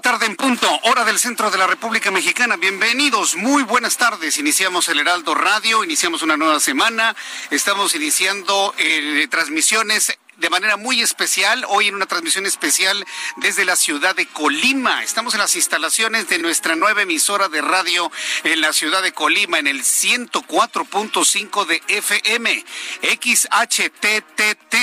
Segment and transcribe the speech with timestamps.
[0.00, 2.56] Tarde en punto, hora del centro de la República Mexicana.
[2.56, 4.38] Bienvenidos, muy buenas tardes.
[4.38, 7.14] Iniciamos el Heraldo Radio, iniciamos una nueva semana.
[7.50, 13.76] Estamos iniciando eh, transmisiones de manera muy especial, hoy en una transmisión especial desde la
[13.76, 15.04] ciudad de Colima.
[15.04, 18.10] Estamos en las instalaciones de nuestra nueva emisora de radio
[18.44, 22.64] en la ciudad de Colima, en el 104.5 de FM,
[23.02, 24.74] XHTTT,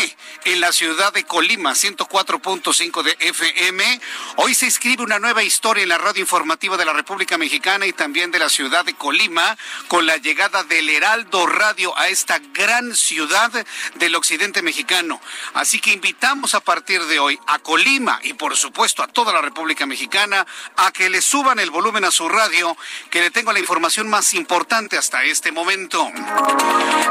[0.45, 4.01] en la ciudad de Colima, 104.5 de FM.
[4.35, 7.93] Hoy se escribe una nueva historia en la radio informativa de la República Mexicana y
[7.93, 12.95] también de la ciudad de Colima, con la llegada del Heraldo Radio a esta gran
[12.95, 13.51] ciudad
[13.95, 15.19] del occidente mexicano.
[15.53, 19.41] Así que invitamos a partir de hoy a Colima y por supuesto a toda la
[19.41, 20.45] República Mexicana
[20.75, 22.75] a que le suban el volumen a su radio,
[23.09, 26.11] que le tengo la información más importante hasta este momento.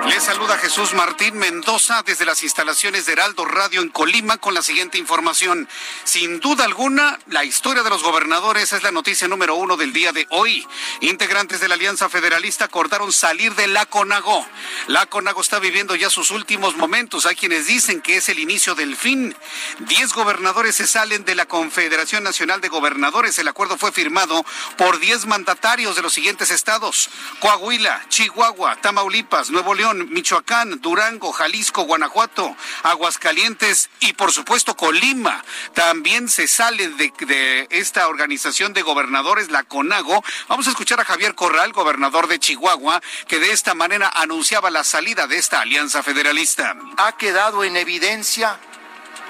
[0.06, 4.62] Le saluda Jesús Martín Mendoza desde las instalaciones de Heraldo Radio en Colima con la
[4.62, 5.68] siguiente información.
[6.04, 10.12] Sin duda alguna, la historia de los gobernadores es la noticia número uno del día
[10.12, 10.66] de hoy.
[11.00, 14.46] Integrantes de la Alianza Federalista acordaron salir de la CONAGO.
[14.86, 17.26] La CONAGO está viviendo ya sus últimos momentos.
[17.26, 19.36] Hay quienes dicen que es el inicio del fin.
[19.80, 23.38] Diez gobernadores se salen de la Confederación Nacional de Gobernadores.
[23.38, 24.44] El acuerdo fue firmado
[24.76, 27.10] por diez mandatarios de los siguientes estados:
[27.40, 35.44] Coahuila, Chihuahua, Tamaulipas, Nuevo León, Michoacán, Durango, Jalisco, Guanajuato, Aguascalientes y, por supuesto, Colima.
[35.74, 40.24] También se sale de, de esta organización de gobernadores, la CONAGO.
[40.48, 44.84] Vamos a escuchar a Javier Corral, gobernador de Chihuahua, que de esta manera anunciaba la
[44.84, 46.76] salida de esta alianza federalista.
[46.96, 48.15] Ha quedado en evidencia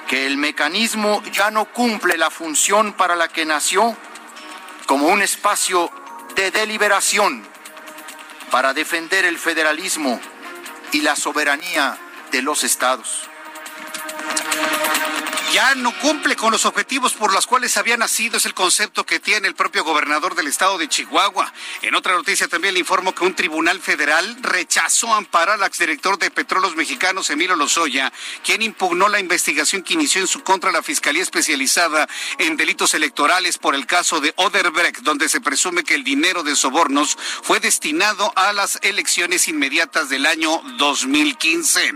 [0.07, 3.97] que el mecanismo ya no cumple la función para la que nació
[4.87, 5.91] como un espacio
[6.37, 7.45] de deliberación
[8.53, 10.21] para defender el federalismo
[10.93, 11.99] y la soberanía
[12.31, 13.29] de los estados
[15.57, 19.21] ya no cumple con los objetivos por los cuales había nacido, es el concepto que
[19.21, 21.51] tiene el propio gobernador del estado de Chihuahua.
[21.81, 26.31] En otra noticia también le informo que un tribunal federal rechazó amparar al exdirector de
[26.31, 28.13] Petróleos Mexicanos, Emilio Lozoya,
[28.45, 32.07] quien impugnó la investigación que inició en su contra la Fiscalía Especializada
[32.37, 36.55] en Delitos Electorales por el caso de Oderbrecht, donde se presume que el dinero de
[36.55, 41.95] sobornos fue destinado a las elecciones inmediatas del año 2015.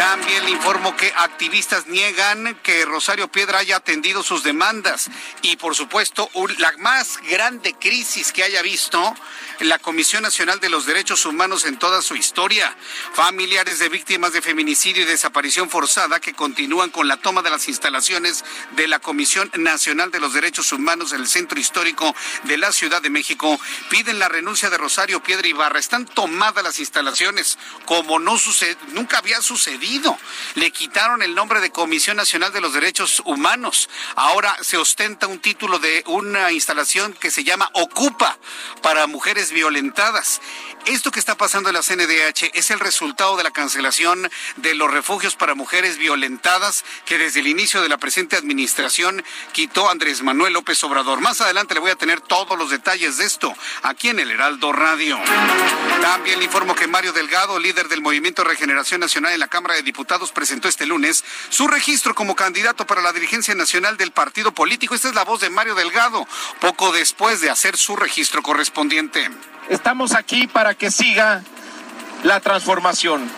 [0.00, 5.10] También le informo que activistas niegan que Rosario Piedra haya atendido sus demandas
[5.42, 9.14] y por supuesto la más grande crisis que haya visto
[9.60, 12.74] la Comisión Nacional de los Derechos Humanos en toda su historia.
[13.12, 17.68] Familiares de víctimas de feminicidio y desaparición forzada que continúan con la toma de las
[17.68, 18.44] instalaciones
[18.76, 23.02] de la Comisión Nacional de los Derechos Humanos en el centro histórico de la Ciudad
[23.02, 23.60] de México
[23.90, 25.78] piden la renuncia de Rosario Piedra Ibarra.
[25.78, 30.16] Están tomadas las instalaciones como no sucede, nunca había sucedido.
[30.54, 33.88] Le quitaron el nombre de Comisión Nacional de los Derechos Humanos.
[34.14, 38.38] Ahora se ostenta un título de una instalación que se llama Ocupa
[38.82, 40.42] para mujeres violentadas.
[40.84, 44.90] Esto que está pasando en la CNDH es el resultado de la cancelación de los
[44.90, 50.52] refugios para mujeres violentadas que desde el inicio de la presente administración quitó Andrés Manuel
[50.52, 51.20] López Obrador.
[51.20, 54.72] Más adelante le voy a tener todos los detalles de esto aquí en el Heraldo
[54.72, 55.18] Radio.
[56.02, 59.82] También le informo que Mario Delgado, líder del Movimiento Regeneración Nacional en la Cámara de
[59.82, 64.94] Diputados, presentó este lunes su registro como candidato para la dirigencia nacional del partido político.
[64.94, 66.26] Esta es la voz de Mario Delgado,
[66.60, 69.30] poco después de hacer su registro correspondiente.
[69.68, 71.42] Estamos aquí para que siga
[72.24, 73.30] la transformación.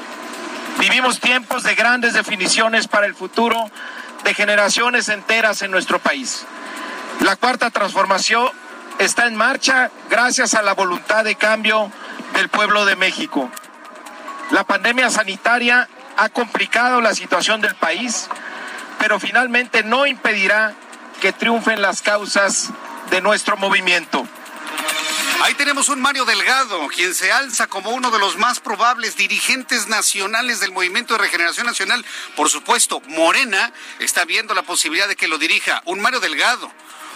[0.79, 3.71] Vivimos tiempos de grandes definiciones para el futuro
[4.25, 6.45] de generaciones enteras en nuestro país.
[7.21, 8.49] La cuarta transformación
[8.99, 11.93] está en marcha gracias a la voluntad de cambio
[12.35, 13.51] del pueblo de México.
[14.51, 18.29] La pandemia sanitaria ha complicado la situación del país,
[18.99, 20.75] pero finalmente no impedirá
[21.21, 22.71] que triunfen las causas
[23.11, 24.27] de nuestro movimiento.
[25.43, 29.89] Ahí tenemos un Mario Delgado, quien se alza como uno de los más probables dirigentes
[29.89, 32.05] nacionales del Movimiento de Regeneración Nacional.
[32.37, 35.83] Por supuesto, Morena está viendo la posibilidad de que lo dirija.
[35.85, 36.71] Un Mario Delgado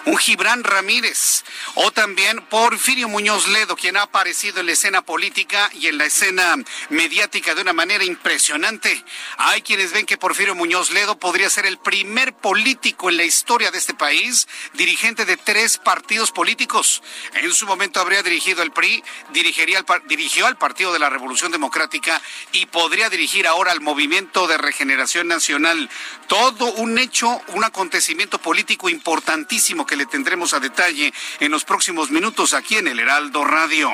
[0.07, 1.45] un Gibran Ramírez
[1.75, 6.07] o también Porfirio Muñoz Ledo, quien ha aparecido en la escena política y en la
[6.07, 6.57] escena
[6.91, 9.05] mediática de una manera impresionante.
[9.37, 13.71] Hay quienes ven que Porfirio Muñoz Ledo podría ser el primer político en la historia
[13.71, 17.03] de este país, dirigente de tres partidos políticos.
[17.35, 19.03] En su momento habría dirigido el PRI,
[19.33, 22.21] dirigiría dirigió al Partido de la Revolución Democrática
[22.53, 25.91] y podría dirigir ahora al Movimiento de Regeneración Nacional.
[26.29, 32.11] Todo un hecho, un acontecimiento político importantísimo que le tendremos a detalle en los próximos
[32.11, 33.91] minutos aquí en el Heraldo Radio.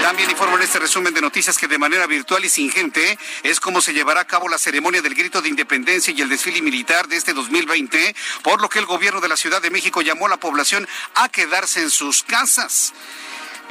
[0.00, 3.60] También informo en este resumen de noticias que de manera virtual y sin gente es
[3.60, 7.08] como se llevará a cabo la ceremonia del grito de independencia y el desfile militar
[7.08, 10.30] de este 2020, por lo que el gobierno de la Ciudad de México llamó a
[10.30, 12.92] la población a quedarse en sus casas.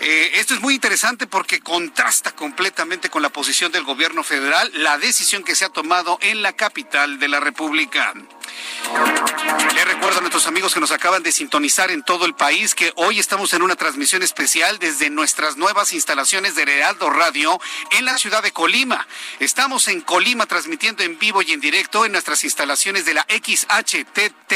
[0.01, 4.97] Eh, esto es muy interesante porque contrasta completamente con la posición del gobierno federal, la
[4.97, 8.13] decisión que se ha tomado en la capital de la República.
[9.75, 12.91] Le recuerdo a nuestros amigos que nos acaban de sintonizar en todo el país que
[12.95, 17.59] hoy estamos en una transmisión especial desde nuestras nuevas instalaciones de Realdo Radio
[17.91, 19.07] en la ciudad de Colima.
[19.39, 24.53] Estamos en Colima transmitiendo en vivo y en directo en nuestras instalaciones de la XHTTT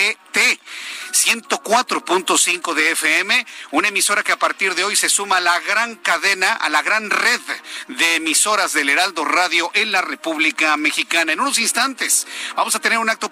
[1.14, 5.96] 104.5 de FM, una emisora que a partir de hoy se suma a la gran
[5.96, 7.40] cadena, a la gran red
[7.88, 11.32] de emisoras del Heraldo Radio en la República Mexicana.
[11.32, 13.30] En unos instantes vamos a tener un acto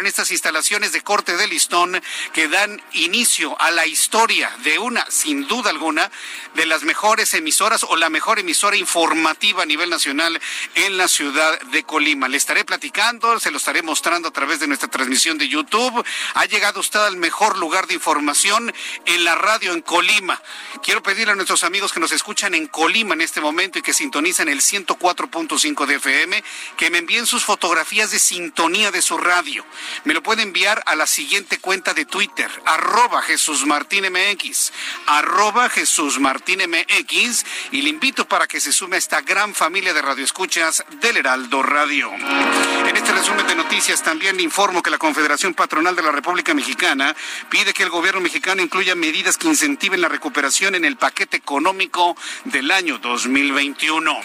[0.00, 2.00] en estas instalaciones de corte de listón
[2.32, 6.10] que dan inicio a la historia de una, sin duda alguna,
[6.54, 10.40] de las mejores emisoras o la mejor emisora informativa a nivel nacional
[10.74, 12.28] en la ciudad de Colima.
[12.28, 16.04] Le estaré platicando, se lo estaré mostrando a través de nuestra transmisión de YouTube.
[16.34, 18.72] Ha llegado usted al mejor lugar de información
[19.04, 20.40] en la radio en Colima.
[20.82, 23.94] Quiero pedirle a nuestros amigos que nos escuchan en Colima en este momento y que
[23.94, 26.44] sintonizan el 104.5 de FM
[26.76, 29.64] que me envíen sus fotografías de sintonía de su radio.
[30.04, 34.72] Me lo puede enviar a la siguiente cuenta de Twitter, arroba Jesús Martín MX,
[35.06, 39.94] arroba Jesús Martín MX, y le invito para que se sume a esta gran familia
[39.94, 42.12] de radioescuchas del Heraldo Radio.
[42.12, 47.14] En este resumen de noticias también informo que la Confederación Patronal de la República Mexicana
[47.50, 52.16] pide que el gobierno mexicano incluya medidas que incentiven la recuperación en el paquete económico
[52.44, 54.20] del año 2021.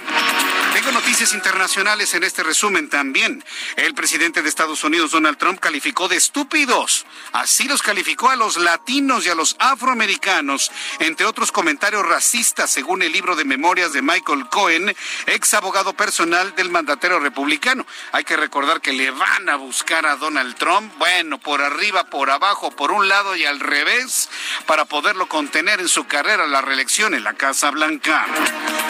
[0.74, 3.44] Tengo noticias internacionales en este resumen también.
[3.76, 7.06] El presidente de Estados Unidos, Donald Trump, calificó de estúpidos.
[7.34, 13.02] Así los calificó a los latinos y a los afroamericanos, entre otros comentarios racistas, según
[13.02, 14.96] el libro de memorias de Michael Cohen,
[15.26, 17.86] ex abogado personal del mandatero republicano.
[18.12, 22.30] Hay que recordar que le van a buscar a Donald Trump, bueno, por arriba, por
[22.30, 24.30] abajo, por un lado y al revés,
[24.66, 28.26] para poderlo contener en su carrera la reelección en la Casa Blanca.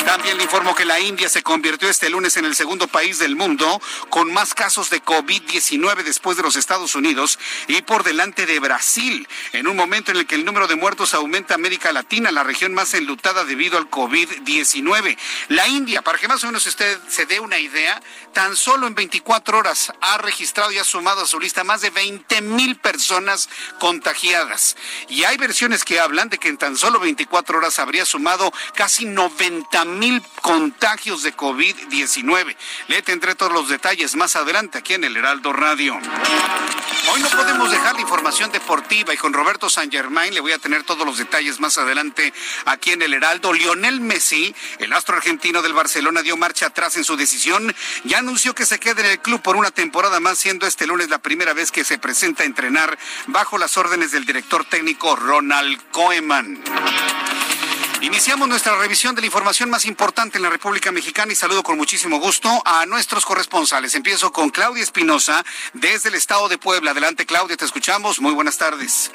[0.06, 3.36] También le informo que la India se convirtió este lunes en el segundo país del
[3.36, 8.60] mundo con más casos de COVID-19 después de los Estados Unidos y por delante de
[8.60, 12.44] Brasil, en un momento en el que el número de muertos aumenta América Latina, la
[12.44, 15.18] región más enlutada debido al COVID-19.
[15.50, 18.02] La India, para que más o menos usted se dé una idea,
[18.34, 21.90] tan solo en 24 horas ha registrado y ha sumado a su lista más de
[21.90, 24.76] 20 mil personas contagiadas.
[25.10, 29.06] Y hay versiones que hablan de que en tan solo 24 horas habría sumado casi
[29.06, 32.56] 90 mil contagios de COVID-19.
[32.88, 36.00] Le tendré todos los detalles más adelante aquí en el Heraldo Radio.
[37.14, 40.60] Hoy no podemos dejar la información deportiva y con Roberto San Germain le voy a
[40.60, 42.32] tener todos los detalles más adelante
[42.66, 43.52] aquí en el Heraldo.
[43.52, 47.76] Lionel Messi, el astro argentino del Barcelona, dio marcha atrás en su decisión.
[48.06, 51.10] Ya anunció que se queda en el club por una temporada más, siendo este lunes
[51.10, 52.98] la primera vez que se presenta a entrenar
[53.28, 56.64] bajo las órdenes del director técnico Ronald Koeman.
[58.02, 61.78] Iniciamos nuestra revisión de la información más importante en la República Mexicana y saludo con
[61.78, 63.94] muchísimo gusto a nuestros corresponsales.
[63.94, 66.92] Empiezo con Claudia Espinosa desde el estado de Puebla.
[66.92, 68.20] Adelante, Claudia, te escuchamos.
[68.20, 69.12] Muy buenas tardes.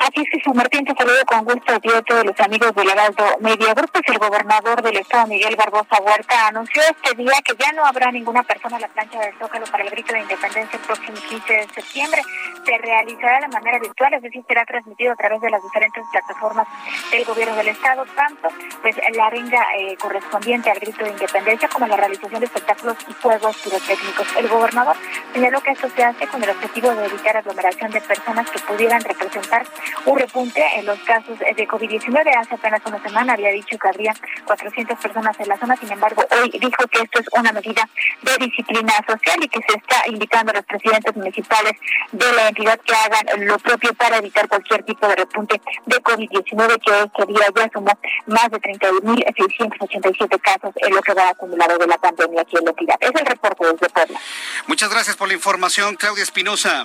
[0.00, 2.88] Así es San Martín te saludo con gusto a ti a todos los amigos del
[2.88, 3.90] Heraldo Media Group.
[3.92, 8.10] Pues el gobernador del estado, Miguel Barbosa Huerta, anunció este día que ya no habrá
[8.12, 11.52] ninguna persona en la plancha del Zócalo para el grito de independencia el próximo 15
[11.52, 12.22] de septiembre.
[12.64, 16.66] Se realizará de manera virtual, es decir, será transmitido a través de las diferentes plataformas
[17.10, 18.48] del gobierno del estado, tanto
[18.82, 23.12] pues la arenga eh, correspondiente al grito de independencia como la realización de espectáculos y
[23.14, 24.36] juegos pirotécnicos.
[24.36, 24.96] El gobernador
[25.32, 29.00] señaló que esto se hace con el objetivo de evitar aglomeración de personas que pudieran
[29.02, 29.66] representar
[30.04, 32.36] un repunte en los casos de COVID-19.
[32.36, 34.14] Hace apenas una semana había dicho que habría
[34.44, 37.88] 400 personas en la zona, sin embargo, hoy dijo que esto es una medida
[38.22, 41.72] de disciplina social y que se está invitando a los presidentes municipales
[42.12, 46.80] de la entidad que hagan lo propio para evitar cualquier tipo de repunte de COVID-19
[46.80, 51.86] que este día ya sumó más de 31.687 casos en lo que va acumulado de
[51.86, 52.96] la pandemia aquí en la entidad.
[53.00, 54.20] Es el reporte desde Puebla.
[54.66, 56.84] Muchas gracias por la información, Claudia Espinosa.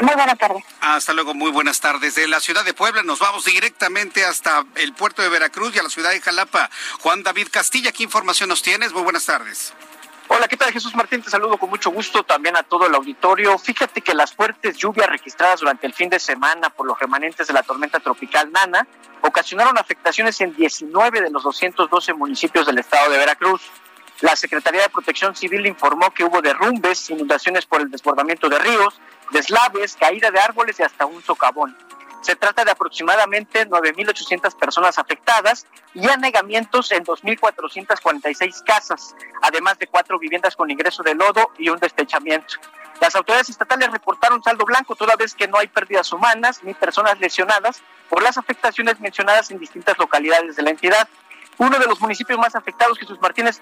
[0.00, 0.64] Muy buenas tardes.
[0.80, 2.14] Hasta luego, muy buenas tardes.
[2.14, 5.82] De la ciudad de Puebla nos vamos directamente hasta el puerto de Veracruz y a
[5.82, 6.70] la ciudad de Jalapa.
[7.00, 8.92] Juan David Castilla, ¿qué información nos tienes?
[8.92, 9.74] Muy buenas tardes.
[10.28, 11.22] Hola, ¿qué tal Jesús Martín?
[11.22, 13.58] Te saludo con mucho gusto también a todo el auditorio.
[13.58, 17.54] Fíjate que las fuertes lluvias registradas durante el fin de semana por los remanentes de
[17.54, 18.86] la tormenta tropical Nana
[19.22, 23.62] ocasionaron afectaciones en 19 de los 212 municipios del estado de Veracruz.
[24.20, 29.00] La Secretaría de Protección Civil informó que hubo derrumbes, inundaciones por el desbordamiento de ríos,
[29.32, 31.76] deslaves, caída de árboles y hasta un socavón.
[32.20, 40.18] Se trata de aproximadamente 9.800 personas afectadas y anegamientos en 2.446 casas, además de cuatro
[40.18, 42.54] viviendas con ingreso de lodo y un destechamiento.
[43.00, 47.20] Las autoridades estatales reportaron saldo blanco toda vez que no hay pérdidas humanas ni personas
[47.20, 51.08] lesionadas por las afectaciones mencionadas en distintas localidades de la entidad.
[51.58, 53.60] Uno de los municipios más afectados, Jesús Martínez,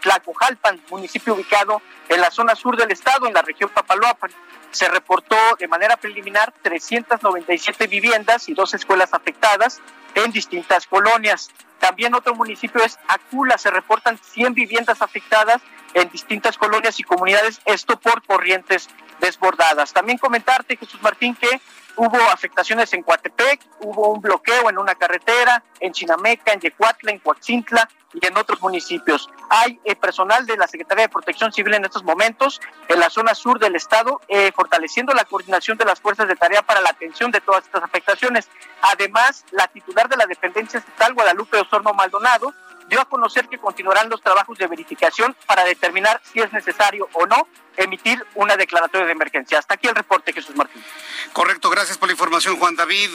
[0.00, 4.30] Tlacojalpan, municipio ubicado en la zona sur del estado, en la región Papaloapan
[4.72, 9.80] se reportó de manera preliminar 397 viviendas y dos escuelas afectadas
[10.14, 11.50] en distintas colonias.
[11.78, 15.60] También otro municipio es Acula, se reportan 100 viviendas afectadas
[15.94, 18.88] en distintas colonias y comunidades, esto por corrientes
[19.20, 19.92] desbordadas.
[19.92, 21.60] También comentarte, Jesús Martín, que
[21.96, 27.18] hubo afectaciones en Coatepec, hubo un bloqueo en una carretera, en Chinameca, en Yecuatla, en
[27.18, 29.28] Coatzintla, y en otros municipios.
[29.48, 33.34] Hay eh, personal de la Secretaría de Protección Civil en estos momentos en la zona
[33.34, 37.30] sur del estado, eh, fortaleciendo la coordinación de las fuerzas de tarea para la atención
[37.30, 38.48] de todas estas afectaciones.
[38.82, 42.52] Además, la titular de la dependencia estatal, Guadalupe Osorno Maldonado,
[42.92, 47.26] dio a conocer que continuarán los trabajos de verificación para determinar si es necesario o
[47.26, 49.58] no emitir una declaratoria de emergencia.
[49.58, 50.84] Hasta aquí el reporte, Jesús Martín.
[51.32, 53.08] Correcto, gracias por la información, Juan David.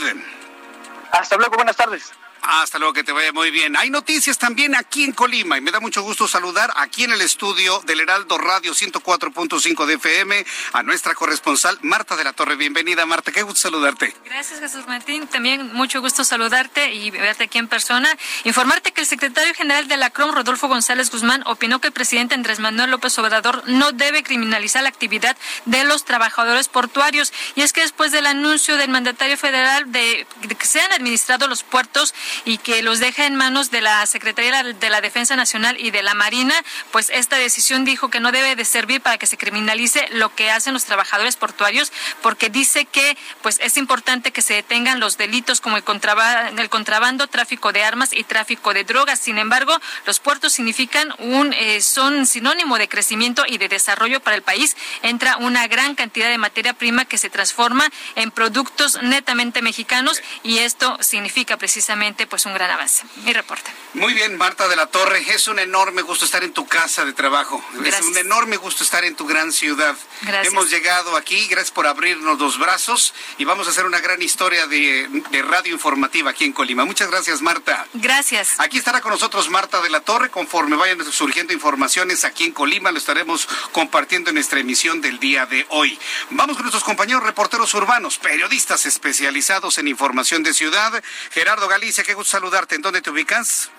[1.11, 2.11] Hasta luego, buenas tardes.
[2.41, 3.75] Hasta luego, que te vaya muy bien.
[3.77, 7.21] Hay noticias también aquí en Colima y me da mucho gusto saludar aquí en el
[7.21, 12.55] estudio del Heraldo Radio 104.5 de FM a nuestra corresponsal Marta de la Torre.
[12.55, 14.15] Bienvenida, Marta, qué gusto saludarte.
[14.25, 15.27] Gracias, Jesús Martín.
[15.27, 18.09] También mucho gusto saludarte y verte aquí en persona.
[18.43, 22.35] Informarte que el secretario general de la CROM, Rodolfo González Guzmán, opinó que el presidente
[22.35, 27.33] Andrés Manuel López Obrador no debe criminalizar la actividad de los trabajadores portuarios.
[27.55, 30.27] Y es que después del anuncio del mandatario federal de,
[30.57, 32.13] que sean administrados los puertos,
[32.45, 36.03] y que los deja en manos de la Secretaría de la Defensa Nacional y de
[36.03, 36.53] la Marina,
[36.91, 40.51] pues esta decisión dijo que no debe de servir para que se criminalice lo que
[40.51, 41.91] hacen los trabajadores portuarios,
[42.21, 47.71] porque dice que pues es importante que se detengan los delitos como el contrabando, tráfico
[47.71, 49.19] de armas y tráfico de drogas.
[49.19, 54.35] Sin embargo, los puertos significan un eh, son sinónimo de crecimiento y de desarrollo para
[54.35, 54.75] el país.
[55.01, 60.59] Entra una gran cantidad de materia prima que se transforma en productos netamente mexicanos y
[60.59, 63.03] esto significa precisamente pues un gran avance.
[63.23, 63.71] Mi reporte.
[63.93, 67.13] Muy bien, Marta de la Torre, es un enorme gusto estar en tu casa de
[67.13, 67.63] trabajo.
[67.85, 69.95] Es un enorme gusto estar en tu gran ciudad.
[70.21, 70.53] Gracias.
[70.53, 74.67] Hemos llegado aquí, gracias por abrirnos los brazos y vamos a hacer una gran historia
[74.67, 76.85] de, de radio informativa aquí en Colima.
[76.85, 77.85] Muchas gracias, Marta.
[77.93, 78.55] Gracias.
[78.59, 80.29] Aquí estará con nosotros Marta de la Torre.
[80.29, 85.45] Conforme vayan surgiendo informaciones aquí en Colima, lo estaremos compartiendo en nuestra emisión del día
[85.45, 85.99] de hoy.
[86.29, 91.03] Vamos con nuestros compañeros reporteros urbanos, periodistas especializados en información de ciudad.
[91.31, 92.75] Gerardo Galicia, qué gusto saludarte.
[92.75, 93.69] ¿En dónde te ubicas?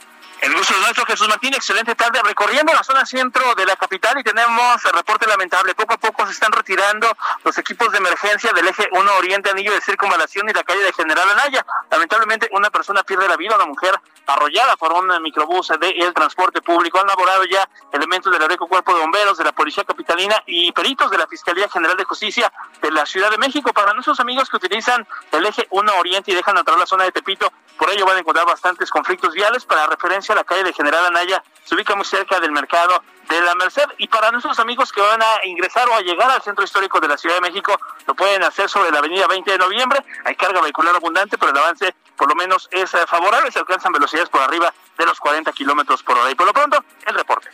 [0.43, 1.55] El gusto es nuestro, Jesús Martín.
[1.55, 5.75] Excelente tarde recorriendo la zona centro de la capital y tenemos el reporte lamentable.
[5.75, 7.11] Poco a poco se están retirando
[7.43, 10.93] los equipos de emergencia del eje 1 Oriente, Anillo de Circunvalación y la calle de
[10.93, 11.65] General Anaya.
[11.91, 16.61] Lamentablemente, una persona pierde la vida, una mujer arrollada por un microbús de el transporte
[16.61, 17.01] público.
[17.01, 21.11] Han laborado ya elementos del Areco Cuerpo de Bomberos, de la Policía Capitalina y peritos
[21.11, 23.73] de la Fiscalía General de Justicia de la Ciudad de México.
[23.73, 27.13] Para nuestros amigos que utilizan el eje 1 Oriente y dejan entrar la zona de
[27.13, 29.65] Tepito, por ello van a encontrar bastantes conflictos viales.
[29.65, 33.55] Para referencia, la calle de General Anaya se ubica muy cerca del mercado de la
[33.55, 33.87] Merced.
[33.99, 37.09] Y para nuestros amigos que van a ingresar o a llegar al centro histórico de
[37.09, 40.05] la Ciudad de México, lo pueden hacer sobre la avenida 20 de noviembre.
[40.25, 43.51] Hay carga vehicular abundante, pero el avance por lo menos es eh, favorable.
[43.53, 46.31] Se alcanzan velocidades por arriba de los 40 kilómetros por hora.
[46.31, 47.49] Y por lo pronto, el reporte.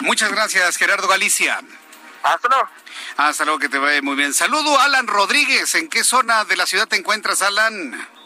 [0.00, 1.60] Muchas gracias, Gerardo Galicia.
[2.22, 2.68] Hasta luego.
[3.16, 4.34] Hasta luego, que te vaya muy bien.
[4.34, 5.74] Saludo, Alan Rodríguez.
[5.74, 8.19] ¿En qué zona de la ciudad te encuentras, Alan?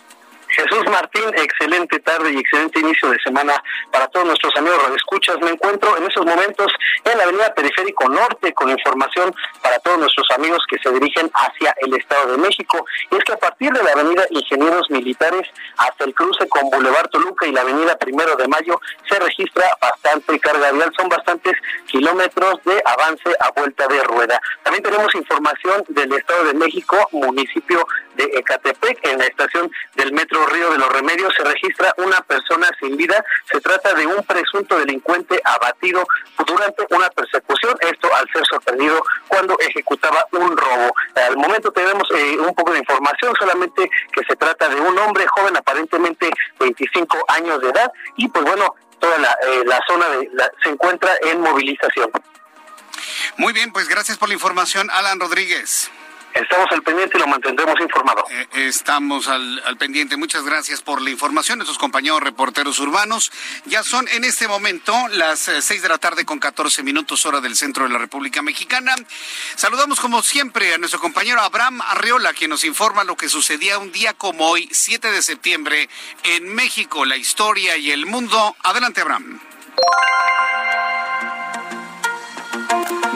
[0.54, 3.52] Jesús Martín, excelente tarde y excelente inicio de semana
[3.90, 5.40] para todos nuestros amigos radioescuchas.
[5.40, 6.72] Me encuentro en esos momentos
[7.04, 11.74] en la avenida Periférico Norte con información para todos nuestros amigos que se dirigen hacia
[11.80, 12.86] el Estado de México.
[13.10, 17.08] Y es que a partir de la avenida Ingenieros Militares hasta el cruce con Boulevard
[17.08, 20.92] Toluca y la avenida Primero de Mayo se registra bastante carga vial.
[20.96, 21.54] Son bastantes
[21.86, 24.40] kilómetros de avance a vuelta de rueda.
[24.62, 27.84] También tenemos información del Estado de México, municipio
[28.14, 32.68] de Ecatepec, en la estación del metro Río de los Remedios se registra una persona
[32.80, 33.24] sin vida.
[33.50, 36.06] Se trata de un presunto delincuente abatido
[36.46, 40.94] durante una persecución, esto al ser sorprendido cuando ejecutaba un robo.
[41.14, 45.24] Al momento tenemos eh, un poco de información, solamente que se trata de un hombre
[45.28, 50.30] joven, aparentemente 25 años de edad, y pues bueno, toda la, eh, zona de
[50.62, 52.10] se encuentra en movilización.
[53.36, 55.90] Muy bien, pues gracias por la información, Alan Rodríguez.
[56.34, 58.24] Estamos al pendiente y lo mantendremos informado.
[58.28, 60.16] Eh, estamos al, pendiente.
[60.16, 61.58] Muchas gracias por la información.
[61.58, 63.30] Nuestros compañeros reporteros urbanos
[63.66, 67.40] ya son en este momento las eh, seis de la tarde con 14 minutos hora
[67.40, 68.96] del centro de la República Mexicana.
[69.54, 73.92] Saludamos como siempre a nuestro compañero Abraham Arriola, quien nos informa lo que sucedía un
[73.92, 75.88] día como hoy, 7 de septiembre,
[76.24, 78.56] en México, la historia y el mundo.
[78.64, 79.40] Adelante, Abraham.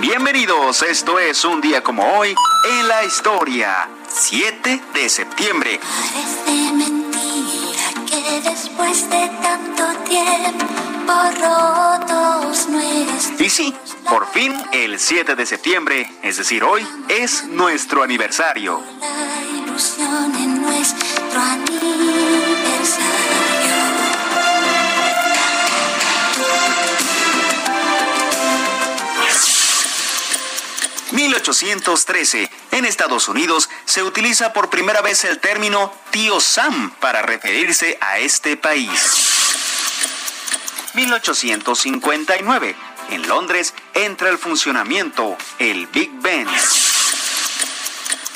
[0.00, 2.32] Bienvenidos, esto es un día como hoy
[2.70, 5.80] en la historia, 7 de septiembre.
[5.80, 13.40] Parece mentira que después de tanto tiempo rotos nuestros...
[13.40, 13.74] Y sí,
[14.08, 18.80] por fin el 7 de septiembre, es decir, hoy, es nuestro aniversario.
[19.00, 23.47] La ilusión en nuestro aniversario.
[31.18, 37.98] 1813, en Estados Unidos, se utiliza por primera vez el término tío Sam para referirse
[38.00, 38.88] a este país.
[40.94, 42.76] 1859,
[43.10, 46.46] en Londres entra el funcionamiento el Big Ben.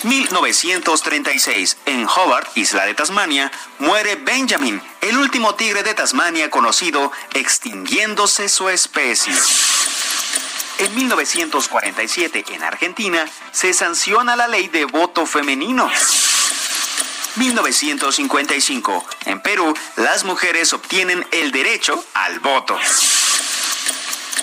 [0.03, 8.49] 1936, en Hobart, isla de Tasmania, muere Benjamin, el último tigre de Tasmania conocido, extinguiéndose
[8.49, 9.33] su especie.
[10.83, 15.89] En 1947, en Argentina, se sanciona la ley de voto femenino.
[17.37, 19.07] 1955.
[19.27, 22.77] En Perú, las mujeres obtienen el derecho al voto.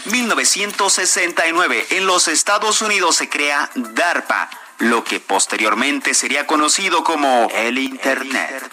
[0.06, 1.88] 1969.
[1.90, 8.64] En los Estados Unidos se crea DARPA, lo que posteriormente sería conocido como el Internet.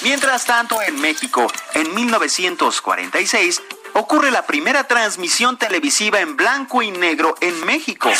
[0.00, 3.60] Mientras tanto, en México, en 1946,
[3.94, 8.10] ocurre la primera transmisión televisiva en blanco y negro en México.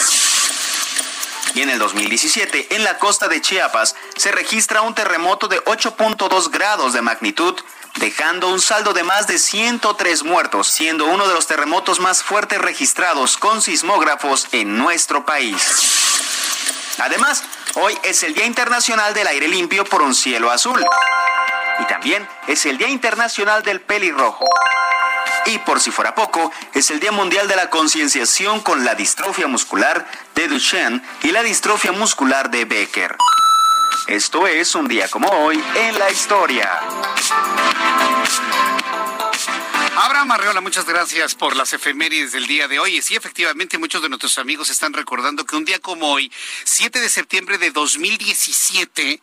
[1.55, 6.51] Y en el 2017, en la costa de Chiapas, se registra un terremoto de 8.2
[6.51, 7.55] grados de magnitud,
[7.97, 12.59] dejando un saldo de más de 103 muertos, siendo uno de los terremotos más fuertes
[12.59, 15.63] registrados con sismógrafos en nuestro país.
[16.99, 17.45] Además,
[17.77, 20.85] hoy es el Día Internacional del Aire Limpio por un cielo azul.
[21.81, 24.49] Y también es el Día Internacional del Pelirrojo.
[25.47, 29.47] Y por si fuera poco, es el Día Mundial de la Concienciación con la distrofia
[29.47, 33.17] muscular de Duchenne y la distrofia muscular de Becker.
[34.09, 36.81] Esto es un día como hoy en la historia.
[39.97, 42.97] Abraham Arreola, muchas gracias por las efemérides del día de hoy.
[42.97, 46.33] Y sí, efectivamente, muchos de nuestros amigos están recordando que un día como hoy,
[46.65, 49.21] 7 de septiembre de 2017,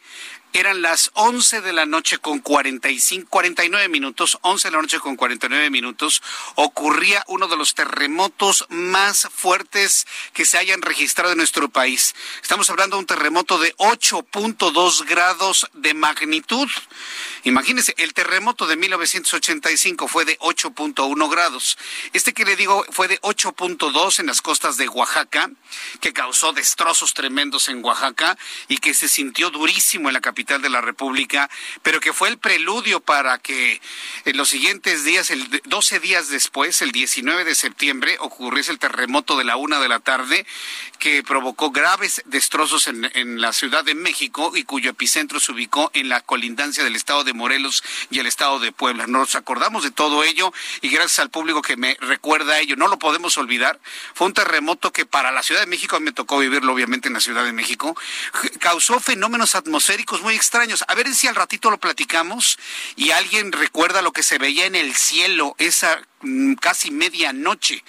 [0.54, 5.16] eran las 11 de la noche con 45, 49 minutos, 11 de la noche con
[5.16, 6.22] 49 minutos,
[6.56, 12.16] ocurría uno de los terremotos más fuertes que se hayan registrado en nuestro país.
[12.42, 16.70] Estamos hablando de un terremoto de 8.2 grados de magnitud.
[17.44, 21.78] Imagínense, el terremoto de 1985 fue de 8.1 grados.
[22.14, 25.50] Este que le digo fue de 8.2 en las costas de Oaxaca,
[26.02, 30.70] que causó destrozos tremendos en Oaxaca y que se sintió durísimo en la capital de
[30.70, 31.50] la República,
[31.82, 33.82] pero que fue el preludio para que
[34.26, 39.36] en los siguientes días, el 12 días después, el 19 de septiembre, ocurriese el terremoto
[39.38, 40.46] de la una de la tarde
[41.00, 45.90] que provocó graves destrozos en, en la Ciudad de México y cuyo epicentro se ubicó
[45.94, 49.08] en la colindancia del estado de Morelos y el estado de Puebla.
[49.08, 53.00] Nos acordamos de todo ello y gracias al público que me recuerda ello, no lo
[53.00, 53.80] podemos olvidar.
[54.14, 57.20] Fue un terremoto que para la Ciudad de México, me tocó vivirlo obviamente en la
[57.20, 57.96] Ciudad de México,
[58.60, 60.84] causó fenómenos atmosféricos muy extraños.
[60.88, 62.58] A ver si al ratito lo platicamos
[62.96, 66.02] y alguien recuerda lo que se veía en el cielo esa
[66.60, 67.84] casi medianoche.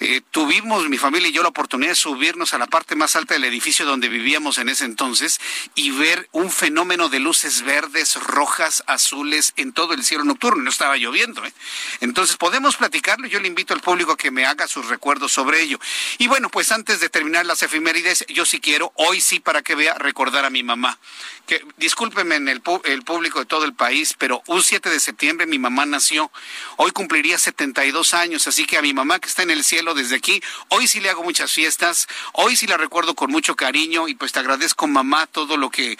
[0.00, 3.34] Eh, tuvimos, mi familia y yo, la oportunidad de subirnos a la parte más alta
[3.34, 5.40] del edificio donde vivíamos en ese entonces
[5.74, 10.62] y ver un fenómeno de luces verdes, rojas, azules en todo el cielo nocturno.
[10.62, 11.44] No estaba lloviendo.
[11.44, 11.52] ¿eh?
[12.00, 13.26] Entonces, podemos platicarlo.
[13.26, 15.80] Yo le invito al público a que me haga sus recuerdos sobre ello.
[16.18, 19.74] Y bueno, pues antes de terminar las efemérides, yo sí quiero, hoy sí, para que
[19.74, 20.98] vea, recordar a mi mamá.
[21.46, 25.58] Que, discúlpeme en el, público de todo el país, pero un 7 de septiembre mi
[25.58, 26.30] mamá nació.
[26.76, 30.14] Hoy cumpliría 72 años, así que a mi mamá que está en el cielo desde
[30.14, 30.40] aquí.
[30.68, 34.30] Hoy sí le hago muchas fiestas, hoy sí la recuerdo con mucho cariño y pues
[34.30, 35.98] te agradezco mamá todo lo que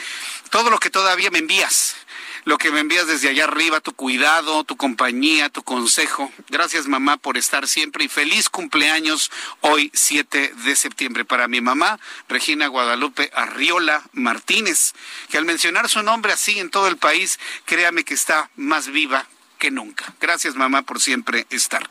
[0.50, 1.96] todo lo que todavía me envías.
[2.44, 6.32] Lo que me envías desde allá arriba, tu cuidado, tu compañía, tu consejo.
[6.48, 11.98] Gracias mamá por estar siempre y feliz cumpleaños hoy 7 de septiembre para mi mamá,
[12.28, 14.94] Regina Guadalupe Arriola Martínez,
[15.28, 19.26] que al mencionar su nombre así en todo el país, créame que está más viva
[19.58, 20.14] que nunca.
[20.20, 21.88] Gracias, mamá, por siempre estar.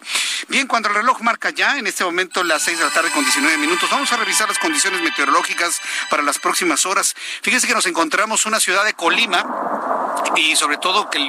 [0.48, 3.24] Bien, cuando el reloj marca ya, en este momento las 6 de la tarde con
[3.24, 7.16] 19 minutos, vamos a revisar las condiciones meteorológicas para las próximas horas.
[7.42, 9.46] Fíjense que nos encontramos una ciudad de Colima
[10.36, 11.20] y sobre todo que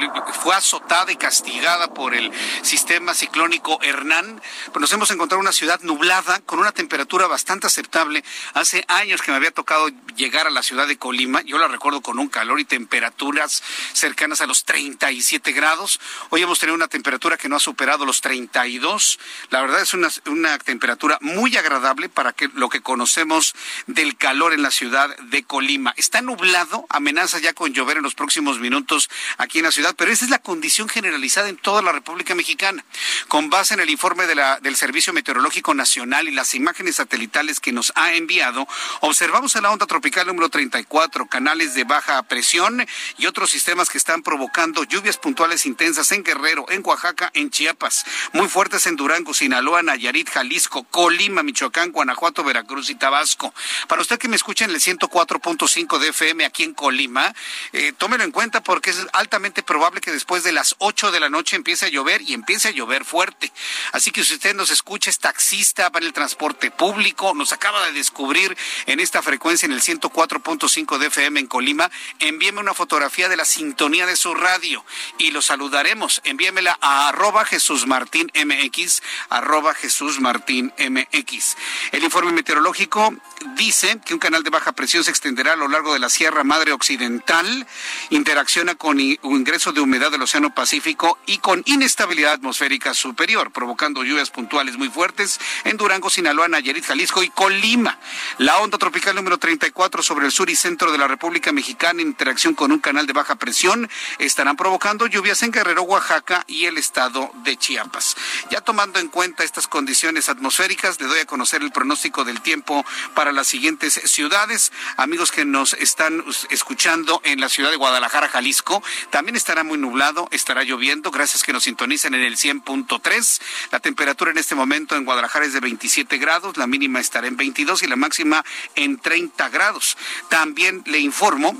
[0.42, 2.31] fue azotada y castigada por el
[2.62, 4.40] sistema ciclónico Hernán,
[4.72, 8.24] pues nos hemos encontrado una ciudad nublada con una temperatura bastante aceptable.
[8.55, 12.01] Hace años que me había tocado llegar a la ciudad de Colima, yo la recuerdo
[12.01, 16.01] con un calor y temperaturas cercanas a los 37 grados.
[16.30, 19.18] Hoy hemos tenido una temperatura que no ha superado los 32.
[19.48, 23.54] La verdad es una, temperatura muy agradable para lo que conocemos
[23.86, 25.94] del calor en la ciudad de Colima.
[25.96, 30.12] Está nublado, amenaza ya con llover en los próximos minutos aquí en la ciudad, pero
[30.12, 32.84] esa es la condición generalizada en toda la República Mexicana.
[33.28, 37.90] Con base en el informe del Servicio Meteorológico Nacional y las imágenes satelitales que nos
[37.94, 38.68] ha enviado,
[39.00, 42.86] observamos en la onda tropical número 34 canales de baja presión
[43.16, 48.04] y otros sistemas que están provocando lluvias puntuales intensas en Guerrero, en Oaxaca, en Chiapas,
[48.33, 53.54] muy fuertes en Durango, Sinaloa, Nayarit, Jalisco, Colima, Michoacán, Guanajuato, Veracruz y Tabasco.
[53.87, 57.35] Para usted que me escucha en el 104.5 de FM aquí en Colima,
[57.72, 61.28] eh, tómelo en cuenta porque es altamente probable que después de las 8 de la
[61.28, 63.52] noche empiece a llover y empiece a llover fuerte.
[63.92, 67.85] Así que si usted nos escucha, es taxista, va en el transporte público, nos acaba
[67.87, 73.28] de descubrir en esta frecuencia en el 104.5 de FM en Colima, envíeme una fotografía
[73.28, 74.85] de la sintonía de su radio
[75.18, 76.08] y lo saludaremos.
[76.25, 81.57] Envíemela a arroba Jesús Martín MX, arroba Jesús Martín MX.
[81.92, 83.14] El informe meteorológico
[83.57, 86.44] dice que un canal de baja presión se extenderá a lo largo de la Sierra
[86.44, 87.66] Madre Occidental,
[88.11, 94.31] interacciona con ingreso de humedad del Océano Pacífico y con inestabilidad atmosférica superior, provocando lluvias
[94.31, 97.99] puntuales muy fuertes en Durango, Sinaloa, Nayarit, Jalisco y Colima.
[98.38, 102.09] La onda tropical número 34 sobre el sur y centro de la República Mexicana en
[102.09, 106.78] interacción con un canal de baja presión estarán provocando lluvias en Guerrero, Oaxaca y el
[106.78, 108.16] estado de Chiapas.
[108.50, 112.87] Ya tomando en cuenta estas condiciones atmosféricas, le doy a conocer el pronóstico del tiempo
[113.14, 114.70] para las siguientes ciudades.
[114.96, 118.80] Amigos que nos están escuchando en la ciudad de Guadalajara, Jalisco,
[119.11, 123.40] también estará muy nublado, estará lloviendo, gracias que nos sintonicen en el 100.3.
[123.72, 127.37] La temperatura en este momento en Guadalajara es de 27 grados, la mínima estará en
[127.37, 128.44] 22 y la máxima
[128.76, 129.96] en 30 grados.
[130.28, 131.56] También le informo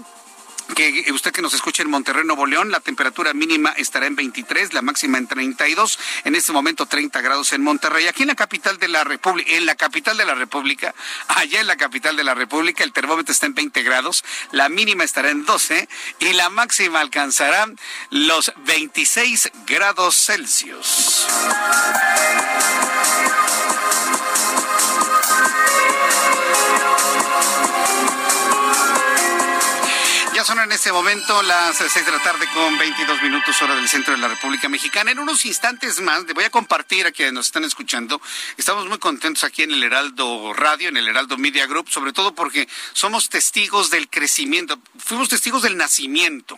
[0.75, 4.75] que usted que nos escucha en Monterrey, Nuevo León, la temperatura mínima estará en 23,
[4.75, 8.07] la máxima en 32, en este momento 30 grados en Monterrey.
[8.07, 10.95] Aquí en la capital de la República, en la capital de la República,
[11.29, 15.05] allá en la capital de la República, el termómetro está en 20 grados, la mínima
[15.05, 15.89] estará en 12
[16.21, 17.67] y la máxima alcanzará
[18.11, 21.27] los 26 grados Celsius.
[30.39, 33.89] Ya son en este momento las seis de la tarde con 22 minutos hora del
[33.89, 35.11] centro de la República Mexicana.
[35.11, 38.23] En unos instantes más le voy a compartir a quienes nos están escuchando.
[38.57, 42.37] Estamos muy contentos aquí en el Heraldo Radio, en el Heraldo Media Group, sobre todo
[42.37, 46.57] porque somos testigos del crecimiento, fuimos testigos del nacimiento,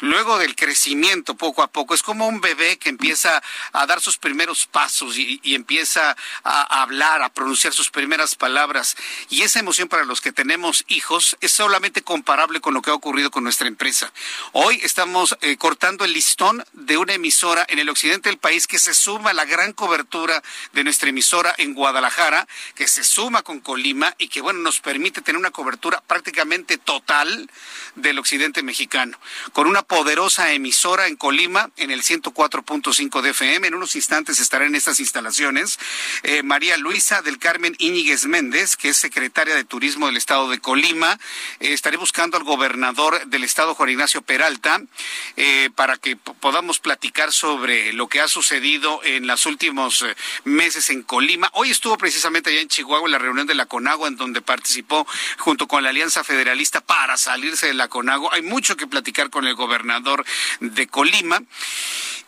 [0.00, 1.94] luego del crecimiento poco a poco.
[1.94, 6.82] Es como un bebé que empieza a dar sus primeros pasos y, y empieza a
[6.82, 8.94] hablar, a pronunciar sus primeras palabras.
[9.30, 12.94] Y esa emoción para los que tenemos hijos es solamente comparable con lo que ha
[12.94, 14.12] ocurrido ocurrido con nuestra empresa.
[14.50, 18.80] Hoy estamos eh, cortando el listón de una emisora en el occidente del país que
[18.80, 20.42] se suma a la gran cobertura
[20.72, 25.22] de nuestra emisora en Guadalajara, que se suma con Colima y que, bueno, nos permite
[25.22, 27.48] tener una cobertura prácticamente total
[27.94, 29.16] del occidente mexicano,
[29.52, 33.68] con una poderosa emisora en Colima, en el 104.5 de FM.
[33.68, 35.78] En unos instantes estará en estas instalaciones
[36.24, 40.58] eh, María Luisa del Carmen Íñiguez Méndez, que es secretaria de Turismo del Estado de
[40.58, 41.20] Colima.
[41.60, 42.95] Eh, estaré buscando al gobernador
[43.26, 44.80] del Estado, Juan Ignacio Peralta,
[45.36, 50.04] eh, para que podamos platicar sobre lo que ha sucedido en los últimos
[50.44, 51.50] meses en Colima.
[51.52, 55.06] Hoy estuvo precisamente allá en Chihuahua en la reunión de la CONAGUA, en donde participó
[55.38, 58.30] junto con la Alianza Federalista para salirse de la CONAGUA.
[58.32, 60.24] Hay mucho que platicar con el gobernador
[60.60, 61.42] de Colima.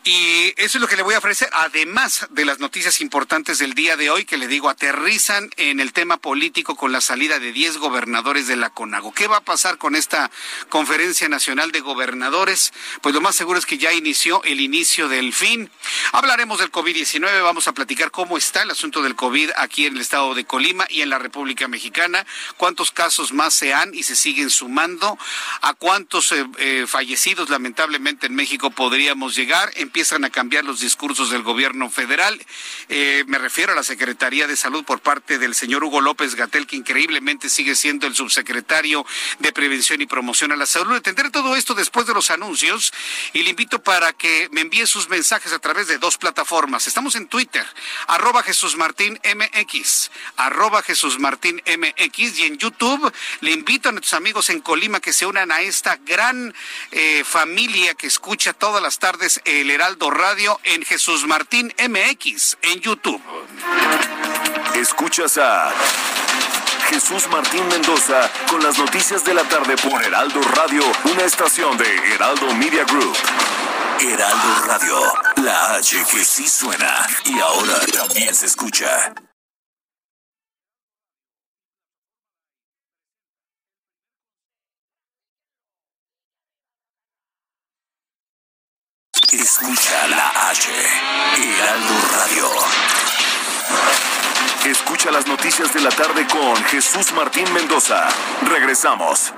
[0.08, 3.74] Y eso es lo que le voy a ofrecer, además de las noticias importantes del
[3.74, 7.52] día de hoy, que le digo, aterrizan en el tema político con la salida de
[7.52, 9.12] 10 gobernadores de la CONAGO.
[9.12, 10.30] ¿Qué va a pasar con esta
[10.70, 12.72] conferencia nacional de gobernadores?
[13.02, 15.70] Pues lo más seguro es que ya inició el inicio del fin.
[16.12, 20.00] Hablaremos del COVID-19, vamos a platicar cómo está el asunto del COVID aquí en el
[20.00, 22.24] estado de Colima y en la República Mexicana,
[22.56, 25.18] cuántos casos más se han y se siguen sumando,
[25.60, 31.30] a cuántos eh, eh, fallecidos lamentablemente en México podríamos llegar empiezan a cambiar los discursos
[31.30, 32.40] del gobierno federal.
[32.88, 36.68] Eh, me refiero a la Secretaría de Salud por parte del señor Hugo López Gatel,
[36.68, 39.04] que increíblemente sigue siendo el subsecretario
[39.40, 41.02] de Prevención y Promoción a la Salud.
[41.02, 42.92] Tendré todo esto después de los anuncios
[43.32, 46.86] y le invito para que me envíe sus mensajes a través de dos plataformas.
[46.86, 47.66] Estamos en Twitter,
[48.06, 54.14] arroba Jesús Martín MX, arroba Jesús Martín MX y en YouTube le invito a nuestros
[54.14, 56.54] amigos en Colima que se unan a esta gran
[56.92, 62.80] eh, familia que escucha todas las tardes el Heraldo Radio en Jesús Martín MX en
[62.80, 63.22] YouTube.
[64.74, 65.72] Escuchas a
[66.90, 71.86] Jesús Martín Mendoza con las noticias de la tarde por Heraldo Radio, una estación de
[72.14, 73.16] Heraldo Media Group.
[74.00, 75.00] Heraldo Radio,
[75.36, 79.14] la H que sí suena y ahora también se escucha.
[89.30, 90.70] Escucha la H,
[91.36, 92.48] Heraldo Radio.
[94.64, 98.08] Escucha las noticias de la tarde con Jesús Martín Mendoza.
[98.46, 99.34] Regresamos.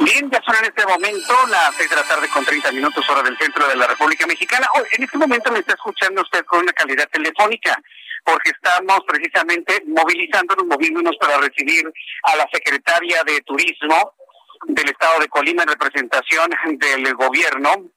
[0.00, 3.22] Bien, ya son en este momento las seis de la tarde con 30 minutos hora
[3.22, 4.68] del centro de la República Mexicana.
[4.74, 7.80] Oh, en este momento me está escuchando usted con una calidad telefónica
[8.24, 11.84] porque estamos precisamente movilizándonos, moviéndonos para recibir
[12.24, 14.14] a la secretaria de Turismo
[14.66, 17.90] del Estado de Colima en representación del gobierno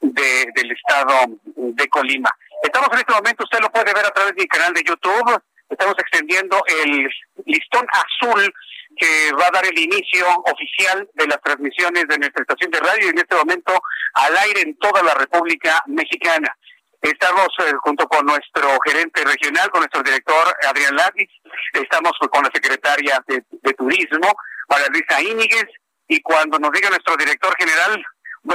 [0.00, 1.14] de, del Estado
[1.46, 2.30] de Colima.
[2.62, 5.42] Estamos en este momento, usted lo puede ver a través de mi canal de YouTube,
[5.68, 7.08] estamos extendiendo el
[7.46, 8.52] listón azul
[8.96, 13.06] que va a dar el inicio oficial de las transmisiones de nuestra estación de radio
[13.06, 13.72] y en este momento
[14.14, 16.54] al aire en toda la República Mexicana.
[17.02, 21.28] Estamos eh, junto con nuestro gerente regional, con nuestro director Adrián Lápiz,
[21.72, 23.42] estamos con la secretaria de,
[23.74, 24.32] Turismo,
[24.68, 25.18] María Luisa
[26.06, 28.04] y cuando nos diga nuestro director general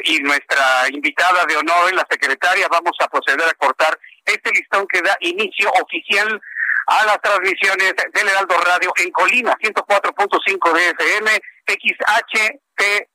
[0.04, 5.02] y nuestra invitada de honor, la secretaria, vamos a proceder a cortar este listón que
[5.02, 6.42] da inicio oficial
[6.88, 11.32] a las transmisiones del Heraldo Radio en Colima, 104.5 de FM,
[11.68, 13.08] XHTTT.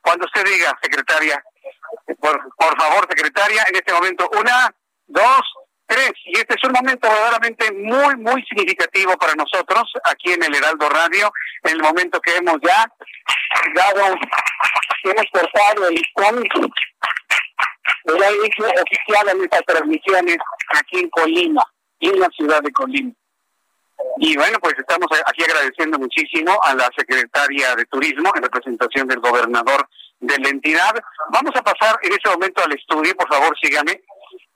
[0.00, 1.44] Cuando usted diga, secretaria,
[2.20, 4.74] por, favor, secretaria, en este momento, una,
[5.06, 5.42] dos,
[5.86, 6.12] tres.
[6.24, 10.88] Y este es un momento verdaderamente muy, muy significativo para nosotros aquí en el Heraldo
[10.88, 11.32] Radio,
[11.64, 12.86] en el momento que hemos ya
[13.74, 14.14] dado,
[15.04, 16.44] hemos cortado el listón
[18.06, 20.36] oficial en estas transmisiones
[20.74, 21.64] aquí en Colima,
[22.00, 23.12] en la ciudad de Colima.
[24.18, 29.20] Y bueno, pues estamos aquí agradeciendo muchísimo a la secretaria de Turismo en representación del
[29.20, 29.88] gobernador
[30.20, 30.94] de la entidad.
[31.30, 34.00] Vamos a pasar en este momento al estudio, por favor, sígame.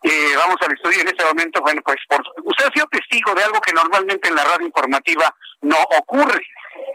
[0.02, 1.60] Eh, vamos al estudio en este momento.
[1.62, 5.34] Bueno, pues por, usted ha sido testigo de algo que normalmente en la radio informativa
[5.62, 6.40] no ocurre.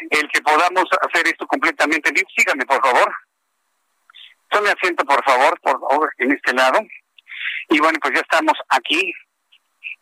[0.10, 2.25] El que podamos hacer esto completamente bien.
[2.36, 3.12] Sígame, por favor.
[4.49, 6.79] Tome asiento, por favor, por favor, en este lado.
[7.69, 9.13] Y bueno, pues ya estamos aquí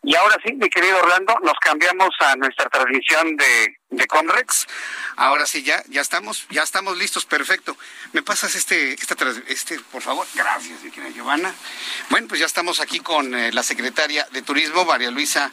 [0.02, 4.66] y ahora sí, mi querido Orlando, nos cambiamos a nuestra transmisión de, de Conrex.
[5.16, 7.76] Ahora sí, ya, ya estamos, ya estamos listos, perfecto.
[8.12, 8.96] ¿Me pasas este,
[9.48, 10.26] este, por favor?
[10.34, 11.52] Gracias, mi Giovanna.
[12.10, 15.52] Bueno, pues ya estamos aquí con eh, la secretaria de Turismo, María Luisa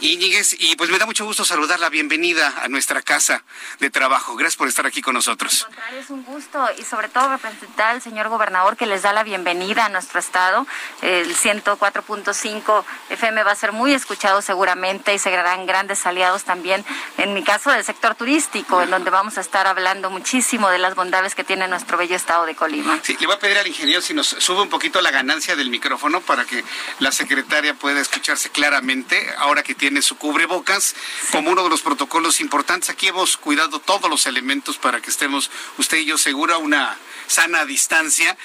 [0.00, 3.42] Íñiguez, y pues me da mucho gusto saludar la bienvenida a nuestra casa
[3.80, 4.36] de trabajo.
[4.36, 5.62] Gracias por estar aquí con nosotros.
[5.62, 9.12] Al contrario, es un gusto y sobre todo representar al señor gobernador que les da
[9.12, 10.66] la bienvenida a nuestro estado.
[11.02, 16.84] El 104.5 FM va a ser muy escuchado seguramente y se harán grandes aliados también,
[17.16, 20.94] en mi caso, del sector turístico, en donde vamos a estar hablando muchísimo de las
[20.94, 23.00] bondades que tiene nuestro bello estado de Colima.
[23.02, 25.70] Sí, le voy a pedir al ingeniero si nos sube un poquito la ganancia del
[25.70, 26.62] micrófono para que
[27.00, 30.94] la secretaria pueda escucharse claramente ahora que tiene su cubrebocas
[31.32, 32.90] como uno de los protocolos importantes.
[32.90, 36.96] Aquí hemos cuidado todos los elementos para que estemos usted y yo segura una
[37.28, 38.36] sana distancia.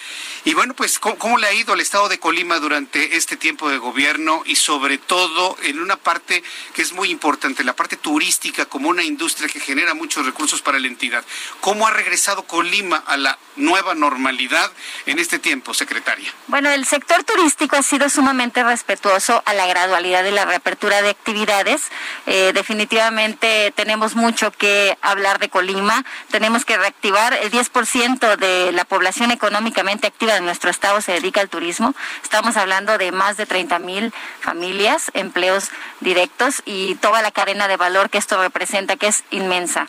[0.45, 3.77] Y bueno, pues, ¿cómo, le ha ido al estado de Colima durante este tiempo de
[3.77, 6.43] gobierno y sobre todo en una parte
[6.73, 10.79] que es muy importante, la parte turística como una industria que genera muchos recursos para
[10.79, 11.23] la entidad?
[11.61, 14.71] ¿Cómo ha regresado Colima a la nueva normalidad
[15.05, 16.33] en este tiempo, secretaria?
[16.47, 21.09] Bueno, el sector turístico ha sido sumamente respetuoso a la gradualidad de la reapertura de
[21.09, 21.83] actividades.
[22.25, 26.03] Eh, definitivamente tenemos mucho que hablar de Colima.
[26.31, 31.41] Tenemos que reactivar el 10% de la población económicamente activa de nuestro estado se dedica
[31.41, 31.93] al turismo.
[32.23, 37.77] Estamos hablando de más de 30 mil familias, empleos directos y toda la cadena de
[37.77, 39.87] valor que esto representa, que es inmensa.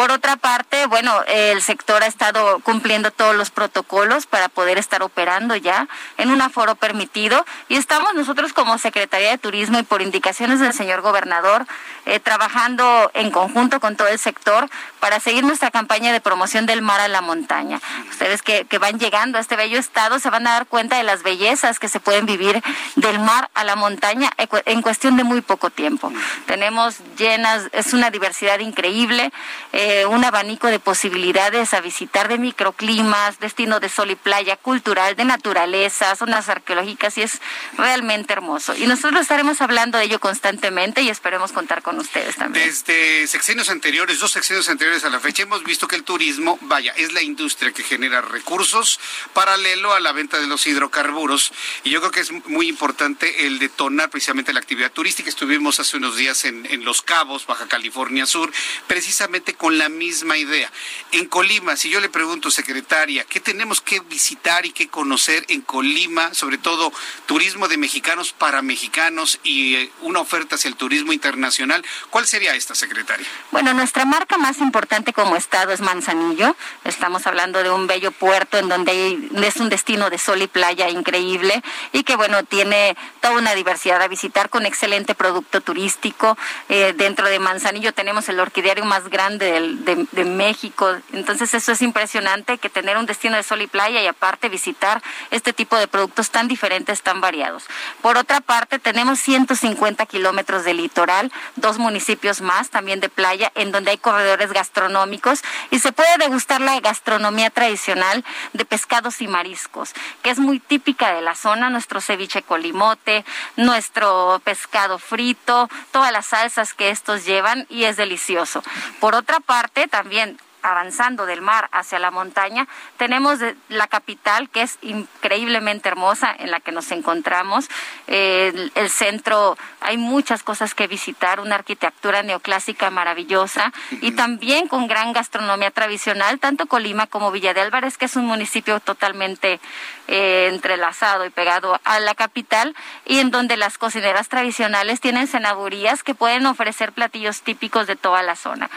[0.00, 5.02] Por otra parte, bueno, el sector ha estado cumpliendo todos los protocolos para poder estar
[5.02, 10.00] operando ya en un aforo permitido y estamos nosotros como Secretaría de Turismo y por
[10.00, 11.66] indicaciones del señor gobernador
[12.06, 16.80] eh, trabajando en conjunto con todo el sector para seguir nuestra campaña de promoción del
[16.80, 17.78] mar a la montaña.
[18.08, 21.22] Ustedes que, van llegando a este bello estado se van a dar cuenta de las
[21.22, 22.62] bellezas que se pueden vivir
[22.96, 24.30] del mar a la montaña
[24.64, 26.10] en cuestión de muy poco tiempo.
[26.46, 29.30] Tenemos llenas, es una diversidad increíble.
[29.74, 34.56] Eh, eh, un abanico de posibilidades a visitar de microclimas, destino de sol y playa,
[34.56, 37.40] cultural, de naturaleza, zonas arqueológicas y es
[37.76, 38.76] realmente hermoso.
[38.76, 42.66] Y nosotros estaremos hablando de ello constantemente y esperemos contar con ustedes también.
[42.66, 46.92] Desde sexenios anteriores, dos sexenios anteriores a la fecha, hemos visto que el turismo, vaya,
[46.96, 49.00] es la industria que genera recursos
[49.32, 51.52] paralelo a la venta de los hidrocarburos.
[51.82, 55.28] Y yo creo que es muy importante el detonar precisamente la actividad turística.
[55.28, 58.52] Estuvimos hace unos días en, en Los Cabos, Baja California Sur,
[58.86, 60.70] precisamente con la misma idea.
[61.10, 65.62] En Colima, si yo le pregunto, secretaria, ¿qué tenemos que visitar y qué conocer en
[65.62, 66.92] Colima, sobre todo
[67.24, 71.82] turismo de mexicanos para mexicanos y eh, una oferta hacia el turismo internacional?
[72.10, 73.26] ¿Cuál sería esta, secretaria?
[73.52, 76.54] Bueno, nuestra marca más importante como estado es Manzanillo.
[76.84, 80.90] Estamos hablando de un bello puerto en donde es un destino de sol y playa
[80.90, 81.62] increíble
[81.94, 86.36] y que, bueno, tiene toda una diversidad a visitar con excelente producto turístico.
[86.68, 90.96] Eh, dentro de Manzanillo tenemos el orquidiario más grande del de, México.
[91.12, 95.02] Entonces eso es impresionante que tener un destino de sol y playa y aparte visitar
[95.30, 97.64] este tipo de productos tan diferentes, tan variados.
[98.02, 103.72] Por otra parte, tenemos 150 kilómetros de litoral, dos municipios más también de playa, en
[103.72, 109.92] donde hay corredores gastronómicos y se puede degustar la gastronomía tradicional de pescados y mariscos,
[110.22, 113.24] que es muy típica de la zona, nuestro ceviche colimote,
[113.56, 118.62] nuestro pescado frito, todas las salsas que estos llevan y es delicioso.
[119.00, 119.49] Por otra parte,
[119.88, 126.50] también avanzando del mar hacia la montaña, tenemos la capital que es increíblemente hermosa en
[126.50, 127.68] la que nos encontramos.
[128.06, 135.12] el, centro, hay muchas cosas que visitar, una arquitectura neoclásica maravillosa y también con gran
[135.12, 139.60] gastronomía tradicional, tanto Colima como Villa de Álvarez, que es un municipio totalmente
[140.08, 142.74] eh, entrelazado y pegado a la capital
[143.06, 148.22] y en donde las cocineras tradicionales tienen cenadurías que pueden ofrecer platillos típicos de toda
[148.22, 148.68] la zona.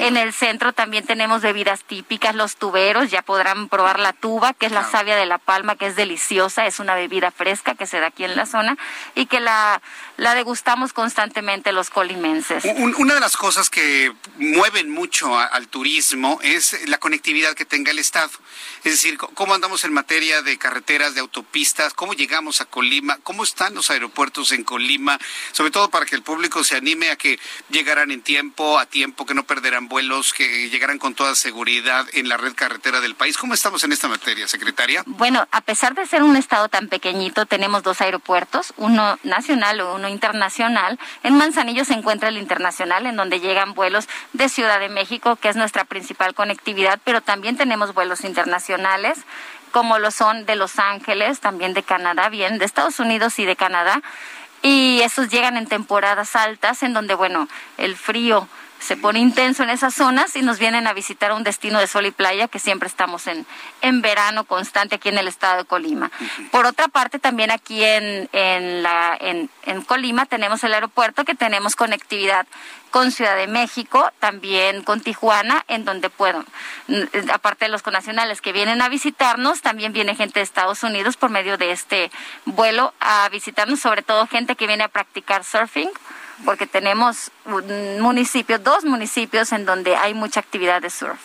[0.00, 4.66] En el centro también tenemos bebidas típicas, los tuberos, ya podrán probar la tuba, que
[4.66, 8.00] es la savia de la palma, que es deliciosa, es una bebida fresca que se
[8.00, 8.76] da aquí en la zona
[9.14, 9.80] y que la,
[10.16, 12.64] la degustamos constantemente los colimenses.
[12.98, 17.98] Una de las cosas que mueven mucho al turismo es la conectividad que tenga el
[17.98, 18.30] Estado.
[18.84, 23.44] Es decir, cómo andamos en materia de carreteras, de autopistas, cómo llegamos a Colima, cómo
[23.44, 25.18] están los aeropuertos en Colima,
[25.52, 27.38] sobre todo para que el público se anime a que
[27.70, 32.30] llegaran en tiempo, a tiempo, que no perderán vuelos, que llegaran con toda seguridad en
[32.30, 33.36] la red carretera del país.
[33.36, 35.02] ¿Cómo estamos en esta materia, secretaria?
[35.04, 39.96] Bueno, a pesar de ser un estado tan pequeñito, tenemos dos aeropuertos, uno nacional o
[39.96, 40.98] uno internacional.
[41.22, 45.50] En Manzanillo se encuentra el internacional, en donde llegan vuelos de Ciudad de México, que
[45.50, 49.18] es nuestra principal conectividad, pero también tenemos vuelos internacionales
[49.72, 53.56] como lo son de Los Ángeles, también de Canadá, bien, de Estados Unidos y de
[53.56, 54.00] Canadá.
[54.62, 58.48] Y esos llegan en temporadas altas, en donde, bueno, el frío
[58.80, 62.06] se pone intenso en esas zonas y nos vienen a visitar un destino de sol
[62.06, 63.46] y playa que siempre estamos en,
[63.82, 66.10] en verano constante aquí en el estado de Colima.
[66.50, 71.34] Por otra parte, también aquí en, en, la, en, en Colima tenemos el aeropuerto que
[71.34, 72.46] tenemos conectividad
[72.90, 76.44] con Ciudad de México, también con Tijuana, en donde puedo,
[77.32, 81.30] aparte de los conacionales que vienen a visitarnos, también viene gente de Estados Unidos por
[81.30, 82.10] medio de este
[82.46, 85.90] vuelo a visitarnos, sobre todo gente que viene a practicar surfing
[86.44, 91.18] porque tenemos municipios, dos municipios en donde hay mucha actividad de surf.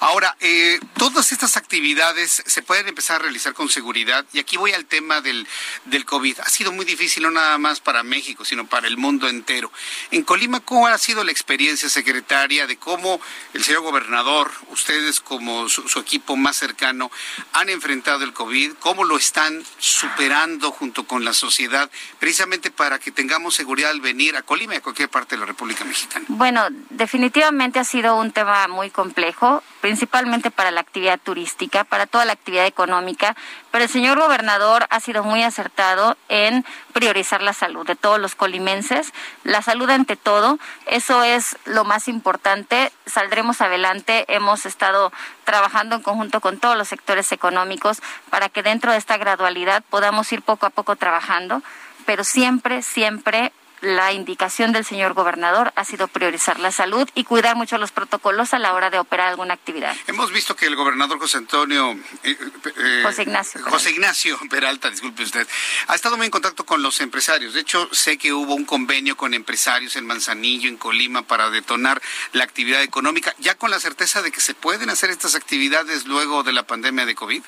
[0.00, 4.72] Ahora, eh, todas estas actividades se pueden empezar a realizar con seguridad y aquí voy
[4.72, 5.46] al tema del,
[5.86, 6.40] del COVID.
[6.40, 9.72] Ha sido muy difícil no nada más para México, sino para el mundo entero.
[10.10, 13.20] En Colima, ¿cómo ha sido la experiencia secretaria de cómo
[13.54, 17.10] el señor gobernador, ustedes como su, su equipo más cercano,
[17.52, 18.74] han enfrentado el COVID?
[18.80, 24.36] ¿Cómo lo están superando junto con la sociedad precisamente para que tengamos seguridad al venir
[24.36, 26.24] a Colima y a cualquier parte de la República Mexicana?
[26.26, 32.24] Bueno, definitivamente ha sido un tema muy complejo, principalmente para la actividad turística, para toda
[32.24, 33.36] la actividad económica,
[33.70, 38.34] pero el señor gobernador ha sido muy acertado en priorizar la salud de todos los
[38.34, 39.12] colimenses,
[39.44, 45.12] la salud ante todo, eso es lo más importante, saldremos adelante, hemos estado
[45.44, 50.32] trabajando en conjunto con todos los sectores económicos para que dentro de esta gradualidad podamos
[50.32, 51.62] ir poco a poco trabajando,
[52.04, 53.52] pero siempre, siempre
[53.84, 58.54] la indicación del señor gobernador ha sido priorizar la salud y cuidar mucho los protocolos
[58.54, 59.94] a la hora de operar alguna actividad.
[60.06, 61.92] Hemos visto que el gobernador José Antonio...
[62.22, 62.36] Eh,
[62.76, 63.60] eh, José Ignacio.
[63.64, 65.46] José Ignacio Peralta, disculpe usted,
[65.88, 67.54] ha estado muy en contacto con los empresarios.
[67.54, 72.00] De hecho, sé que hubo un convenio con empresarios en Manzanillo, en Colima, para detonar
[72.32, 76.42] la actividad económica, ya con la certeza de que se pueden hacer estas actividades luego
[76.42, 77.42] de la pandemia de COVID.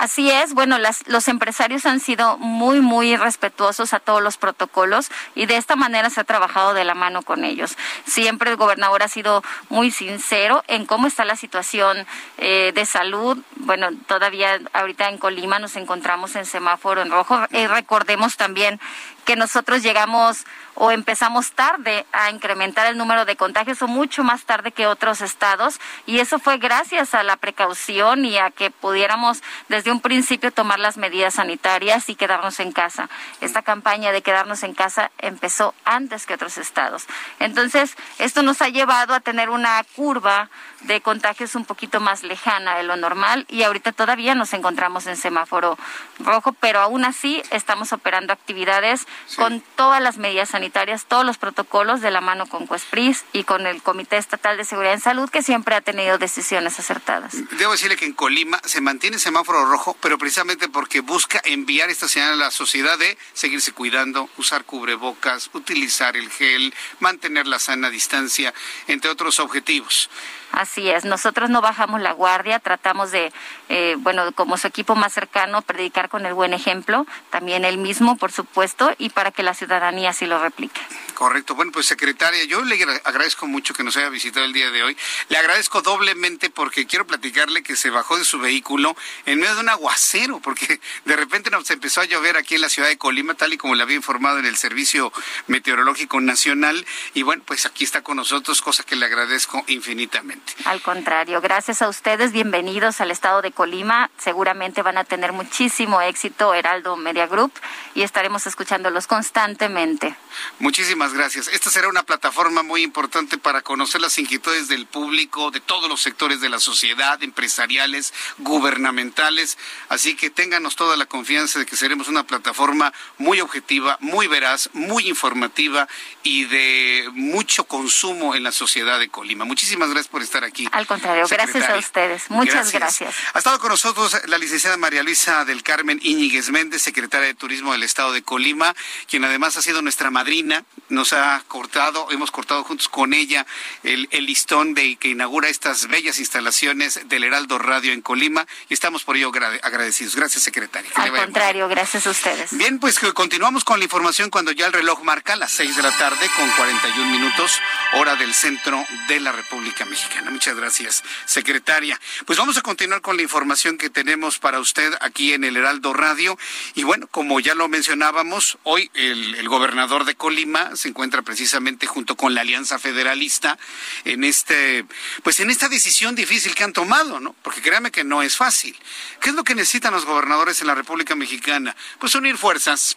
[0.00, 5.10] Así es, bueno, las, los empresarios han sido muy, muy respetuosos a todos los protocolos
[5.34, 7.76] y de esta manera se ha trabajado de la mano con ellos.
[8.06, 12.06] Siempre el gobernador ha sido muy sincero en cómo está la situación
[12.38, 13.36] eh, de salud.
[13.56, 17.38] Bueno, todavía ahorita en Colima nos encontramos en semáforo en rojo.
[17.50, 18.80] Eh, recordemos también
[19.24, 20.44] que nosotros llegamos
[20.74, 25.20] o empezamos tarde a incrementar el número de contagios o mucho más tarde que otros
[25.20, 30.52] estados y eso fue gracias a la precaución y a que pudiéramos desde un principio
[30.52, 33.10] tomar las medidas sanitarias y quedarnos en casa.
[33.40, 37.06] Esta campaña de quedarnos en casa empezó antes que otros estados.
[37.38, 40.48] Entonces, esto nos ha llevado a tener una curva
[40.82, 45.16] de contagios un poquito más lejana de lo normal y ahorita todavía nos encontramos en
[45.16, 45.76] semáforo
[46.18, 52.00] rojo, pero aún así estamos operando actividades con todas las medidas sanitarias, todos los protocolos
[52.00, 55.42] de la mano con Cuespris y con el Comité Estatal de Seguridad en Salud que
[55.42, 57.34] siempre ha tenido decisiones acertadas.
[57.58, 62.08] Debo decirle que en Colima se mantiene semáforo rojo, pero precisamente porque busca enviar esta
[62.08, 67.90] señal a la sociedad de seguirse cuidando, usar cubrebocas, utilizar el gel, mantener la sana
[67.90, 68.52] distancia,
[68.86, 70.10] entre otros objetivos.
[70.52, 73.32] Así es, nosotros no bajamos la guardia, tratamos de,
[73.68, 78.16] eh, bueno, como su equipo más cercano, predicar con el buen ejemplo, también el mismo,
[78.16, 80.80] por supuesto, y para que la ciudadanía sí lo replique.
[81.14, 81.54] Correcto.
[81.54, 84.96] Bueno, pues secretaria, yo le agradezco mucho que nos haya visitado el día de hoy.
[85.28, 88.96] Le agradezco doblemente porque quiero platicarle que se bajó de su vehículo
[89.26, 92.68] en medio de un aguacero, porque de repente nos empezó a llover aquí en la
[92.68, 95.12] ciudad de Colima, tal y como le había informado en el Servicio
[95.46, 96.86] Meteorológico Nacional.
[97.12, 100.54] Y bueno, pues aquí está con nosotros, cosa que le agradezco infinitamente.
[100.64, 104.10] Al contrario, gracias a ustedes, bienvenidos al estado de Colima.
[104.16, 107.52] Seguramente van a tener muchísimo éxito Heraldo Media Group
[107.94, 108.46] y estaremos
[108.90, 110.16] escuchándolos constantemente.
[110.58, 111.48] Muchísimas gracias.
[111.48, 116.00] Esta será una plataforma muy importante para conocer las inquietudes del público, de todos los
[116.00, 119.58] sectores de la sociedad, empresariales, gubernamentales.
[119.88, 124.70] Así que ténganos toda la confianza de que seremos una plataforma muy objetiva, muy veraz,
[124.72, 125.88] muy informativa
[126.22, 129.44] y de mucho consumo en la sociedad de Colima.
[129.44, 130.68] Muchísimas gracias por estar aquí.
[130.72, 132.30] Al contrario, gracias a ustedes.
[132.30, 133.14] Muchas gracias.
[133.34, 137.72] Ha estado con nosotros la licenciada María Luisa del Carmen Íñiguez Méndez, secretaria de Turismo
[137.72, 138.74] del Estado de Colima,
[139.08, 143.46] quien además ha sido nuestra madrina, nos ha cortado, hemos cortado juntos con ella
[143.82, 148.74] el, el listón de que inaugura estas bellas instalaciones del Heraldo Radio en Colima y
[148.74, 150.16] estamos por ello agradecidos.
[150.16, 150.90] Gracias, secretaria.
[150.94, 152.56] Al contrario, gracias a ustedes.
[152.56, 155.96] Bien, pues continuamos con la información cuando ya el reloj marca las 6 de la
[155.96, 157.58] tarde con 41 minutos,
[157.94, 160.30] hora del centro de la República Mexicana.
[160.30, 162.00] Muchas gracias, secretaria.
[162.26, 165.92] Pues vamos a continuar con la información que tenemos para usted aquí en el Heraldo
[165.92, 166.38] Radio.
[166.74, 172.14] Y bueno, como ya lo mencionábamos, hoy el, gobernador de Colima se encuentra precisamente junto
[172.14, 173.58] con la Alianza Federalista
[174.04, 174.84] en este,
[175.24, 177.34] pues en esta decisión difícil que han tomado, ¿no?
[177.42, 178.76] Porque créame que no es fácil.
[179.20, 181.74] ¿Qué es lo que necesitan los gobernadores en la República Mexicana?
[181.98, 182.96] Pues unir fuerzas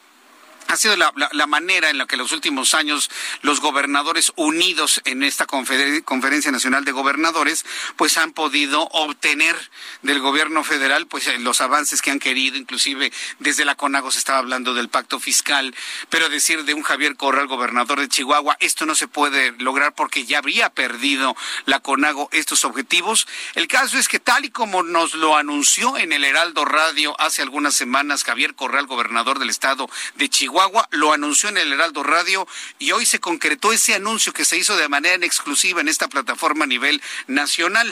[0.68, 3.10] ha sido la, manera en la que los últimos años
[3.42, 9.56] los gobernadores unidos en esta conferencia nacional de gobernadores pues han podido obtener
[10.02, 12.58] del gobierno federal pues eh, los avances que han querido.
[12.58, 15.76] Inclusive desde la CONAGO se estaba hablando del pacto fiscal.
[16.10, 20.26] Pero decir de un Javier Corral gobernador de Chihuahua esto no se puede lograr porque
[20.26, 21.36] ya habría perdido
[21.66, 23.28] la CONAGO estos objetivos.
[23.56, 27.42] El caso es que tal y como nos lo anunció en el Heraldo Radio hace
[27.42, 32.48] algunas semanas Javier Corral gobernador del estado de Chihuahua lo anunció en el Heraldo Radio
[32.78, 36.66] y hoy se concretó ese anuncio que se hizo de manera exclusiva en esta plataforma
[36.66, 37.92] a nivel nacional.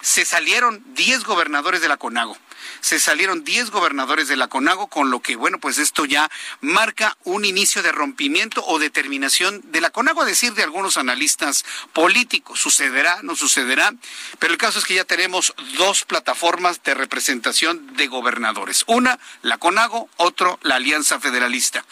[0.00, 2.38] Se salieron 10 gobernadores de la CONAGO
[2.80, 7.16] se salieron 10 gobernadores de la CONAGO, con lo que, bueno, pues esto ya marca
[7.24, 12.60] un inicio de rompimiento o determinación de la CONAGO, a decir de algunos analistas políticos.
[12.60, 13.92] Sucederá, no sucederá,
[14.38, 18.84] pero el caso es que ya tenemos dos plataformas de representación de gobernadores.
[18.86, 21.84] Una, la CONAGO, otro, la Alianza Federalista.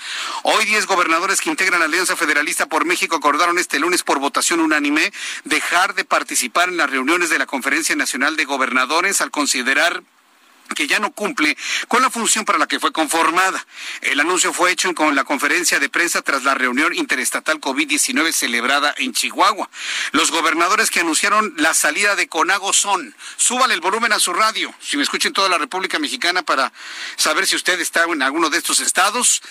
[0.43, 4.61] Hoy 10 gobernadores que integran la Alianza Federalista por México acordaron este lunes por votación
[4.61, 5.13] unánime
[5.45, 10.03] dejar de participar en las reuniones de la Conferencia Nacional de Gobernadores al considerar
[10.75, 11.57] que ya no cumple
[11.89, 13.65] con la función para la que fue conformada.
[14.03, 18.95] El anuncio fue hecho con la conferencia de prensa tras la reunión interestatal COVID-19 celebrada
[18.99, 19.69] en Chihuahua.
[20.13, 24.75] Los gobernadores que anunciaron la salida de Conago son, súbale el volumen a su radio,
[24.81, 26.73] si me escuchen toda la República Mexicana para
[27.17, 29.43] saber si usted está en alguno de estos estados.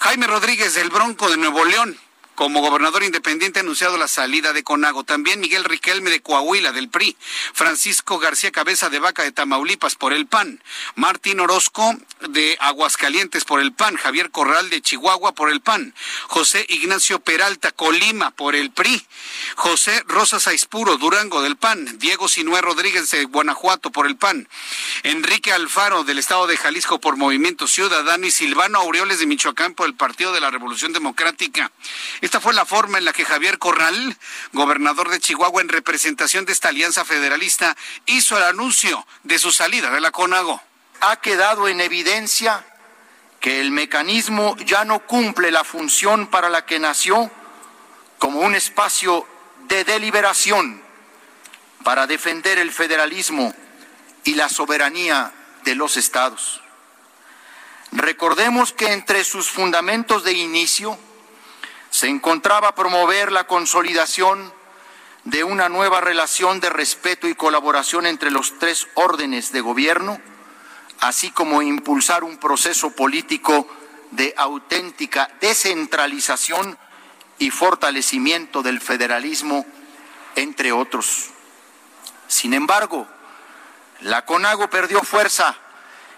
[0.00, 1.98] Jaime Rodríguez del Bronco de Nuevo León,
[2.34, 5.04] como gobernador independiente ha anunciado la salida de Conago.
[5.04, 7.16] También Miguel Riquelme de Coahuila del PRI,
[7.52, 10.62] Francisco García Cabeza de Vaca de Tamaulipas por el PAN,
[10.94, 11.96] Martín Orozco
[12.28, 15.94] de Aguascalientes por el PAN, Javier Corral de Chihuahua por el PAN,
[16.28, 19.06] José Ignacio Peralta Colima por el PRI,
[19.56, 24.48] José Rosas Aispuro Durango del PAN, Diego Sinué Rodríguez de Guanajuato por el PAN,
[25.02, 29.86] Enrique Alfaro del Estado de Jalisco por Movimiento Ciudadano y Silvano Aureoles de Michoacán por
[29.86, 31.70] el Partido de la Revolución Democrática.
[32.24, 34.16] Esta fue la forma en la que Javier Corral,
[34.54, 39.90] gobernador de Chihuahua, en representación de esta alianza federalista, hizo el anuncio de su salida
[39.90, 40.58] de la CONAGO.
[41.02, 42.64] Ha quedado en evidencia
[43.40, 47.30] que el mecanismo ya no cumple la función para la que nació
[48.18, 49.28] como un espacio
[49.68, 50.82] de deliberación
[51.82, 53.54] para defender el federalismo
[54.24, 55.30] y la soberanía
[55.64, 56.62] de los estados.
[57.92, 60.98] Recordemos que entre sus fundamentos de inicio
[61.94, 64.52] se encontraba promover la consolidación
[65.22, 70.20] de una nueva relación de respeto y colaboración entre los tres órdenes de gobierno,
[70.98, 73.68] así como impulsar un proceso político
[74.10, 76.76] de auténtica descentralización
[77.38, 79.64] y fortalecimiento del federalismo,
[80.34, 81.26] entre otros.
[82.26, 83.06] Sin embargo,
[84.00, 85.56] la CONAGO perdió fuerza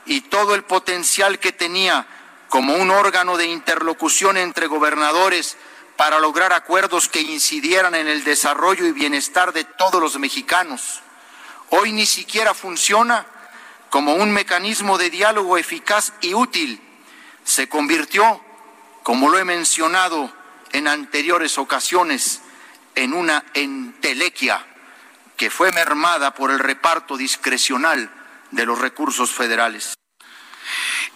[0.07, 2.07] y todo el potencial que tenía
[2.49, 5.57] como un órgano de interlocución entre gobernadores
[5.97, 11.01] para lograr acuerdos que incidieran en el desarrollo y bienestar de todos los mexicanos.
[11.71, 13.27] Hoy ni siquiera funciona
[13.91, 16.81] como un mecanismo de diálogo eficaz y útil.
[17.45, 18.41] Se convirtió,
[19.03, 20.31] como lo he mencionado
[20.73, 22.43] en anteriores ocasiones,
[22.95, 24.65] en una entelequia
[25.37, 28.11] que fue mermada por el reparto discrecional
[28.51, 29.95] de los recursos federales.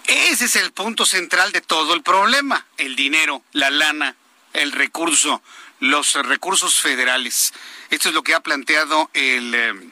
[0.07, 4.17] Ese es el punto central de todo el problema, el dinero, la lana,
[4.53, 5.43] el recurso,
[5.79, 7.53] los recursos federales.
[7.91, 9.91] Esto es lo que ha planteado el, eh,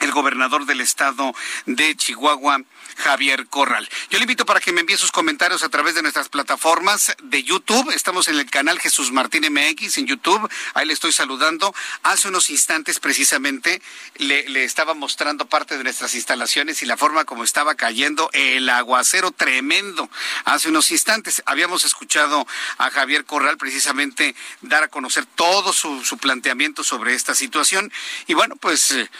[0.00, 1.34] el gobernador del estado
[1.66, 2.62] de Chihuahua,
[2.96, 3.88] Javier Corral.
[4.10, 7.42] Yo le invito para que me envíe sus comentarios a través de nuestras plataformas de
[7.42, 7.90] YouTube.
[7.90, 10.50] Estamos en el canal Jesús Martín MX en YouTube.
[10.74, 11.74] Ahí le estoy saludando.
[12.02, 13.82] Hace unos instantes precisamente
[14.16, 19.30] le, estaba mostrando parte de nuestras instalaciones y la forma como estaba cayendo el aguacero
[19.30, 20.08] tremendo.
[20.44, 22.46] Hace unos instantes habíamos escuchado
[22.78, 27.92] a Javier Corral precisamente dar a conocer todo su, su planteamiento sobre esta situación.
[28.26, 29.10] Y bueno, pues eh,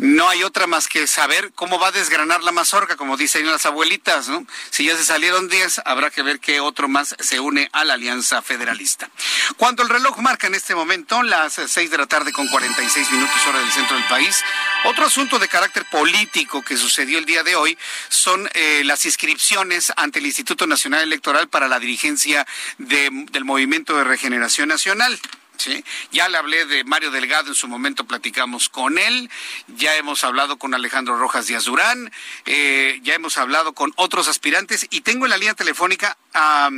[0.00, 3.64] no hay otra más que saber cómo va a desgranar la mazorca, como dicen las
[3.64, 4.46] abuelitas, ¿no?
[4.70, 7.94] Si ya se salieron 10, habrá que ver qué otro más se une a la
[7.94, 9.10] Alianza Federalista.
[9.56, 13.36] Cuando el reloj marca en este momento las 6 de la tarde con 46 minutos
[13.48, 14.42] hora del centro del país,
[14.84, 17.78] otro asunto de carácter político que sucedió el día de hoy
[18.10, 22.46] son eh, las inscripciones ante el Instituto Nacional Electoral para la dirigencia
[22.76, 25.18] del Movimiento de Regeneración Nacional.
[25.56, 25.84] ¿Sí?
[26.10, 29.30] Ya le hablé de Mario Delgado, en su momento platicamos con él,
[29.68, 32.10] ya hemos hablado con Alejandro Rojas Díaz Durán,
[32.46, 36.70] eh, ya hemos hablado con otros aspirantes y tengo en la línea telefónica a...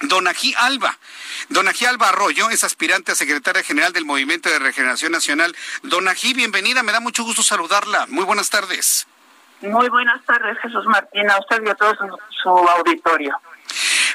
[0.00, 0.96] Donají Alba.
[1.48, 5.56] Donají Alba Arroyo es aspirante a secretaria general del Movimiento de Regeneración Nacional.
[5.82, 8.06] Donají, bienvenida, me da mucho gusto saludarla.
[8.06, 9.08] Muy buenas tardes.
[9.60, 11.92] Muy buenas tardes, Jesús Martín, a usted y a todo
[12.30, 13.40] su auditorio.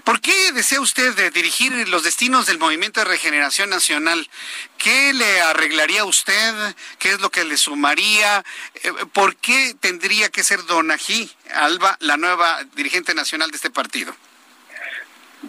[0.03, 4.29] ¿Por qué desea usted de dirigir los destinos del Movimiento de Regeneración Nacional?
[4.77, 6.75] ¿Qué le arreglaría usted?
[6.99, 8.43] ¿Qué es lo que le sumaría?
[8.75, 14.15] Eh, ¿Por qué tendría que ser Donají Alba la nueva dirigente nacional de este partido?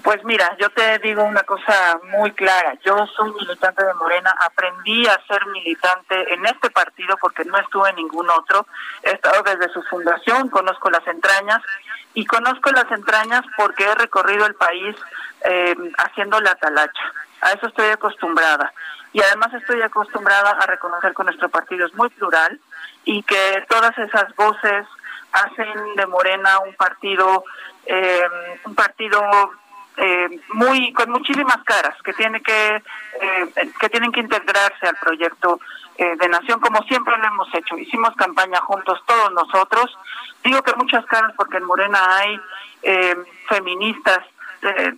[0.03, 2.75] Pues mira, yo te digo una cosa muy clara.
[2.85, 7.91] Yo soy militante de Morena, aprendí a ser militante en este partido porque no estuve
[7.91, 8.67] en ningún otro.
[9.03, 11.63] He estado desde su fundación, conozco las entrañas
[12.13, 14.97] y conozco las entrañas porque he recorrido el país
[15.45, 17.13] eh, haciendo la talacha.
[17.41, 18.73] A eso estoy acostumbrada.
[19.13, 22.59] Y además estoy acostumbrada a reconocer que nuestro partido es muy plural
[23.05, 24.87] y que todas esas voces
[25.31, 27.45] hacen de Morena un partido,
[27.87, 28.27] eh,
[28.65, 29.23] un partido
[29.97, 32.83] eh, muy con muchísimas caras que tiene que
[33.21, 35.61] eh, que tienen que integrarse al proyecto
[35.97, 37.79] eh, de nación como siempre lo hemos hecho.
[37.79, 39.97] Hicimos campaña juntos todos nosotros.
[40.43, 42.41] Digo que muchas caras porque en Morena hay
[43.49, 44.19] feministas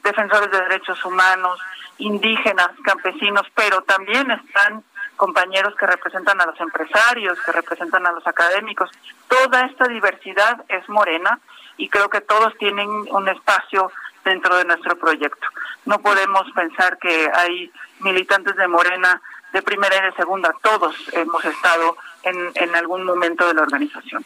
[0.03, 1.61] defensores de derechos humanos
[1.99, 4.83] indígenas campesinos pero también están
[5.17, 8.91] compañeros que representan a los empresarios que representan a los académicos.
[9.29, 11.39] Toda esta diversidad es Morena
[11.77, 13.91] y creo que todos tienen un espacio
[14.27, 15.47] dentro de nuestro proyecto.
[15.87, 17.71] No podemos pensar que hay
[18.01, 19.23] militantes de Morena
[19.53, 24.25] de primera y de segunda, todos hemos estado en, en algún momento de la organización.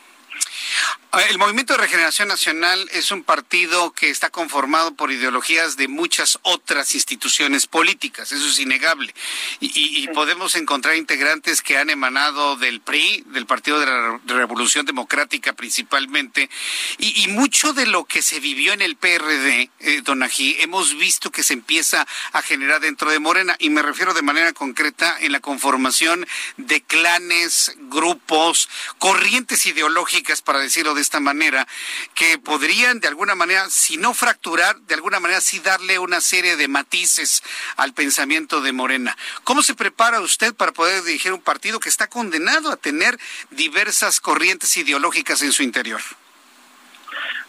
[1.13, 6.39] El Movimiento de Regeneración Nacional es un partido que está conformado por ideologías de muchas
[6.43, 9.13] otras instituciones políticas, eso es innegable.
[9.59, 15.53] Y, podemos encontrar integrantes que han emanado del PRI, del Partido de la Revolución Democrática
[15.53, 16.49] principalmente,
[16.99, 21.33] y, mucho de lo que se vivió en el PRD, eh, Don Ají, hemos visto
[21.33, 25.33] que se empieza a generar dentro de Morena, y me refiero de manera concreta en
[25.33, 26.25] la conformación
[26.57, 31.67] de clanes, grupos, corrientes ideológicas, para decirlo de esta manera,
[32.15, 36.57] que podrían de alguna manera, si no fracturar, de alguna manera sí darle una serie
[36.57, 37.43] de matices
[37.77, 39.17] al pensamiento de Morena.
[39.45, 43.19] ¿Cómo se prepara usted para poder dirigir un partido que está condenado a tener
[43.51, 46.01] diversas corrientes ideológicas en su interior?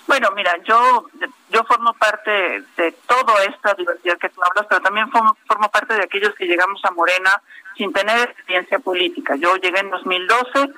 [0.08, 1.08] Bueno, mira, yo
[1.52, 2.32] yo formo parte
[2.78, 6.84] de toda esta diversidad que tú hablas, pero también formo parte de aquellos que llegamos
[6.86, 7.41] a Morena
[7.76, 9.36] sin tener experiencia política.
[9.36, 10.70] Yo llegué en 2012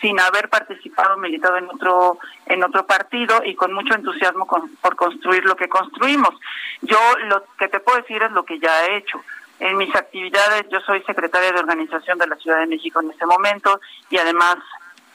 [0.00, 5.44] sin haber participado militado en otro en otro partido y con mucho entusiasmo por construir
[5.44, 6.34] lo que construimos.
[6.82, 9.20] Yo lo que te puedo decir es lo que ya he hecho.
[9.60, 13.26] En mis actividades, yo soy secretaria de organización de la Ciudad de México en este
[13.26, 14.58] momento y además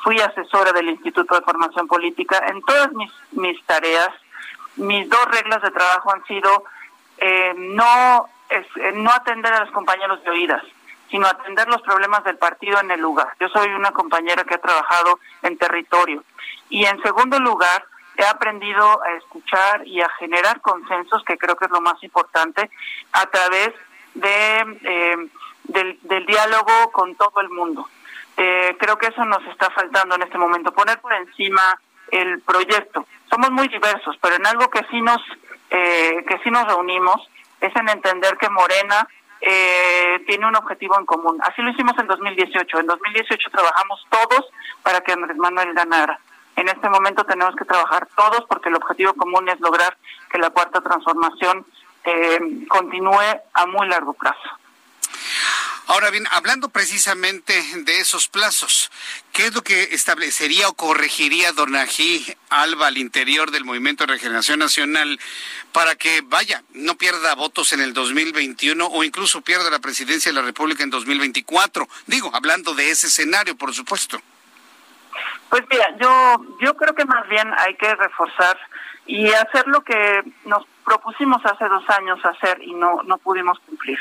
[0.03, 2.43] fui asesora del Instituto de Formación Política.
[2.47, 4.09] En todas mis, mis tareas,
[4.75, 6.65] mis dos reglas de trabajo han sido
[7.19, 10.63] eh, no, es, eh, no atender a los compañeros de oídas,
[11.14, 13.28] sino atender los problemas del partido en el lugar.
[13.39, 16.24] Yo soy una compañera que ha trabajado en territorio.
[16.70, 17.86] Y en segundo lugar,
[18.18, 22.68] he aprendido a escuchar y a generar consensos, que creo que es lo más importante,
[23.11, 23.70] a través
[24.16, 25.18] de, eh,
[25.66, 27.88] del, diálogo con todo el mundo.
[28.36, 33.05] Eh, creo que eso nos está faltando en este momento, poner por encima el proyecto.
[33.30, 35.22] Somos muy diversos, pero en algo que sí nos,
[35.70, 37.30] eh, que sí nos reunimos
[37.61, 39.07] es en entender que Morena
[39.45, 41.37] eh, tiene un objetivo en común.
[41.43, 42.79] Así lo hicimos en 2018.
[42.79, 44.49] En 2018 trabajamos todos
[44.81, 46.19] para que Andrés Manuel ganara.
[46.55, 49.97] En este momento tenemos que trabajar todos porque el objetivo común es lograr
[50.31, 51.65] que la cuarta transformación
[52.05, 52.39] eh,
[52.69, 54.62] continúe a muy largo plazo.
[55.88, 58.89] Ahora bien, hablando precisamente de esos plazos,
[59.34, 64.59] ¿qué es lo que establecería o corregiría Donají Alba al interior del Movimiento de Regeneración
[64.59, 65.19] Nacional
[65.73, 70.39] para que, vaya, no pierda votos en el 2021 o incluso pierda la presidencia de
[70.39, 71.86] la República en 2024?
[72.07, 74.21] Digo, hablando de ese escenario, por supuesto.
[75.49, 78.57] Pues mira, yo, yo creo que más bien hay que reforzar
[79.05, 83.99] y hacer lo que nos propusimos hace dos años hacer y no, no pudimos cumplir.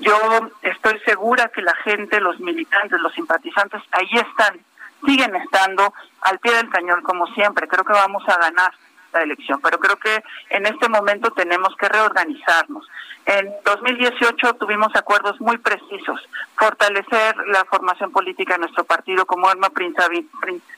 [0.00, 0.16] Yo
[0.62, 4.58] estoy segura que la gente, los militantes, los simpatizantes, ahí están,
[5.04, 5.92] siguen estando
[6.22, 7.68] al pie del cañón como siempre.
[7.68, 8.72] Creo que vamos a ganar
[9.12, 12.88] la elección, pero creo que en este momento tenemos que reorganizarnos.
[13.26, 16.20] En 2018 tuvimos acuerdos muy precisos,
[16.56, 19.68] fortalecer la formación política de nuestro partido como arma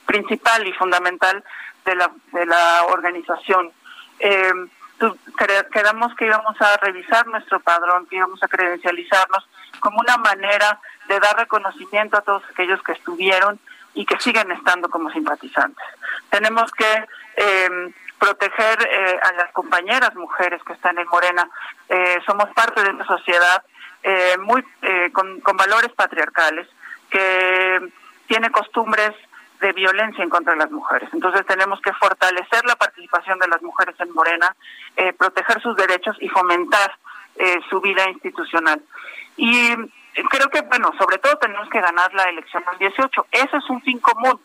[0.05, 1.43] principal y fundamental
[1.85, 3.71] de la, de la organización.
[4.19, 4.51] Eh,
[5.71, 9.47] quedamos que íbamos a revisar nuestro padrón, que íbamos a credencializarnos
[9.79, 13.59] como una manera de dar reconocimiento a todos aquellos que estuvieron
[13.93, 15.85] y que siguen estando como simpatizantes.
[16.29, 17.05] Tenemos que
[17.37, 17.93] eh,
[18.23, 21.49] proteger eh, a las compañeras mujeres que están en Morena.
[21.89, 23.61] Eh, somos parte de una sociedad
[24.01, 24.63] eh, muy
[25.11, 26.67] con, con valores patriarcales
[27.09, 27.91] que
[28.27, 29.11] tiene costumbres
[29.63, 31.09] de violencia en contra de las mujeres.
[31.13, 34.53] Entonces tenemos que fortalecer la participación de las mujeres en Morena,
[34.97, 36.97] eh, proteger sus derechos y fomentar
[37.37, 38.81] eh, su vida institucional.
[39.37, 39.73] Y
[40.29, 43.27] creo que, bueno, sobre todo tenemos que ganar la elección del 18.
[43.31, 44.37] Eso es un fin común.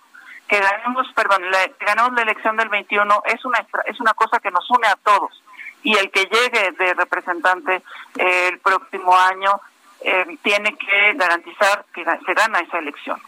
[0.46, 4.52] Que ganemos, perdón, la, ganemos la elección del 21 es una, es una cosa que
[4.52, 5.42] nos une a todos.
[5.82, 7.82] Y el que llegue de representante
[8.16, 9.60] eh, el próximo año
[10.42, 13.20] tiene que garantizar que se gana esa elección.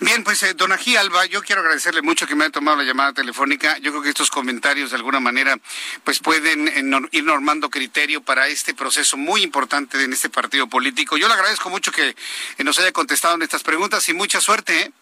[0.00, 3.12] Bien, pues eh, don Alba, yo quiero agradecerle mucho que me haya tomado la llamada
[3.12, 3.78] telefónica.
[3.78, 5.56] Yo creo que estos comentarios de alguna manera
[6.04, 11.16] pues pueden eh, ir normando criterio para este proceso muy importante en este partido político.
[11.16, 14.92] Yo le agradezco mucho que eh, nos haya contestado en estas preguntas y mucha suerte.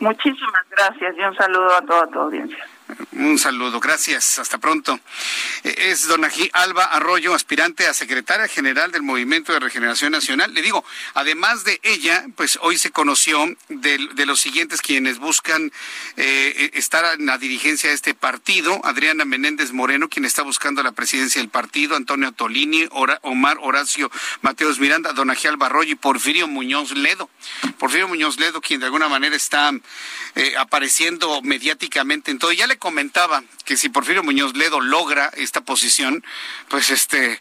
[0.00, 2.66] Muchísimas gracias y un saludo a toda tu audiencia.
[3.12, 4.98] Un saludo, gracias, hasta pronto.
[5.64, 10.54] Eh, es don Alba Arroyo, aspirante a secretaria general del Movimiento de Regeneración Nacional.
[10.54, 10.84] Le digo,
[11.14, 15.72] además de ella, pues hoy se conoció de, los siguientes quienes buscan
[16.16, 18.80] eh, estar en la dirigencia de este partido.
[18.84, 22.88] Adriana Menéndez Moreno, quien está buscando la presidencia del partido, Antonio Tolini,
[23.22, 24.10] Omar Horacio
[24.42, 27.30] Mateos Miranda, don Alba Arroyo y Porfirio Muñoz Ledo.
[27.78, 29.72] Porfirio Muñoz Ledo, quien de alguna manera está
[30.34, 32.52] eh, apareciendo mediáticamente en todo.
[32.52, 36.24] Ya le comentaba que si Porfirio Muñoz Ledo logra esta posición,
[36.68, 37.40] pues este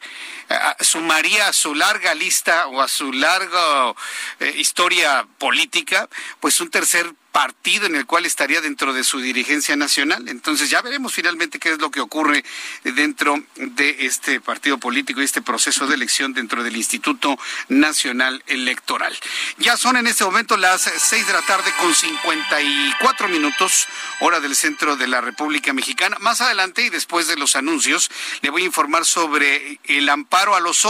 [0.82, 3.94] sumaría a su larga lista o a su larga
[4.40, 6.10] eh, historia política,
[6.40, 10.28] pues un tercer partido en el cual estaría dentro de su dirigencia nacional.
[10.28, 12.44] Entonces ya veremos finalmente qué es lo que ocurre
[12.84, 19.16] dentro de este partido político y este proceso de elección dentro del Instituto Nacional Electoral.
[19.58, 23.88] Ya son en este momento las seis de la tarde con 54 minutos,
[24.22, 26.18] hora del centro de la República Mexicana.
[26.20, 28.10] Más adelante y después de los anuncios,
[28.42, 30.86] le voy a informar sobre el amparo a los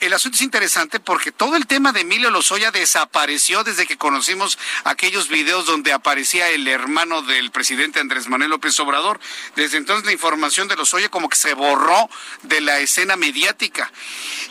[0.00, 4.58] El asunto es interesante porque todo el tema de Emilio Lozoya desapareció desde que conocimos
[4.84, 9.20] aquellos videos donde aparecía el hermano del presidente Andrés Manuel López Obrador.
[9.56, 12.08] Desde entonces la información de Lozoya como que se borró
[12.42, 13.90] de la escena mediática.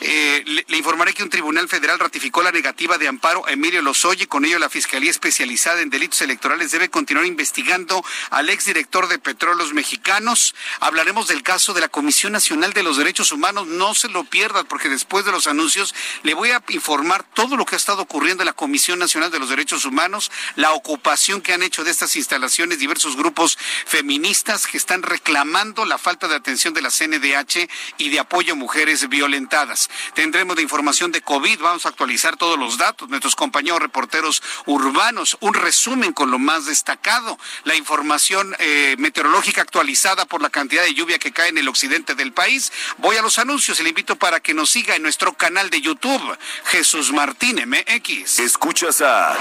[0.01, 4.23] Eh, le, informaré que un tribunal federal ratificó la negativa de amparo a Emilio Lozoya
[4.23, 9.19] y con ello la Fiscalía Especializada en Delitos Electorales debe continuar investigando al exdirector de
[9.19, 10.53] Petróleos Mexicanos.
[10.79, 13.67] Hablaremos del caso de la Comisión Nacional de los Derechos Humanos.
[13.67, 15.93] No se lo pierdan porque después de los anuncios
[16.23, 19.39] le voy a informar todo lo que ha estado ocurriendo en la Comisión Nacional de
[19.39, 24.77] los Derechos Humanos, la ocupación que han hecho de estas instalaciones diversos grupos feministas que
[24.77, 29.89] están reclamando la falta de atención de la CNDH y de apoyo a mujeres violentadas.
[30.15, 35.37] Tendremos de información de COVID, vamos a actualizar todos los datos, nuestros compañeros reporteros urbanos,
[35.41, 40.93] un resumen con lo más destacado, la información eh, meteorológica actualizada por la cantidad de
[40.93, 42.71] lluvia que cae en el occidente del país.
[42.97, 46.37] Voy a los anuncios le invito para que nos siga en nuestro canal de YouTube,
[46.65, 48.39] Jesús Martín MX.
[48.39, 49.35] Escuchas a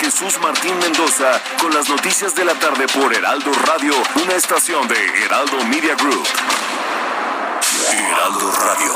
[0.00, 5.24] Jesús Martín Mendoza con las noticias de la tarde por Heraldo Radio, una estación de
[5.24, 6.26] Heraldo Media Group.
[7.92, 8.92] Heraldo Radio.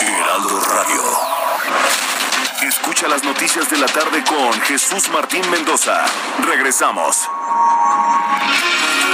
[0.00, 1.32] Heraldo Radio.
[2.62, 6.04] Escucha las noticias de la tarde con Jesús Martín Mendoza.
[6.46, 7.28] Regresamos.
[8.12, 9.11] フフフ。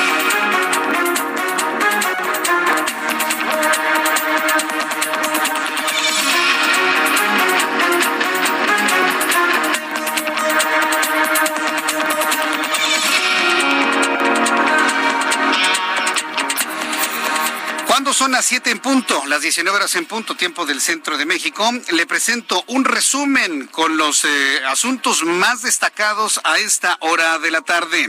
[18.13, 21.71] Son las 7 en punto, las 19 horas en punto, tiempo del centro de México.
[21.91, 27.61] Le presento un resumen con los eh, asuntos más destacados a esta hora de la
[27.61, 28.09] tarde.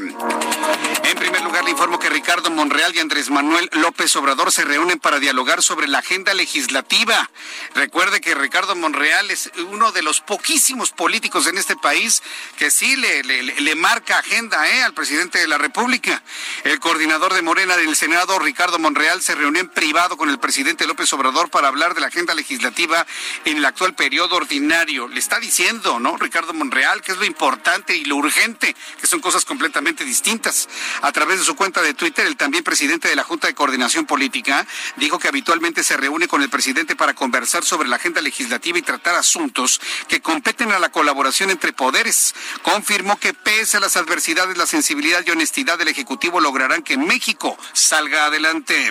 [1.09, 4.99] En primer lugar, le informo que Ricardo Monreal y Andrés Manuel López Obrador se reúnen
[4.99, 7.31] para dialogar sobre la agenda legislativa.
[7.73, 12.21] Recuerde que Ricardo Monreal es uno de los poquísimos políticos en este país
[12.59, 16.21] que sí le, marca agenda eh, al presidente de la República.
[16.63, 20.85] El coordinador de Morena del Senado, Ricardo Monreal, se reunió en privado con el presidente
[20.85, 23.07] López Obrador para hablar de la agenda legislativa
[23.45, 25.07] en el actual periodo ordinario.
[25.07, 26.17] Le está diciendo, ¿no?
[26.17, 30.69] Ricardo Monreal, que es lo importante y lo urgente, que son cosas completamente distintas.
[31.01, 34.05] A través de su cuenta de Twitter, el también presidente de la Junta de Coordinación
[34.05, 34.65] Política
[34.97, 38.81] dijo que habitualmente se reúne con el presidente para conversar sobre la agenda legislativa y
[38.81, 42.35] tratar asuntos que competen a la colaboración entre poderes.
[42.63, 47.57] Confirmó que pese a las adversidades, la sensibilidad y honestidad del Ejecutivo lograrán que México
[47.73, 48.89] salga adelante.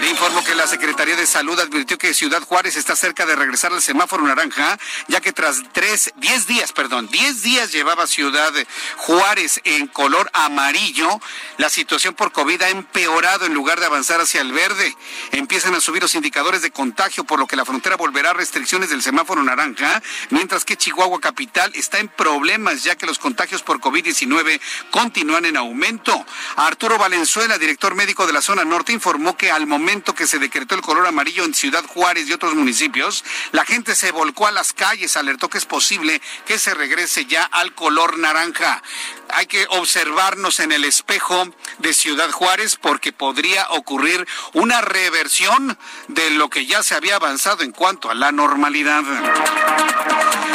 [0.00, 3.72] Le informo que la Secretaría de Salud advirtió que Ciudad Juárez está cerca de regresar
[3.72, 8.52] al semáforo naranja, ya que tras tres, diez días, perdón, diez días llevaba Ciudad
[8.96, 11.07] Juárez en color amarillo,
[11.56, 14.96] la situación por COVID ha empeorado en lugar de avanzar hacia el verde.
[15.32, 18.90] Empiezan a subir los indicadores de contagio, por lo que la frontera volverá a restricciones
[18.90, 23.80] del semáforo naranja, mientras que Chihuahua Capital está en problemas, ya que los contagios por
[23.80, 26.24] COVID-19 continúan en aumento.
[26.56, 30.74] Arturo Valenzuela, director médico de la zona norte, informó que al momento que se decretó
[30.74, 34.72] el color amarillo en Ciudad Juárez y otros municipios, la gente se volcó a las
[34.72, 38.82] calles, alertó que es posible que se regrese ya al color naranja.
[39.30, 41.48] Hay que observarnos en el espejo
[41.78, 47.62] de Ciudad Juárez porque podría ocurrir una reversión de lo que ya se había avanzado
[47.62, 49.04] en cuanto a la normalidad.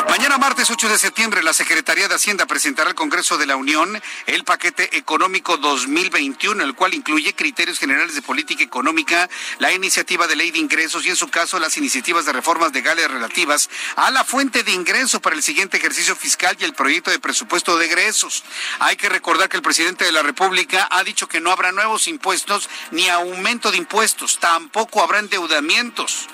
[0.10, 4.00] Mañana martes 8 de septiembre la Secretaría de Hacienda presentará al Congreso de la Unión
[4.28, 10.36] el paquete económico 2021, el cual incluye criterios generales de política económica, la iniciativa de
[10.36, 14.24] ley de ingresos y en su caso las iniciativas de reformas legales relativas a la
[14.24, 18.44] fuente de ingreso para el siguiente ejercicio fiscal y el proyecto de presupuesto de egresos.
[18.80, 22.08] Hay que recordar que el presidente de la República ha dicho que no habrá nuevos
[22.08, 26.28] impuestos ni aumento de impuestos, tampoco habrá endeudamientos.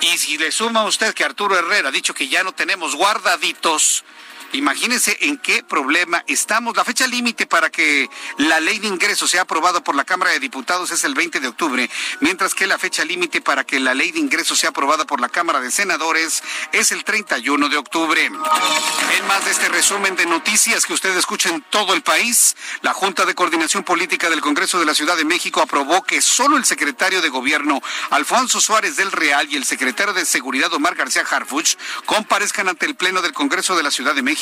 [0.00, 2.94] Y si le suma a usted que Arturo Herrera ha dicho que ya no tenemos
[2.96, 4.04] guardaditos,
[4.52, 6.76] Imagínense en qué problema estamos.
[6.76, 10.40] La fecha límite para que la ley de ingresos sea aprobada por la Cámara de
[10.40, 11.88] Diputados es el 20 de octubre,
[12.20, 15.28] mientras que la fecha límite para que la ley de ingresos sea aprobada por la
[15.28, 16.42] Cámara de Senadores
[16.72, 18.24] es el 31 de octubre.
[18.24, 22.92] En más de este resumen de noticias que usted escucha en todo el país, la
[22.92, 26.64] Junta de Coordinación Política del Congreso de la Ciudad de México aprobó que solo el
[26.64, 27.80] secretario de Gobierno,
[28.10, 32.96] Alfonso Suárez del Real, y el secretario de Seguridad, Omar García Harfuch, comparezcan ante el
[32.96, 34.39] Pleno del Congreso de la Ciudad de México.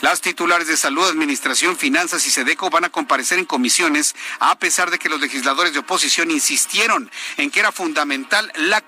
[0.00, 4.90] Las titulares de Salud, Administración, Finanzas y SEDECO van a comparecer en comisiones, a pesar
[4.90, 8.84] de que los legisladores de oposición insistieron en que era fundamental la,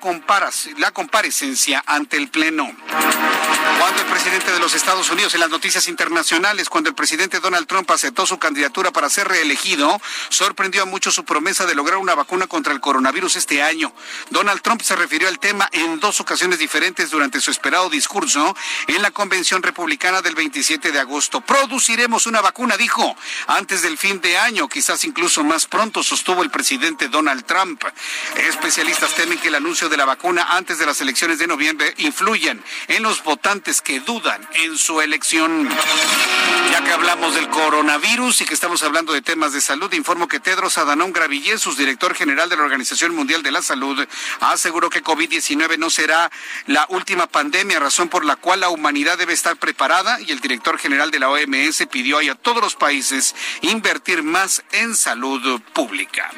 [0.79, 2.75] la comparecencia ante el Pleno.
[3.79, 7.67] Cuando el presidente de los Estados Unidos, en las noticias internacionales, cuando el presidente Donald
[7.67, 10.01] Trump aceptó su candidatura para ser reelegido,
[10.31, 13.93] sorprendió a muchos su promesa de lograr una vacuna contra el coronavirus este año.
[14.31, 18.57] Donald Trump se refirió al tema en dos ocasiones diferentes durante su esperado discurso
[18.87, 21.43] en la convención republicana del 27 de agosto.
[21.43, 23.15] Produciremos una vacuna, dijo,
[23.47, 27.83] antes del fin de año, quizás incluso más pronto, sostuvo el presidente Donald Trump.
[28.37, 32.63] Especialistas temen que el anuncio de la vacuna antes de las elecciones de noviembre influyan
[32.89, 35.69] en los votantes que dudan en su elección.
[36.71, 40.39] Ya que hablamos del coronavirus y que estamos hablando de temas de salud, informo que
[40.39, 44.07] Tedros Adhanom Ghebreyesus, director general de la Organización Mundial de la Salud,
[44.39, 46.31] aseguró que COVID-19 no será
[46.67, 50.79] la última pandemia, razón por la cual la humanidad debe estar preparada y el director
[50.79, 56.31] general de la OMS pidió a todos los países invertir más en salud pública.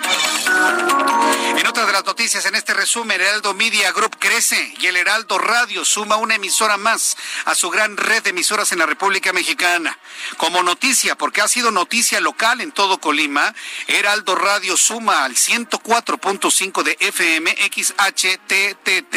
[1.57, 5.39] En otra de las noticias, en este resumen, Heraldo Media Group crece y el Heraldo
[5.39, 9.99] Radio suma una emisora más a su gran red de emisoras en la República Mexicana.
[10.37, 13.55] Como noticia, porque ha sido noticia local en todo Colima,
[13.87, 19.17] Heraldo Radio suma al 104.5 de FM XHTTT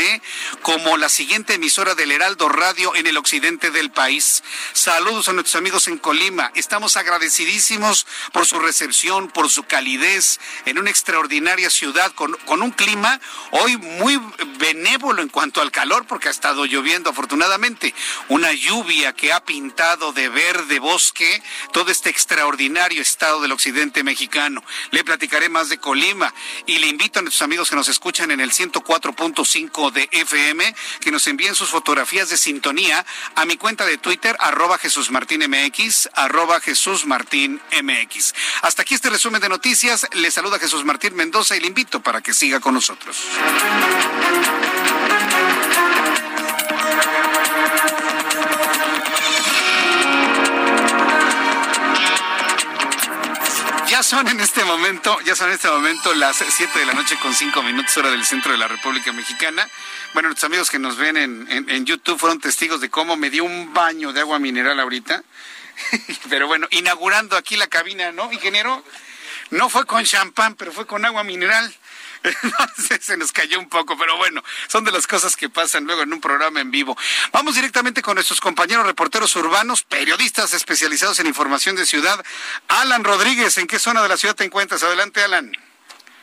[0.61, 4.43] como la siguiente emisora del Heraldo Radio en el occidente del país.
[4.73, 6.51] Saludos a nuestros amigos en Colima.
[6.55, 12.71] Estamos agradecidísimos por su recepción, por su calidez en una extraordinaria ciudad con, con un
[12.71, 13.19] clima
[13.51, 14.19] hoy muy
[14.59, 17.90] benévolo en cuanto al calor porque ha estado lloviendo afortunadamente.
[18.29, 24.63] Una lluvia que ha pintado de verde bosque todo este extraordinario estado del occidente mexicano.
[24.91, 26.33] Le platicaré más de Colima
[26.65, 31.11] y le invito a nuestros amigos que nos escuchan en el 104.5 de FM que
[31.11, 36.09] nos envíen sus fotografías de sintonía a mi cuenta de Twitter, arroba Jesús Martín MX,
[36.13, 38.33] arroba Jesús Martín MX.
[38.61, 40.07] Hasta aquí este resumen de noticias.
[40.13, 43.17] Le saluda Jesús Martín Mendoza y le invito para que siga con nosotros.
[53.87, 57.17] Ya son en este momento, ya son en este momento las 7 de la noche
[57.21, 59.67] con 5 minutos hora del centro de la República Mexicana.
[60.13, 63.43] Bueno, nuestros amigos que nos ven en, en, YouTube fueron testigos de cómo me dio
[63.43, 65.23] un baño de agua mineral ahorita.
[66.29, 68.83] Pero bueno, inaugurando aquí la cabina, ¿no, ingeniero?
[69.51, 71.75] No fue con champán, pero fue con agua mineral.
[73.01, 76.13] se nos cayó un poco, pero bueno, son de las cosas que pasan luego en
[76.13, 76.97] un programa en vivo.
[77.31, 82.23] Vamos directamente con nuestros compañeros reporteros urbanos, periodistas especializados en información de ciudad.
[82.67, 84.83] Alan Rodríguez, ¿en qué zona de la ciudad te encuentras?
[84.83, 85.51] Adelante, Alan.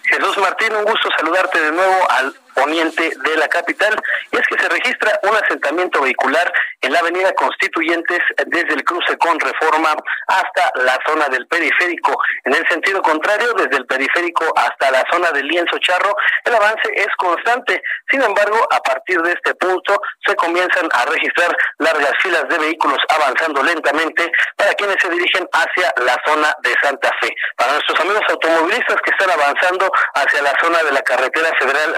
[0.05, 3.95] Jesús Martín, un gusto saludarte de nuevo al poniente de la capital.
[4.33, 9.17] Y es que se registra un asentamiento vehicular en la avenida Constituyentes desde el cruce
[9.19, 9.95] con Reforma
[10.27, 12.17] hasta la zona del periférico.
[12.45, 16.91] En el sentido contrario, desde el periférico hasta la zona del lienzo charro, el avance
[16.95, 17.83] es constante.
[18.11, 22.99] Sin embargo, a partir de este punto se comienzan a registrar largas filas de vehículos
[23.09, 27.35] avanzando lentamente para quienes se dirigen hacia la zona de Santa Fe.
[27.57, 31.97] Para nuestros amigos automovilistas que están avanzando hacia la zona de la carretera federal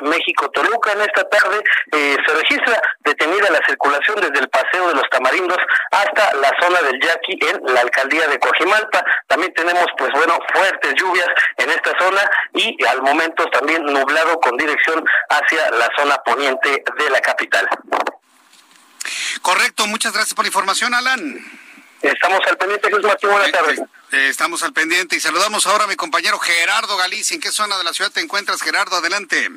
[0.51, 5.09] México-Toluca en esta tarde, eh, se registra detenida la circulación desde el Paseo de los
[5.11, 5.59] Tamarindos
[5.91, 9.05] hasta la zona del Yaqui en la alcaldía de Cojimalpa.
[9.27, 12.23] También tenemos, pues bueno, fuertes lluvias en esta zona
[12.55, 17.69] y al momento también nublado con dirección hacia la zona poniente de la capital.
[19.43, 21.39] Correcto, muchas gracias por la información, Alan.
[22.03, 23.81] Estamos al pendiente, Jesús Martín, buenas tardes.
[24.13, 27.35] Eh, estamos al pendiente y saludamos ahora a mi compañero Gerardo Galicia.
[27.35, 28.97] ¿En qué zona de la ciudad te encuentras, Gerardo?
[28.97, 29.49] Adelante.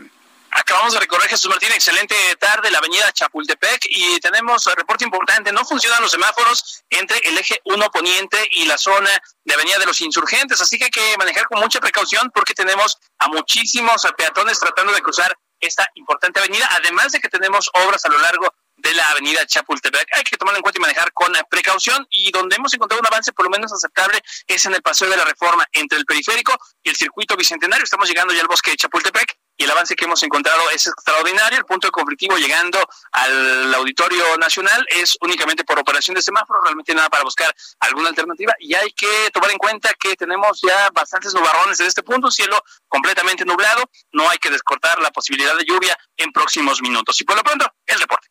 [0.56, 5.66] Acabamos de recorrer Jesús Martín, excelente tarde, la avenida Chapultepec y tenemos reporte importante, no
[5.66, 9.10] funcionan los semáforos entre el eje 1 poniente y la zona
[9.44, 13.00] de avenida de los insurgentes, así que hay que manejar con mucha precaución porque tenemos
[13.18, 18.10] a muchísimos peatones tratando de cruzar esta importante avenida, además de que tenemos obras a
[18.10, 20.08] lo largo de la avenida Chapultepec.
[20.16, 23.32] Hay que tomarlo en cuenta y manejar con precaución y donde hemos encontrado un avance
[23.34, 26.90] por lo menos aceptable es en el paseo de la reforma entre el periférico y
[26.90, 27.86] el circuito bicentenario.
[27.86, 31.58] Estamos llegando ya al bosque de Chapultepec y el avance que hemos encontrado es extraordinario.
[31.58, 32.78] El punto de conflictivo llegando
[33.14, 38.54] al Auditorio Nacional es únicamente por operación de semáforo, realmente nada para buscar alguna alternativa.
[38.60, 42.62] Y hay que tomar en cuenta que tenemos ya bastantes nubarrones en este punto, cielo
[42.90, 43.90] completamente nublado.
[44.12, 47.22] No hay que descortar la posibilidad de lluvia en próximos minutos.
[47.22, 48.28] Y por lo pronto, el reporte.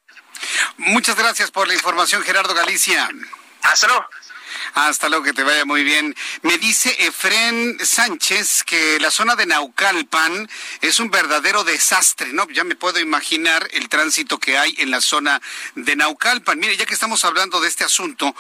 [0.77, 3.09] Muchas gracias por la información, Gerardo Galicia.
[3.63, 4.07] Hasta luego.
[4.75, 6.15] Hasta luego, que te vaya muy bien.
[6.43, 10.49] Me dice Efren Sánchez que la zona de Naucalpan
[10.81, 12.49] es un verdadero desastre, ¿no?
[12.51, 15.41] Ya me puedo imaginar el tránsito que hay en la zona
[15.75, 16.59] de Naucalpan.
[16.59, 18.35] Mire, ya que estamos hablando de este asunto,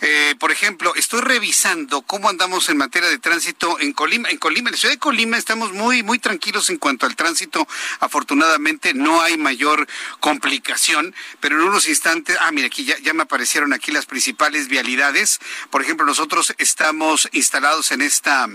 [0.00, 4.28] eh, por ejemplo, estoy revisando cómo andamos en materia de tránsito en Colima.
[4.30, 7.66] En Colima, en la ciudad de Colima estamos muy, muy tranquilos en cuanto al tránsito.
[8.00, 9.86] Afortunadamente no hay mayor
[10.20, 14.68] complicación, pero en unos instantes, ah, mire, aquí ya, ya me aparecieron aquí las principales
[14.68, 15.40] vialidades.
[15.70, 18.48] Por ejemplo, nosotros estamos instalados en esta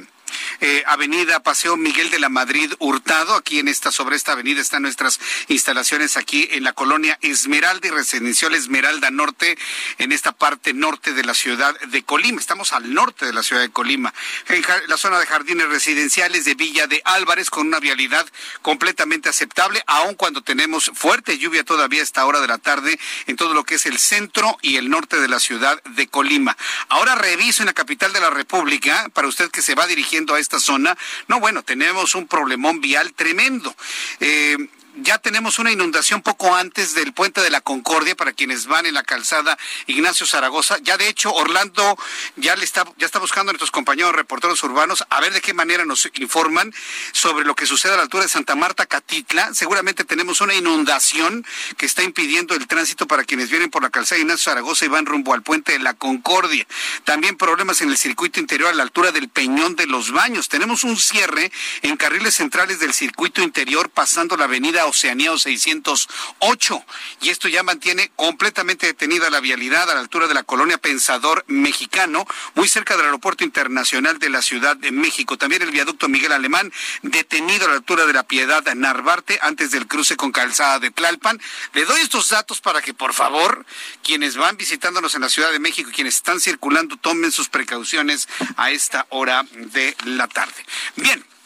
[0.62, 3.36] eh, Avenida Paseo Miguel de la Madrid Hurtado.
[3.36, 7.92] Aquí en esta, sobre esta avenida están nuestras instalaciones aquí en la colonia Esmeralda y
[7.92, 9.58] Residencial Esmeralda Norte,
[9.98, 12.40] en esta parte norte de la ciudad de Colima.
[12.40, 14.14] Estamos al norte de la ciudad de Colima.
[14.48, 18.28] En la zona de jardines residenciales de Villa de Álvarez con una vialidad
[18.62, 23.36] completamente aceptable, aun cuando tenemos fuerte lluvia todavía a esta hora de la tarde en
[23.36, 26.58] todo lo que es el centro y el norte de la ciudad de Colima.
[26.90, 30.40] Ahora reviso en la capital de la República, para usted que se va dirigiendo a
[30.40, 30.98] esta zona,
[31.28, 33.76] no, bueno, tenemos un problemón vial tremendo.
[34.20, 34.58] Eh,
[35.02, 38.94] ya tenemos una inundación poco antes del puente de la Concordia para quienes van en
[38.94, 40.78] la calzada Ignacio Zaragoza.
[40.82, 41.98] Ya de hecho Orlando
[42.36, 45.54] ya le está ya está buscando a nuestros compañeros reporteros urbanos a ver de qué
[45.54, 46.74] manera nos informan
[47.12, 49.54] sobre lo que sucede a la altura de Santa Marta Catitla.
[49.54, 51.46] Seguramente tenemos una inundación
[51.78, 55.06] que está impidiendo el tránsito para quienes vienen por la calzada Ignacio Zaragoza y van
[55.06, 56.66] rumbo al puente de la Concordia.
[57.04, 60.50] También problemas en el circuito interior a la altura del Peñón de los Baños.
[60.50, 66.86] Tenemos un cierre en carriles centrales del circuito interior pasando la avenida Oceanía 608.
[67.22, 71.44] Y esto ya mantiene completamente detenida la vialidad a la altura de la colonia Pensador
[71.48, 72.26] Mexicano,
[72.56, 75.38] muy cerca del Aeropuerto Internacional de la Ciudad de México.
[75.38, 76.72] También el viaducto Miguel Alemán,
[77.02, 81.40] detenido a la altura de la Piedad Narvarte, antes del cruce con Calzada de Tlalpan.
[81.74, 83.66] Le doy estos datos para que, por favor,
[84.04, 88.72] quienes van visitándonos en la Ciudad de México, quienes están circulando, tomen sus precauciones a
[88.72, 90.66] esta hora de la tarde.
[90.96, 91.37] Bien.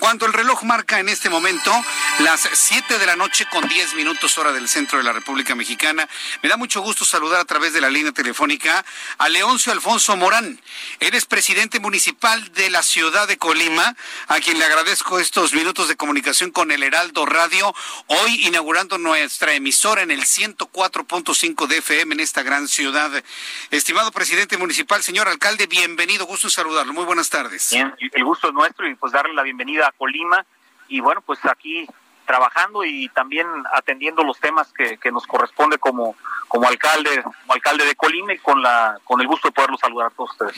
[0.00, 1.70] Cuando el reloj marca en este momento
[2.18, 6.08] las 7 de la noche con 10 minutos hora del centro de la República Mexicana,
[6.42, 8.84] me da mucho gusto saludar a través de la línea telefónica
[9.18, 10.60] a Leoncio Alfonso Morán.
[10.98, 13.94] Eres presidente municipal de la ciudad de Colima,
[14.26, 17.72] a quien le agradezco estos minutos de comunicación con el Heraldo Radio,
[18.08, 23.12] hoy inaugurando nuestra emisora en el 104.5 de FM en esta gran ciudad.
[23.70, 26.92] Estimado presidente municipal, señor alcalde, bienvenido, gusto en saludarlo.
[26.92, 27.70] Muy buenas tardes.
[27.70, 30.44] Bien, el gusto es nuestro y pues darle la bienvenida a Colima
[30.88, 31.86] y bueno, pues aquí
[32.26, 36.16] trabajando y también atendiendo los temas que, nos corresponde como,
[36.48, 40.08] como alcalde, como alcalde de Colima y con la, con el gusto de poderlos saludar
[40.08, 40.56] a todos ustedes.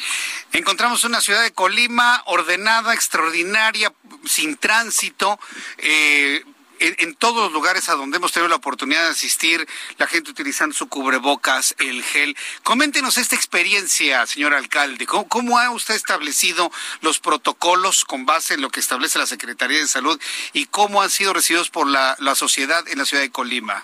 [0.53, 3.93] Encontramos una ciudad de Colima ordenada, extraordinaria,
[4.25, 5.39] sin tránsito,
[5.79, 6.45] eh,
[6.81, 9.67] en, todos los lugares a donde hemos tenido la oportunidad de asistir,
[9.99, 12.37] la gente utilizando su cubrebocas, el gel.
[12.63, 15.07] Coméntenos esta experiencia, señor alcalde.
[15.07, 16.71] ¿Cómo, ha usted establecido
[17.01, 20.21] los protocolos con base en lo que establece la Secretaría de Salud
[20.53, 23.83] y cómo han sido recibidos por la, sociedad en la ciudad de Colima?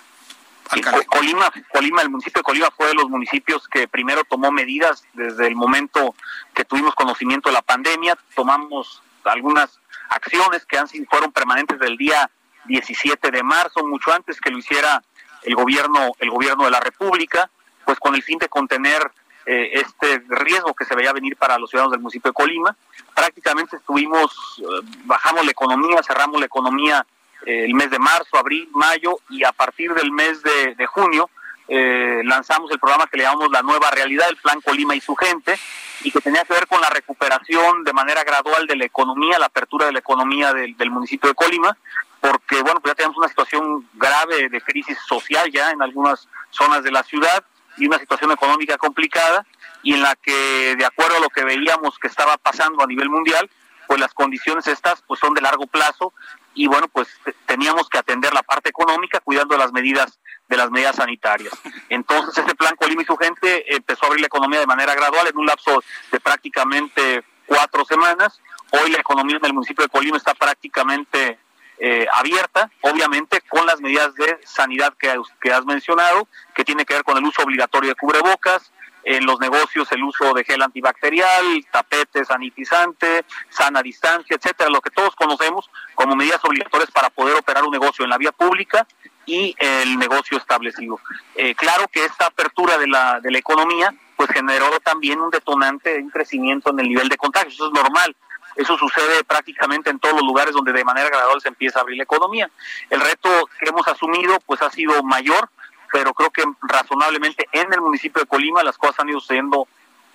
[0.69, 1.05] Alcalde.
[1.05, 5.47] Colima, Colima, el municipio de Colima fue de los municipios que primero tomó medidas desde
[5.47, 6.15] el momento
[6.53, 8.17] que tuvimos conocimiento de la pandemia.
[8.35, 9.79] Tomamos algunas
[10.09, 12.29] acciones que han, fueron permanentes del día
[12.65, 15.03] 17 de marzo, mucho antes que lo hiciera
[15.43, 17.49] el gobierno, el gobierno de la República,
[17.85, 19.11] pues con el fin de contener
[19.45, 22.75] eh, este riesgo que se veía venir para los ciudadanos del municipio de Colima.
[23.13, 27.05] Prácticamente estuvimos, eh, bajamos la economía, cerramos la economía
[27.45, 31.29] eh, el mes de marzo, abril, mayo y a partir del mes de, de junio
[31.65, 35.57] lanzamos el programa que le llamamos La Nueva Realidad, el Plan Colima y su gente,
[36.03, 39.47] y que tenía que ver con la recuperación de manera gradual de la economía, la
[39.47, 41.75] apertura de la economía del, del municipio de Colima,
[42.23, 46.81] porque bueno, pues ya tenemos una situación grave de crisis social ya en algunas zonas
[46.81, 47.43] de la ciudad
[47.75, 49.45] y una situación económica complicada
[49.81, 53.09] y en la que de acuerdo a lo que veíamos que estaba pasando a nivel
[53.09, 53.49] mundial,
[53.87, 56.13] pues las condiciones estas pues son de largo plazo
[56.53, 57.09] y bueno, pues
[57.45, 60.17] teníamos que atender la parte económica cuidando las medidas
[60.47, 61.53] de las medidas sanitarias.
[61.89, 65.27] Entonces, ese plan Colima y su gente empezó a abrir la economía de manera gradual
[65.27, 68.39] en un lapso de prácticamente cuatro semanas.
[68.71, 71.39] Hoy la economía del municipio de Colima está prácticamente
[71.79, 77.03] eh, abierta, obviamente con las medidas de sanidad que, has mencionado, que tiene que ver
[77.03, 78.71] con el uso obligatorio de cubrebocas,
[79.05, 84.91] en los negocios el uso de gel antibacterial, tapete sanitizante, sana distancia, etcétera, lo que
[84.91, 88.87] todos conocemos como medidas obligatorias para poder operar un negocio en la vía pública
[89.25, 90.99] y el negocio establecido.
[91.35, 95.97] Eh, claro que esta apertura de la, de la economía pues generó también un detonante,
[95.97, 98.15] un crecimiento en el nivel de contagios, eso es normal.
[98.55, 101.97] Eso sucede prácticamente en todos los lugares donde de manera gradual se empieza a abrir
[101.97, 102.49] la economía.
[102.89, 103.29] El reto
[103.59, 105.49] que hemos asumido pues ha sido mayor,
[105.91, 109.67] pero creo que razonablemente en el municipio de Colima las cosas han ido sucediendo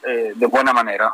[0.03, 1.13] eh, de buena manera.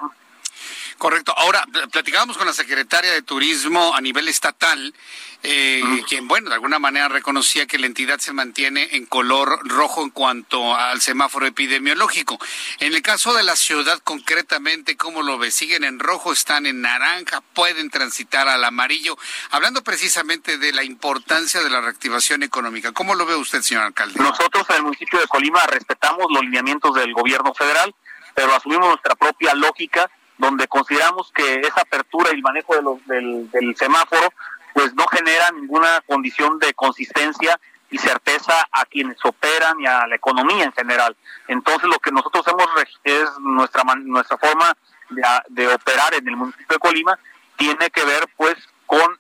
[0.98, 1.34] Correcto.
[1.36, 4.94] Ahora, platicábamos con la secretaria de Turismo a nivel estatal,
[5.42, 10.02] eh, quien, bueno, de alguna manera reconocía que la entidad se mantiene en color rojo
[10.02, 12.38] en cuanto al semáforo epidemiológico.
[12.78, 15.50] En el caso de la ciudad, concretamente, ¿cómo lo ve?
[15.50, 16.32] ¿Siguen en rojo?
[16.32, 17.42] ¿Están en naranja?
[17.52, 19.18] ¿Pueden transitar al amarillo?
[19.50, 24.18] Hablando precisamente de la importancia de la reactivación económica, ¿cómo lo ve usted, señor alcalde?
[24.18, 27.94] Nosotros en el municipio de Colima respetamos los lineamientos del gobierno federal,
[28.34, 33.06] pero asumimos nuestra propia lógica donde consideramos que esa apertura y el manejo de los,
[33.06, 34.32] del, semáforo
[34.72, 37.58] pues no genera ninguna condición de consistencia
[37.90, 41.16] y certeza a quienes operan y a la economía en general.
[41.46, 42.66] Entonces lo que nosotros hemos
[43.04, 44.76] es nuestra nuestra forma
[45.10, 47.18] de, operar en el municipio de Colima
[47.56, 48.56] tiene que ver pues
[48.86, 49.16] con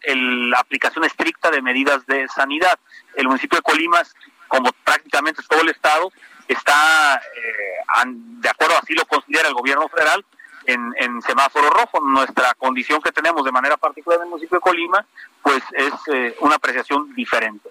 [0.50, 2.78] la aplicación estricta de medidas de sanidad.
[3.14, 4.02] El municipio de Colima,
[4.48, 6.12] como prácticamente todo el estado,
[6.48, 10.24] está eh, de acuerdo así lo considera el gobierno federal
[10.66, 12.00] en, semáforo rojo.
[12.00, 15.06] Nuestra condición que tenemos de manera particular en el municipio de Colima,
[15.42, 17.70] pues es eh, una apreciación diferente.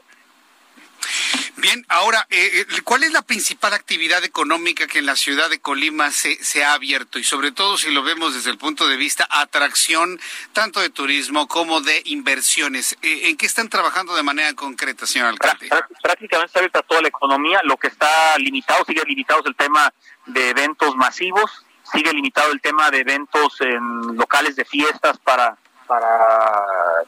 [1.58, 5.60] Bien, ahora, eh, eh, ¿cuál es la principal actividad económica que en la ciudad de
[5.60, 7.20] Colima se, se, ha abierto?
[7.20, 10.20] Y sobre todo si lo vemos desde el punto de vista atracción,
[10.52, 12.98] tanto de turismo como de inversiones.
[13.02, 15.70] ¿En qué están trabajando de manera concreta, señor alcalde?
[16.02, 17.62] Prácticamente está abierta toda la economía.
[17.64, 19.94] Lo que está limitado, sigue limitado es el tema
[20.26, 21.63] de eventos masivos
[21.94, 27.06] sigue limitado el tema de eventos en locales de fiestas para para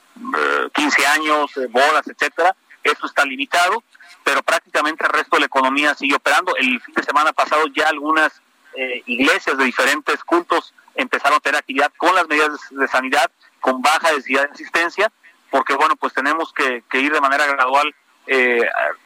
[0.73, 2.55] 15 eh, años, eh, bodas, etcétera.
[2.83, 3.83] Eso está limitado,
[4.23, 6.55] pero prácticamente el resto de la economía sigue operando.
[6.55, 8.41] El fin de semana pasado ya algunas
[8.75, 13.29] eh, iglesias de diferentes cultos empezaron a tener actividad con las medidas de, sanidad,
[13.59, 15.11] con baja densidad de asistencia,
[15.49, 17.93] porque bueno, pues tenemos que, ir de manera gradual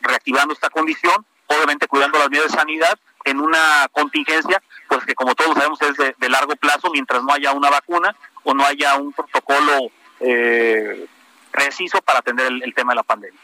[0.01, 2.99] reactivando esta condición, obviamente cuidando las medidas de sanidad
[3.29, 7.51] en una contingencia pues que como todos sabemos es de, largo plazo mientras no haya
[7.53, 11.07] una vacuna o no haya un protocolo eh,
[11.51, 13.39] preciso para atender el, tema de la pandemia.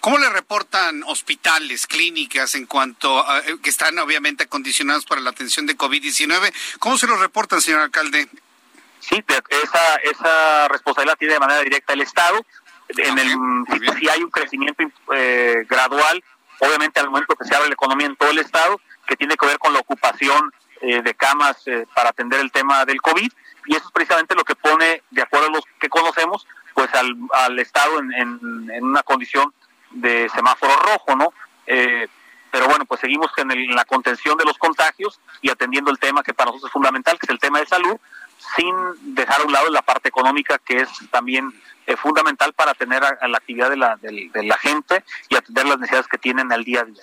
[0.00, 5.30] ¿Cómo le reportan hospitales, clínicas en cuanto a, eh, que están obviamente acondicionados para la
[5.30, 6.52] atención de COVID-19?
[6.78, 8.28] ¿Cómo se lo reportan, señor alcalde?
[9.00, 12.44] Sí, esa, esa responsabilidad tiene de manera directa el Estado.
[12.88, 13.28] En el,
[13.98, 14.82] si, hay un crecimiento
[15.14, 16.22] eh, gradual,
[16.58, 18.80] obviamente al momento que se abre la economía en todo el Estado,
[19.10, 20.52] que tiene que ver con la ocupación
[20.82, 23.30] eh, de camas eh, para atender el tema del COVID
[23.66, 27.12] y eso es precisamente lo que pone, de acuerdo a los que conocemos, pues al,
[27.32, 29.52] al Estado en, una condición
[29.90, 31.32] de semáforo rojo, ¿no?
[31.66, 32.06] Eh,
[32.52, 36.34] pero bueno, pues seguimos en, la contención de los contagios y atendiendo el tema que
[36.34, 37.96] para nosotros es fundamental, que es el tema de salud,
[38.56, 38.74] sin
[39.14, 41.52] dejar a un lado la parte económica que es también
[41.86, 46.08] eh, fundamental para tener a, la actividad de la, de gente y atender las necesidades
[46.08, 47.02] que tienen al día a día.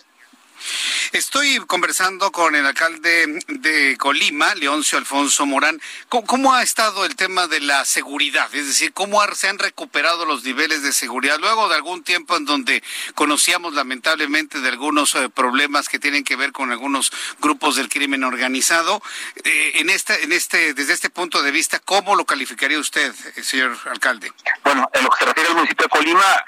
[1.14, 5.80] Estoy conversando con el alcalde de Colima, Leoncio Alfonso Morán.
[6.10, 8.54] ¿Cómo, ha estado el tema de la seguridad?
[8.54, 12.46] Es decir, ¿cómo se han recuperado los niveles de seguridad luego de algún tiempo en
[12.46, 12.84] donde
[13.16, 18.26] conocíamos lamentablemente de algunos eh, problemas que tienen que ver con algunos grupos del crimen
[18.26, 19.02] organizado?
[19.46, 23.44] Eh, en este, en este, desde este punto de vista, ¿cómo lo calificaría usted, eh,
[23.44, 24.34] señor alcalde?
[24.64, 26.44] Bueno, en lo que se refiere al municipio de Colima,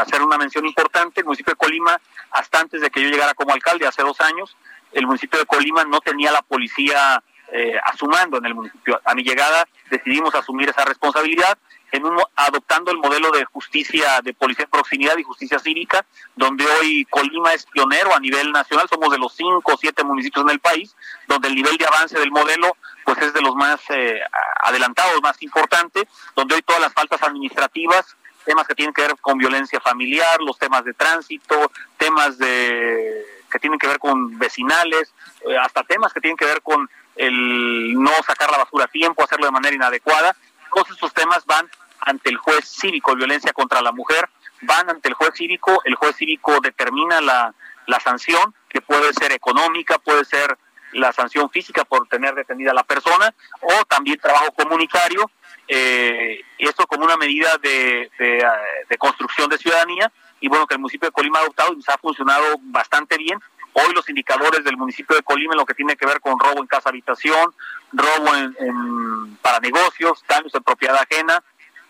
[0.00, 3.52] hacer una mención importante, el municipio de Colima, hasta antes de que yo llegara como
[3.52, 4.56] alcalde, de hace dos años,
[4.92, 7.22] el municipio de Colima no tenía la policía
[7.52, 9.00] eh, asumando en el municipio.
[9.04, 11.58] A mi llegada decidimos asumir esa responsabilidad
[11.92, 16.66] en un, adoptando el modelo de justicia de policía en proximidad y justicia cívica, donde
[16.66, 20.50] hoy Colima es pionero a nivel nacional, somos de los cinco o siete municipios en
[20.50, 20.96] el país,
[21.28, 24.20] donde el nivel de avance del modelo pues es de los más eh,
[24.64, 29.38] adelantados, más importantes, donde hoy todas las faltas administrativas temas que tienen que ver con
[29.38, 33.24] violencia familiar, los temas de tránsito, temas de
[33.54, 35.14] que tienen que ver con vecinales,
[35.48, 39.22] eh, hasta temas que tienen que ver con el no sacar la basura a tiempo,
[39.22, 40.34] hacerlo de manera inadecuada.
[40.74, 41.70] Todos estos temas van
[42.00, 44.28] ante el juez cívico, violencia contra la mujer,
[44.62, 47.54] van ante el juez cívico, el juez cívico determina la,
[47.86, 50.58] la sanción, que puede ser económica, puede ser
[50.90, 55.30] la sanción física por tener detenida a la persona, o también trabajo comunitario,
[55.68, 58.44] eh, esto como una medida de, de,
[58.88, 60.10] de construcción de ciudadanía,
[60.44, 63.40] y bueno, que el municipio de Colima ha adoptado y nos ha funcionado bastante bien.
[63.72, 66.60] Hoy los indicadores del municipio de Colima en lo que tiene que ver con robo
[66.60, 67.54] en casa habitación,
[67.94, 71.42] robo en, para negocios, daños en propiedad ajena,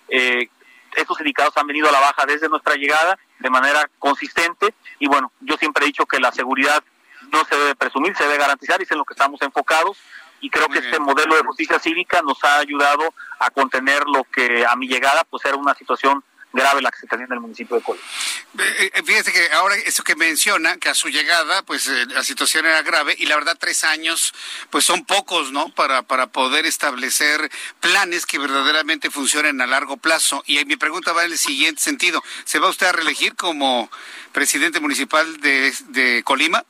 [0.09, 0.49] eh,
[0.95, 5.33] estos indicadores han venido a la baja desde nuestra llegada de manera consistente y bueno,
[5.41, 6.81] yo siempre he dicho que la seguridad
[7.33, 9.99] no se debe presumir, se debe garantizar y es en lo que estamos enfocados
[10.39, 14.65] y creo que este modelo de justicia cívica nos ha ayudado a contener lo que
[14.65, 16.23] a mi llegada pues era una situación
[16.55, 18.05] grave la que se tenía en el municipio de Colima.
[18.59, 22.23] Eh, eh, fíjese que ahora eso que menciona, que a su llegada, pues eh, la
[22.23, 24.33] situación era grave y la verdad tres años,
[24.71, 25.69] pues son pocos, ¿no?
[25.71, 27.51] Para, para poder establecer
[27.81, 30.43] planes que verdaderamente funcionen a largo plazo.
[30.47, 32.23] Y mi pregunta va en el siguiente sentido.
[32.45, 33.91] ¿Se va usted a reelegir como
[34.33, 36.65] presidente municipal de, de Colima?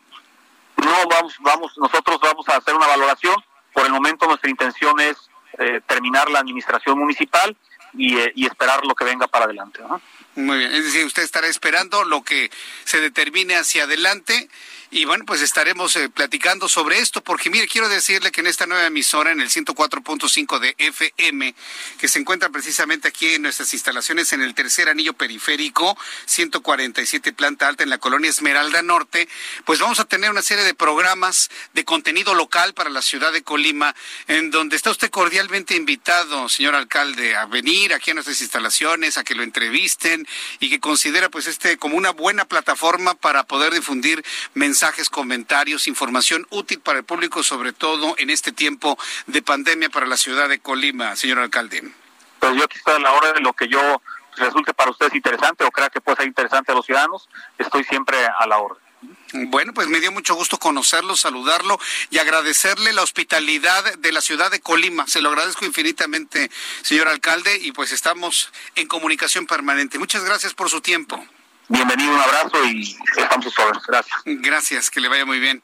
[0.79, 3.37] No, vamos, vamos, nosotros vamos a hacer una valoración.
[3.75, 5.17] Por el momento nuestra intención es
[5.87, 7.57] terminar la administración municipal
[7.99, 9.81] eh, y, esperar lo que venga para adelante.
[10.35, 12.51] Muy bien, es decir, usted estará esperando lo que
[12.85, 14.49] se determine hacia adelante
[14.95, 18.65] y bueno, pues estaremos eh, platicando sobre esto, porque mire, quiero decirle que en esta
[18.65, 21.53] nueva emisora, en el 104.5 de FM,
[21.99, 27.67] que se encuentra precisamente aquí en nuestras instalaciones en el tercer anillo periférico, 147 planta
[27.67, 29.29] alta en la colonia Esmeralda Norte,
[29.65, 33.43] pues vamos a tener una serie de programas de contenido local para la ciudad de
[33.43, 33.97] Colima,
[34.29, 39.25] en donde está usted cordialmente invitado, señor alcalde, a venir aquí a nuestras instalaciones, a
[39.25, 40.25] que lo entrevisten
[40.61, 45.89] y que considera pues este como una buena plataforma para poder difundir mensajes mensajes, comentarios,
[45.89, 50.47] información útil para el público, sobre todo en este tiempo de pandemia para la ciudad
[50.47, 51.91] de Colima, señor alcalde.
[52.39, 54.03] Pues yo aquí estoy a la hora de lo que yo
[54.37, 58.27] resulte para ustedes interesante o crea que puede ser interesante a los ciudadanos, estoy siempre
[58.27, 58.83] a la orden.
[59.33, 61.79] Bueno, pues me dio mucho gusto conocerlo, saludarlo
[62.11, 65.07] y agradecerle la hospitalidad de la ciudad de Colima.
[65.07, 66.51] Se lo agradezco infinitamente,
[66.83, 69.99] señor alcalde, y pues estamos en comunicación permanente.
[69.99, 71.27] Muchas gracias por su tiempo.
[71.67, 74.21] Bienvenido, un abrazo y estamos sus Gracias.
[74.27, 75.63] Gracias, que le vaya muy bien.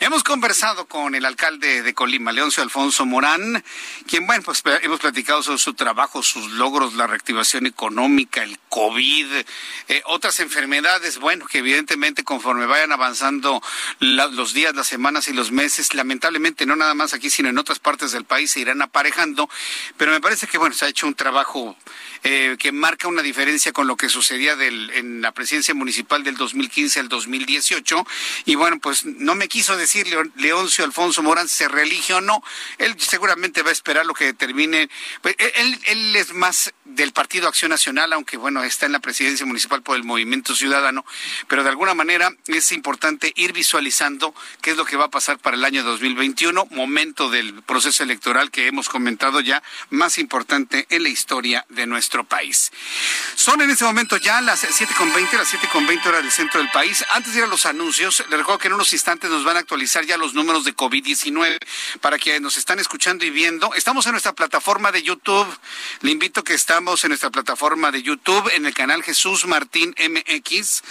[0.00, 3.62] Hemos conversado con el alcalde de Colima, Leoncio Alfonso Morán,
[4.08, 9.26] quien, bueno, pues hemos platicado sobre su trabajo, sus logros, la reactivación económica, el COVID,
[9.88, 13.62] eh, otras enfermedades, bueno, que evidentemente conforme vayan avanzando
[14.00, 17.78] los días, las semanas y los meses, lamentablemente no nada más aquí, sino en otras
[17.78, 19.50] partes del país se irán aparejando,
[19.98, 21.76] pero me parece que, bueno, se ha hecho un trabajo
[22.24, 26.36] eh, que marca una diferencia con lo que sucedía del, en la presidencia municipal del
[26.36, 28.06] 2015 al 2018.
[28.44, 30.06] Y bueno, pues no me quiso decir
[30.36, 32.44] Leoncio Alfonso Morán se reelige o no.
[32.78, 34.88] Él seguramente va a esperar lo que determine.
[35.20, 39.46] Pues, él, él es más del Partido Acción Nacional, aunque bueno, está en la presidencia
[39.46, 41.04] municipal por el Movimiento Ciudadano,
[41.48, 45.38] pero de alguna manera es importante ir visualizando qué es lo que va a pasar
[45.38, 51.02] para el año 2021, momento del proceso electoral que hemos comentado ya, más importante en
[51.02, 52.70] la historia de nuestro país.
[53.34, 56.60] Son en este momento ya las 7.20 exactamente las 7 con 20 horas del centro
[56.60, 57.04] del país.
[57.10, 59.60] Antes de ir a los anuncios, le recuerdo que en unos instantes nos van a
[59.60, 61.58] actualizar ya los números de COVID-19
[62.00, 63.74] para que nos están escuchando y viendo.
[63.74, 65.46] Estamos en nuestra plataforma de YouTube.
[66.00, 70.82] Le invito que estamos en nuestra plataforma de YouTube, en el canal Jesús Martín MX.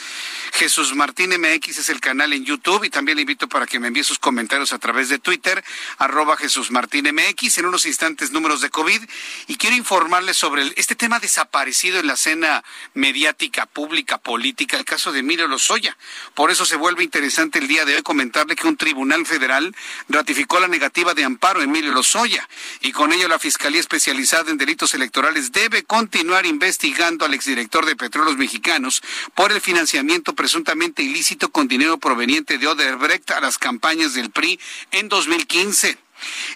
[0.53, 3.87] Jesús Martín MX es el canal en YouTube y también le invito para que me
[3.87, 5.61] envíe sus comentarios a través de Twitter,
[5.97, 7.57] arroba Jesús Martín MX.
[7.57, 9.01] En unos instantes, números de COVID.
[9.47, 12.63] Y quiero informarles sobre este tema desaparecido en la escena
[12.93, 15.97] mediática, pública, política, el caso de Emilio Lozoya.
[16.35, 19.75] Por eso se vuelve interesante el día de hoy comentarle que un tribunal federal
[20.07, 22.47] ratificó la negativa de amparo a Emilio Lozoya
[22.79, 27.95] y con ello la Fiscalía Especializada en Delitos Electorales debe continuar investigando al exdirector de
[27.95, 29.01] Petróleos Mexicanos
[29.35, 34.59] por el financiamiento presuntamente ilícito con dinero proveniente de Odebrecht a las campañas del PRI
[34.91, 35.97] en 2015.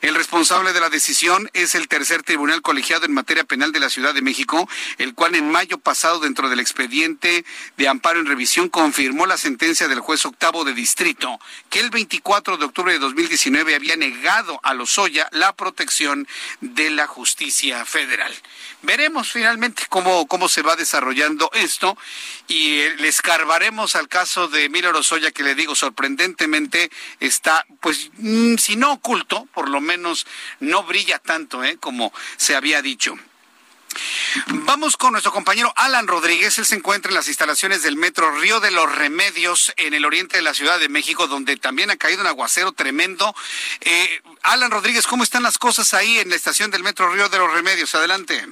[0.01, 3.89] El responsable de la decisión es el tercer tribunal colegiado en materia penal de la
[3.89, 7.45] Ciudad de México, el cual en mayo pasado dentro del expediente
[7.77, 11.39] de amparo en revisión confirmó la sentencia del juez octavo de distrito
[11.69, 16.27] que el 24 de octubre de 2019 había negado a Lozoya la protección
[16.61, 18.33] de la justicia federal.
[18.85, 21.97] Veremos finalmente cómo, cómo se va desarrollando esto
[22.47, 28.11] y eh, le escarbaremos al caso de Emilio Lozoya que le digo sorprendentemente está pues
[28.17, 30.27] mm, si no oculto por lo menos
[30.59, 31.77] no brilla tanto ¿eh?
[31.79, 33.17] como se había dicho.
[34.47, 36.57] Vamos con nuestro compañero Alan Rodríguez.
[36.57, 40.37] Él se encuentra en las instalaciones del Metro Río de los Remedios en el oriente
[40.37, 43.33] de la Ciudad de México, donde también ha caído un aguacero tremendo.
[43.81, 47.37] Eh, Alan Rodríguez, ¿cómo están las cosas ahí en la estación del Metro Río de
[47.37, 47.95] los Remedios?
[47.95, 48.45] Adelante.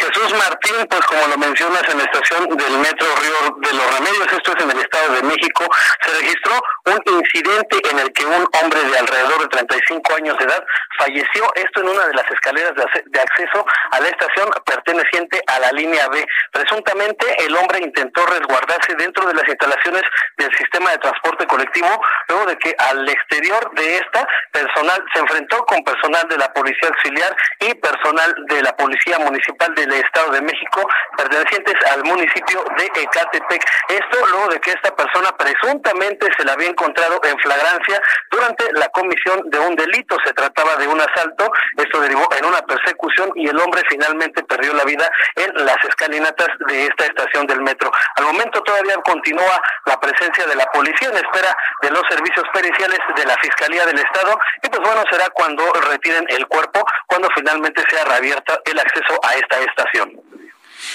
[0.00, 4.32] Jesús Martín, pues como lo mencionas en la estación del Metro Río de los Remedios,
[4.32, 5.64] esto es en el Estado de México,
[6.00, 6.54] se registró
[6.86, 10.64] un incidente en el que un hombre de alrededor de 35 años de edad
[10.98, 15.72] falleció, esto en una de las escaleras de acceso a la estación perteneciente a la
[15.72, 16.26] línea B.
[16.50, 20.02] Presuntamente el hombre intentó resguardarse dentro de las instalaciones
[20.38, 25.64] del sistema de transporte colectivo, luego de que al exterior de esta personal se enfrentó
[25.66, 30.42] con personal de la Policía Auxiliar y personal de la Policía Municipal del Estado de
[30.42, 30.86] México
[31.16, 33.62] pertenecientes al municipio de Ecatepec.
[33.88, 38.00] Esto luego de que esta persona presuntamente se la había encontrado en flagrancia
[38.30, 40.16] durante la comisión de un delito.
[40.24, 41.50] Se trataba de un asalto.
[41.76, 46.48] Esto derivó en una persecución y el hombre finalmente perdió la vida en las escalinatas
[46.68, 47.90] de esta estación del metro.
[48.16, 52.98] Al momento todavía continúa la presencia de la policía en espera de los servicios periciales
[53.16, 57.82] de la Fiscalía del Estado y pues bueno, será cuando retiren el cuerpo, cuando finalmente
[57.90, 59.79] sea reabierta el acceso a esta estación.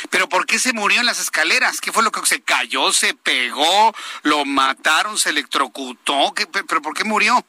[0.10, 1.82] Pero ¿por qué se murió en las escaleras?
[1.82, 3.94] ¿Qué fue lo que se cayó, se pegó,
[4.24, 6.34] lo mataron, se electrocutó?
[6.52, 7.45] ¿Pero por qué murió?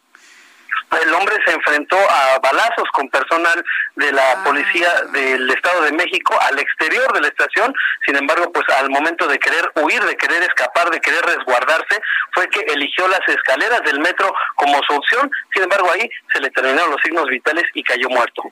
[1.03, 3.65] el hombre se enfrentó a balazos con personal
[3.97, 4.45] de la ah.
[4.45, 7.75] policía del Estado de México al exterior de la estación.
[8.07, 12.01] Sin embargo, pues al momento de querer huir, de querer escapar, de querer resguardarse,
[12.33, 15.31] fue que eligió las escaleras del metro como su opción.
[15.53, 18.43] Sin embargo, ahí se le terminaron los signos vitales y cayó muerto.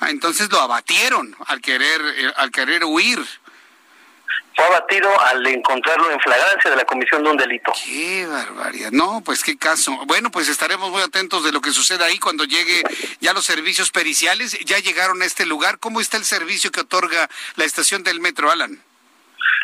[0.00, 3.18] Ah, entonces lo abatieron al querer, eh, al querer huir.
[4.56, 7.72] Fue abatido al encontrarlo en flagrancia de la comisión de un delito.
[7.84, 8.90] Qué barbaridad.
[8.90, 9.92] No, pues qué caso.
[10.06, 12.82] Bueno, pues estaremos muy atentos de lo que suceda ahí cuando llegue
[13.20, 14.58] ya los servicios periciales.
[14.64, 15.78] Ya llegaron a este lugar.
[15.78, 18.82] ¿Cómo está el servicio que otorga la estación del metro, Alan?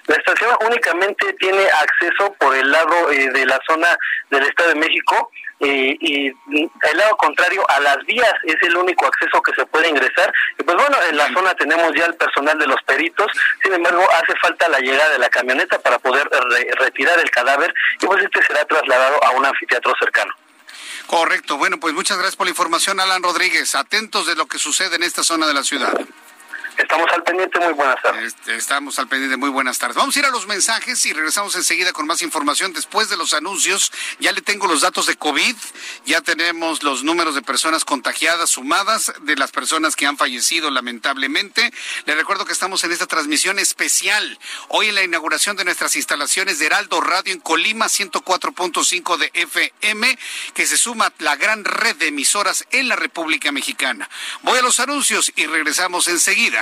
[0.06, 3.97] La estación únicamente tiene acceso por el lado eh, de la zona
[4.30, 5.30] del Estado de México
[5.62, 9.89] eh, y el lado contrario a las vías es el único acceso que se puede
[9.89, 10.32] ingresar.
[10.59, 13.30] Y pues bueno, en la zona tenemos ya el personal de los peritos,
[13.62, 16.28] sin embargo hace falta la llegada de la camioneta para poder
[16.78, 20.34] retirar el cadáver y pues este será trasladado a un anfiteatro cercano.
[21.06, 21.59] Correcto.
[21.59, 23.74] Bueno, pues muchas gracias por la información, Alan Rodríguez.
[23.74, 25.93] Atentos de lo que sucede en esta zona de la ciudad.
[26.78, 28.24] Estamos al pendiente, muy buenas tardes.
[28.24, 29.97] Este, estamos al pendiente, muy buenas tardes.
[29.97, 32.73] Vamos a ir a los mensajes y regresamos enseguida con más información.
[32.73, 35.55] Después de los anuncios, ya le tengo los datos de COVID,
[36.07, 41.73] ya tenemos los números de personas contagiadas sumadas, de las personas que han fallecido lamentablemente.
[42.07, 44.39] Le recuerdo que estamos en esta transmisión especial,
[44.69, 50.19] hoy en la inauguración de nuestras instalaciones de Heraldo Radio en Colima, 104.5 de FM,
[50.55, 54.09] que se suma la gran red de emisoras en la República Mexicana.
[54.43, 56.61] Voy a los anuncios y regresamos enseguida.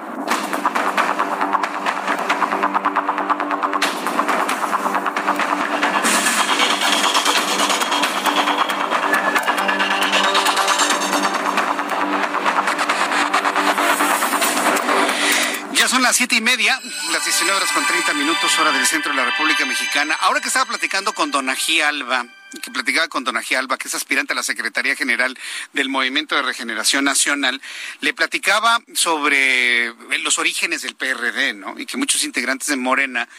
[16.11, 16.77] Las siete y media,
[17.13, 20.13] las 19 horas con 30 minutos, hora del centro de la República Mexicana.
[20.19, 22.25] Ahora que estaba platicando con Don Ají Alba,
[22.61, 25.39] que platicaba con Don Ají Alba, que es aspirante a la Secretaría General
[25.71, 27.61] del Movimiento de Regeneración Nacional,
[28.01, 31.79] le platicaba sobre los orígenes del PRD, ¿no?
[31.79, 33.29] Y que muchos integrantes de Morena,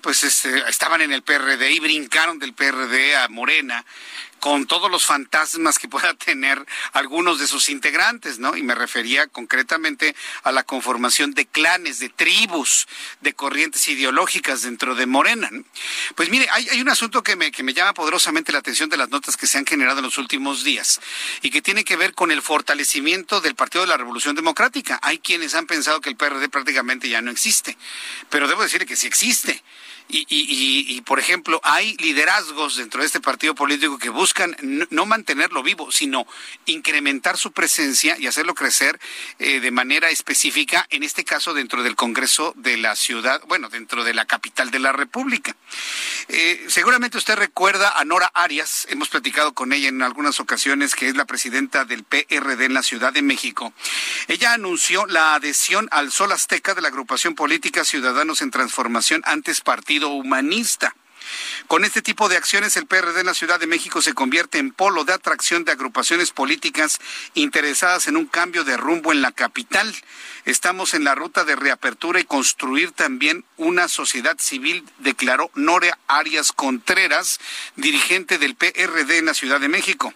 [0.00, 3.84] pues este, estaban en el PRD y brincaron del PRD a Morena
[4.40, 8.56] con todos los fantasmas que pueda tener algunos de sus integrantes, ¿no?
[8.56, 12.88] Y me refería concretamente a la conformación de clanes, de tribus,
[13.20, 15.50] de corrientes ideológicas dentro de Morena.
[16.16, 19.10] Pues mire, hay, un asunto que me, que me llama poderosamente la atención de las
[19.10, 21.00] notas que se han generado en los últimos días
[21.42, 24.98] y que tiene que ver con el fortalecimiento del Partido de la Revolución Democrática.
[25.02, 27.76] Hay quienes han pensado que el PRD prácticamente ya no existe,
[28.30, 29.62] pero debo decir que sí existe.
[30.12, 34.56] Y, y, y, por ejemplo, hay liderazgos dentro de este partido político que buscan
[34.90, 36.26] no, mantenerlo vivo, sino
[36.66, 38.98] incrementar su presencia y hacerlo crecer
[39.38, 44.02] eh, de manera específica, en este caso dentro del Congreso de la ciudad, bueno, dentro
[44.02, 45.54] de la capital de la República.
[46.28, 51.08] Eh, seguramente usted recuerda a Nora Arias, hemos platicado con ella en algunas ocasiones, que
[51.08, 53.72] es la presidenta del PRD en la Ciudad de México.
[54.26, 59.60] Ella anunció la adhesión al Sol Azteca de la agrupación política Ciudadanos en Transformación, antes
[59.60, 60.94] partido humanista.
[61.66, 64.72] Con este tipo de acciones, el PRD en la Ciudad de México se convierte en
[64.72, 66.98] polo de atracción de agrupaciones políticas
[67.34, 69.94] interesadas en un cambio de rumbo en la capital.
[70.44, 76.52] Estamos en la ruta de reapertura y construir también una sociedad civil, declaró Nora Arias
[76.52, 77.40] Contreras,
[77.76, 80.14] dirigente del PRD en la Ciudad de México.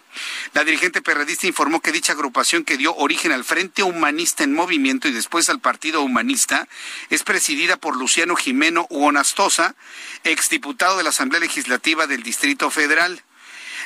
[0.53, 5.09] La dirigente perredista informó que dicha agrupación que dio origen al Frente Humanista en Movimiento
[5.09, 6.69] y después al Partido Humanista
[7.11, 9.75] es presidida por Luciano Jimeno Uonastosa,
[10.25, 13.23] exdiputado de la Asamblea Legislativa del Distrito Federal.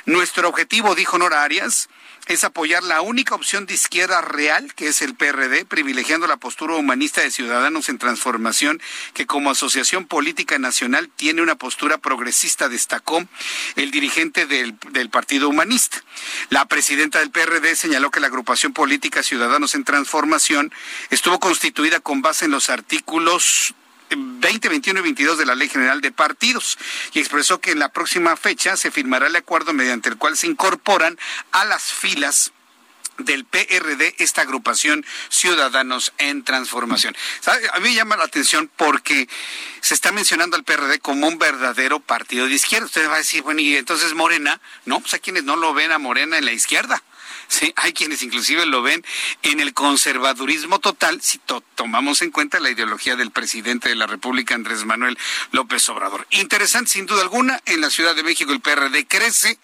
[0.07, 1.89] Nuestro objetivo, dijo Nora Arias,
[2.29, 6.77] es apoyar la única opción de izquierda real, que es el PRD, privilegiando la postura
[6.77, 8.81] humanista de Ciudadanos en Transformación,
[9.15, 13.27] que como asociación política nacional tiene una postura progresista, destacó
[13.77, 16.03] el dirigente del, del Partido Humanista.
[16.51, 20.73] La presidenta del PRD señaló que la agrupación política Ciudadanos en Transformación
[21.11, 23.75] estuvo constituida con base en los artículos
[24.17, 26.79] 20, 21 y 22 de la Ley General de Partidos
[27.13, 30.47] y expresó que en la próxima fecha se firmará el acuerdo mediante el cual se
[30.47, 31.19] incorporan
[31.53, 32.53] a las filas
[33.19, 37.17] del PRD, esta agrupación Ciudadanos en Transformación.
[37.73, 39.29] A mí me llama la atención porque
[39.81, 42.87] se está mencionando al PRD como un verdadero partido de izquierda.
[42.87, 45.93] Usted va a decir, bueno, y entonces Morena, no, pues hay quienes no lo ven
[45.93, 47.03] a Morena en la izquierda.
[47.49, 49.05] Sí, hay quienes inclusive lo ven
[49.43, 51.41] en el conservadurismo total si
[51.75, 55.19] tomamos en cuenta la ideología del presidente de la República, Andrés Manuel
[55.53, 56.27] López Obrador.
[56.31, 59.59] Interesante, sin duda alguna, en la Ciudad de México el PRD crece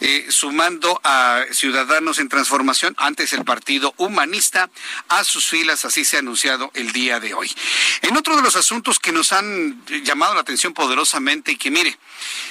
[0.00, 4.68] eh, sumando a Ciudadanos en Transformación, antes el Partido Humanista,
[5.08, 7.50] a sus filas, así se ha anunciado el día de hoy.
[8.02, 11.96] En otro de los asuntos que nos han llamado la atención poderosamente y que mire,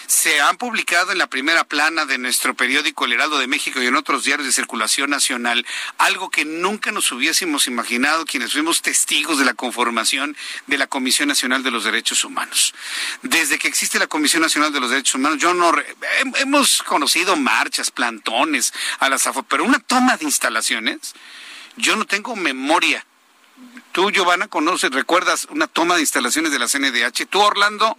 [0.07, 3.87] se han publicado en la primera plana de nuestro periódico El Heraldo de México y
[3.87, 5.65] en otros diarios de circulación nacional,
[5.97, 11.27] algo que nunca nos hubiésemos imaginado quienes fuimos testigos de la conformación de la Comisión
[11.27, 12.73] Nacional de los Derechos Humanos.
[13.21, 15.73] Desde que existe la Comisión Nacional de los Derechos Humanos, yo no
[16.35, 21.13] hemos conocido marchas, plantones, a las pero una toma de instalaciones,
[21.77, 23.05] yo no tengo memoria.
[23.93, 27.27] Tú, Giovanna, conoces, recuerdas una toma de instalaciones de la CNDH.
[27.29, 27.95] Tú, Orlando,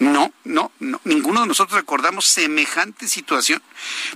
[0.00, 3.62] no, no, no, ninguno de nosotros recordamos semejante situación,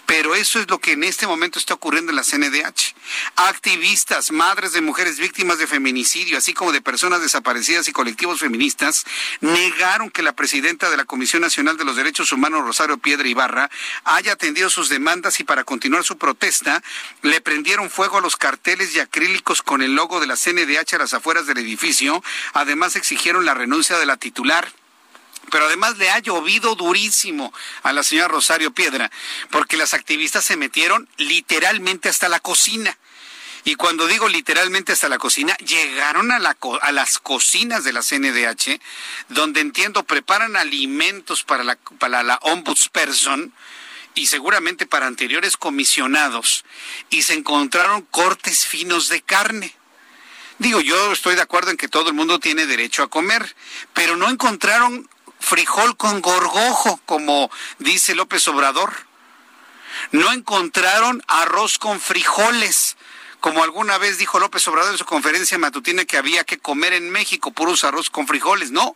[0.06, 2.94] pero eso es lo que en este momento está ocurriendo en la CNDH.
[3.36, 9.04] Activistas, madres de mujeres víctimas de feminicidio, así como de personas desaparecidas y colectivos feministas,
[9.40, 13.70] negaron que la presidenta de la Comisión Nacional de los Derechos Humanos, Rosario Piedra Ibarra,
[14.02, 16.82] haya atendido sus demandas y para continuar su protesta,
[17.22, 20.98] le prendieron fuego a los carteles y acrílicos con el logo de la CNDH a
[20.98, 22.22] las afueras del edificio.
[22.52, 24.72] Además, exigieron la renuncia de la titular
[25.50, 27.52] pero además le ha llovido durísimo
[27.82, 29.10] a la señora Rosario Piedra,
[29.50, 32.96] porque las activistas se metieron literalmente hasta la cocina.
[33.64, 38.02] Y cuando digo literalmente hasta la cocina, llegaron a, la, a las cocinas de la
[38.02, 38.80] CNDH,
[39.28, 43.52] donde entiendo preparan alimentos para la, para la ombudsperson
[44.14, 46.64] y seguramente para anteriores comisionados,
[47.10, 49.74] y se encontraron cortes finos de carne.
[50.60, 53.56] Digo, yo estoy de acuerdo en que todo el mundo tiene derecho a comer,
[53.94, 55.08] pero no encontraron
[55.38, 58.92] frijol con gorgojo, como dice López Obrador.
[60.12, 62.98] No encontraron arroz con frijoles,
[63.40, 67.08] como alguna vez dijo López Obrador en su conferencia matutina que había que comer en
[67.08, 68.70] México puros arroz con frijoles.
[68.70, 68.94] No,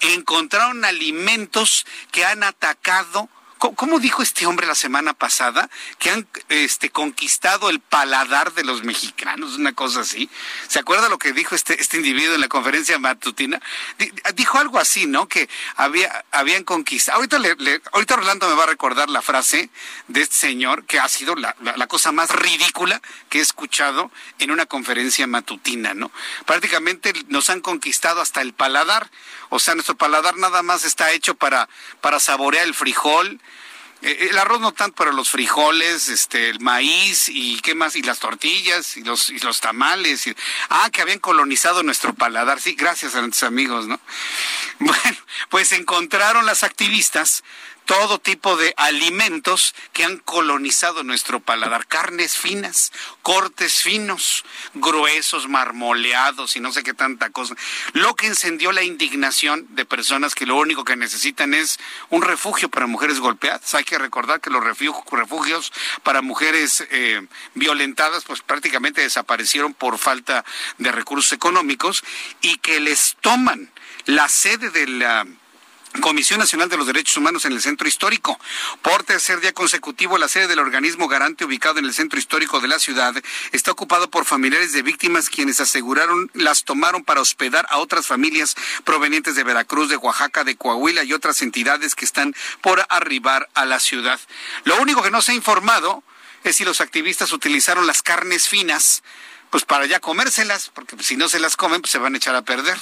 [0.00, 5.70] encontraron alimentos que han atacado ¿Cómo dijo este hombre la semana pasada?
[5.98, 10.28] Que han este, conquistado el paladar de los mexicanos, una cosa así.
[10.68, 13.60] ¿Se acuerda lo que dijo este, este individuo en la conferencia matutina?
[14.34, 15.26] Dijo algo así, ¿no?
[15.26, 17.16] Que había, habían conquistado.
[17.16, 19.70] Ahorita, le, ahorita Rolando me va a recordar la frase
[20.08, 23.00] de este señor, que ha sido la, la cosa más ridícula
[23.30, 26.10] que he escuchado en una conferencia matutina, ¿no?
[26.44, 29.10] Prácticamente nos han conquistado hasta el paladar.
[29.50, 31.68] O sea, nuestro paladar nada más está hecho para,
[32.00, 33.40] para saborear el frijol,
[34.02, 38.02] eh, el arroz no tanto para los frijoles, este, el maíz y qué más, y
[38.02, 40.26] las tortillas y los, y los tamales.
[40.26, 40.36] Y,
[40.68, 42.60] ah, que habían colonizado nuestro paladar.
[42.60, 43.98] Sí, gracias a nuestros amigos, ¿no?
[44.78, 45.16] Bueno,
[45.48, 47.42] pues encontraron las activistas
[47.86, 52.92] todo tipo de alimentos que han colonizado nuestro paladar, carnes finas,
[53.22, 54.44] cortes finos,
[54.74, 57.54] gruesos, marmoleados y no sé qué tanta cosa.
[57.92, 61.78] Lo que encendió la indignación de personas que lo único que necesitan es
[62.10, 63.74] un refugio para mujeres golpeadas.
[63.74, 65.72] Hay que recordar que los refugios
[66.02, 70.44] para mujeres eh, violentadas pues prácticamente desaparecieron por falta
[70.78, 72.02] de recursos económicos
[72.40, 73.70] y que les toman
[74.06, 75.26] la sede de la
[76.00, 78.38] Comisión Nacional de los Derechos Humanos en el Centro Histórico.
[78.82, 82.68] Por tercer día consecutivo, la sede del organismo garante ubicado en el Centro Histórico de
[82.68, 83.14] la ciudad
[83.52, 88.56] está ocupado por familiares de víctimas quienes aseguraron las tomaron para hospedar a otras familias
[88.84, 93.64] provenientes de Veracruz, de Oaxaca, de Coahuila y otras entidades que están por arribar a
[93.64, 94.20] la ciudad.
[94.64, 96.02] Lo único que no se ha informado
[96.44, 99.02] es si los activistas utilizaron las carnes finas
[99.50, 102.34] pues para ya comérselas, porque si no se las comen, pues se van a echar
[102.34, 102.78] a perder.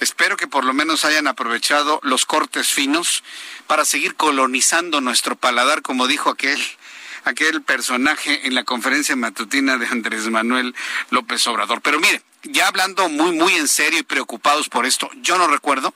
[0.00, 3.22] Espero que por lo menos hayan aprovechado los cortes finos
[3.66, 6.60] para seguir colonizando nuestro paladar, como dijo aquel
[7.24, 10.74] aquel personaje en la conferencia matutina de Andrés Manuel
[11.10, 11.82] López Obrador.
[11.82, 15.94] Pero mire, ya hablando muy, muy en serio y preocupados por esto, yo no recuerdo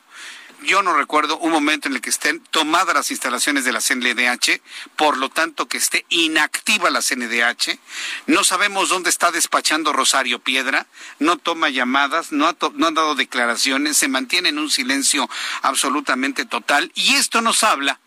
[0.64, 4.60] yo no recuerdo un momento en el que estén tomadas las instalaciones de la CNDH,
[4.96, 7.78] por lo tanto que esté inactiva la CNDH.
[8.26, 10.86] No sabemos dónde está despachando Rosario Piedra,
[11.18, 15.28] no toma llamadas, no ha, no ha dado declaraciones, se mantiene en un silencio
[15.62, 18.00] absolutamente total y esto nos habla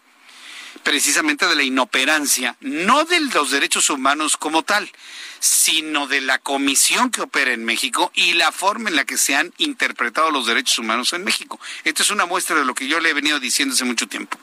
[0.84, 4.92] precisamente de la inoperancia, no de los derechos humanos como tal,
[5.40, 9.36] sino de la comisión que opera en México y la forma en la que se
[9.36, 11.60] han interpretado los derechos humanos en México.
[11.84, 14.40] Esta es una muestra de lo que yo le he venido diciendo hace mucho tiempo.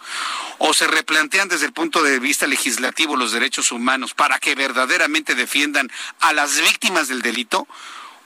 [0.59, 5.35] O se replantean desde el punto de vista legislativo los derechos humanos para que verdaderamente
[5.35, 5.91] defiendan
[6.21, 7.67] a las víctimas del delito,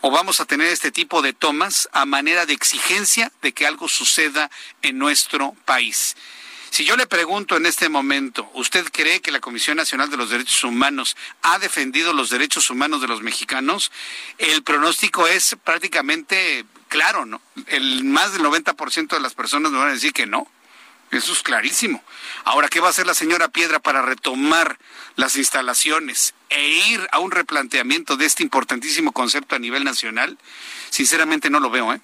[0.01, 3.89] o vamos a tener este tipo de tomas a manera de exigencia de que algo
[3.89, 4.51] suceda
[4.82, 6.14] en nuestro país.
[6.70, 10.31] Si yo le pregunto en este momento, ¿usted cree que la Comisión Nacional de los
[10.31, 13.90] Derechos Humanos ha defendido los derechos humanos de los mexicanos?
[14.39, 17.40] El pronóstico es prácticamente claro, ¿no?
[17.66, 20.47] El más del 90% de las personas me van a decir que no.
[21.11, 22.03] Eso es clarísimo.
[22.45, 24.78] Ahora, ¿qué va a hacer la señora Piedra para retomar
[25.16, 30.39] las instalaciones e ir a un replanteamiento de este importantísimo concepto a nivel nacional?
[30.90, 32.01] Sinceramente no lo veo, ¿eh?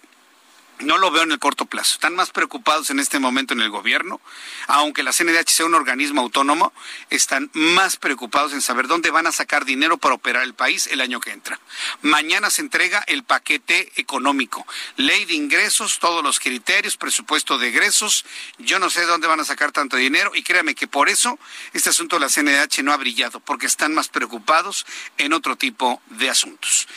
[0.80, 1.94] No lo veo en el corto plazo.
[1.94, 4.20] Están más preocupados en este momento en el gobierno,
[4.66, 6.72] aunque la CNDH sea un organismo autónomo,
[7.10, 11.01] están más preocupados en saber dónde van a sacar dinero para operar el país el
[11.01, 11.60] año que entra.
[12.02, 18.24] Mañana se entrega el paquete económico, ley de ingresos, todos los criterios, presupuesto de egresos.
[18.59, 21.38] Yo no sé dónde van a sacar tanto dinero y créame que por eso
[21.72, 24.86] este asunto de la CNDH no ha brillado, porque están más preocupados
[25.18, 26.88] en otro tipo de asuntos.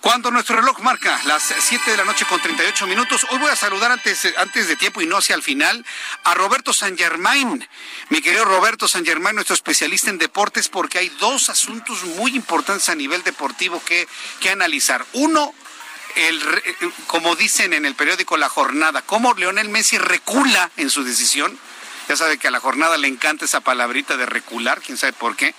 [0.00, 3.56] Cuando nuestro reloj marca las 7 de la noche con 38 minutos, Hoy voy a
[3.56, 5.84] saludar antes, antes de tiempo y no hacia el final
[6.24, 7.68] a Roberto San Germain.
[8.08, 12.88] Mi querido Roberto San Germain, nuestro especialista en deportes, porque hay dos asuntos muy importantes
[12.88, 14.08] a nivel deportivo que,
[14.40, 15.04] que analizar.
[15.12, 15.54] Uno,
[16.16, 16.40] el,
[17.06, 21.58] como dicen en el periódico La Jornada, cómo Leonel Messi recula en su decisión.
[22.08, 25.36] Ya sabe que a la jornada le encanta esa palabrita de recular, quién sabe por
[25.36, 25.54] qué.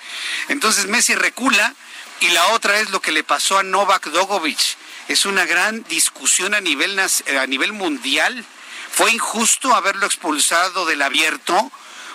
[0.47, 1.75] Entonces Messi recula
[2.21, 4.77] y la otra es lo que le pasó a Novak Djokovic
[5.07, 8.43] es una gran discusión a nivel, a nivel mundial.
[8.91, 11.71] Fue injusto haberlo expulsado del abierto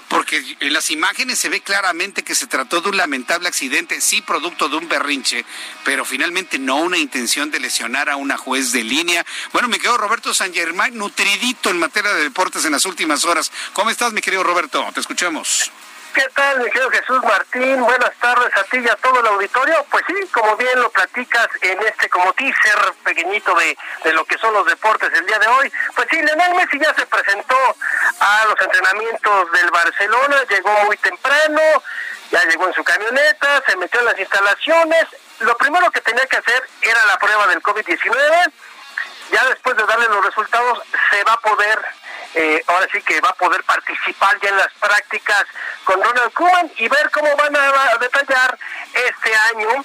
[0.08, 4.20] porque en las imágenes se ve claramente que se trató de un lamentable accidente, sí
[4.22, 5.44] producto de un berrinche,
[5.84, 9.24] pero finalmente no una intención de lesionar a una juez de línea.
[9.52, 13.52] Bueno, mi querido Roberto San Germán, nutridito en materia de deportes en las últimas horas.
[13.72, 14.84] ¿Cómo estás, mi querido Roberto?
[14.92, 15.70] Te escuchamos.
[16.14, 17.80] ¿Qué tal, mi querido Jesús Martín?
[17.82, 19.86] Buenas tardes a ti y a todo el auditorio.
[19.90, 24.36] Pues sí, como bien lo platicas en este como teaser pequeñito de, de lo que
[24.38, 25.72] son los deportes el día de hoy.
[25.94, 27.56] Pues sí, Lionel Messi ya se presentó
[28.18, 31.60] a los entrenamientos del Barcelona, llegó muy temprano,
[32.32, 35.06] ya llegó en su camioneta, se metió en las instalaciones.
[35.38, 38.52] Lo primero que tenía que hacer era la prueba del COVID-19.
[39.30, 41.78] Ya después de darle los resultados, se va a poder
[42.34, 45.44] eh, ahora sí que va a poder participar ya en las prácticas
[45.84, 48.58] con Ronald Koeman y ver cómo van a detallar
[48.94, 49.84] este año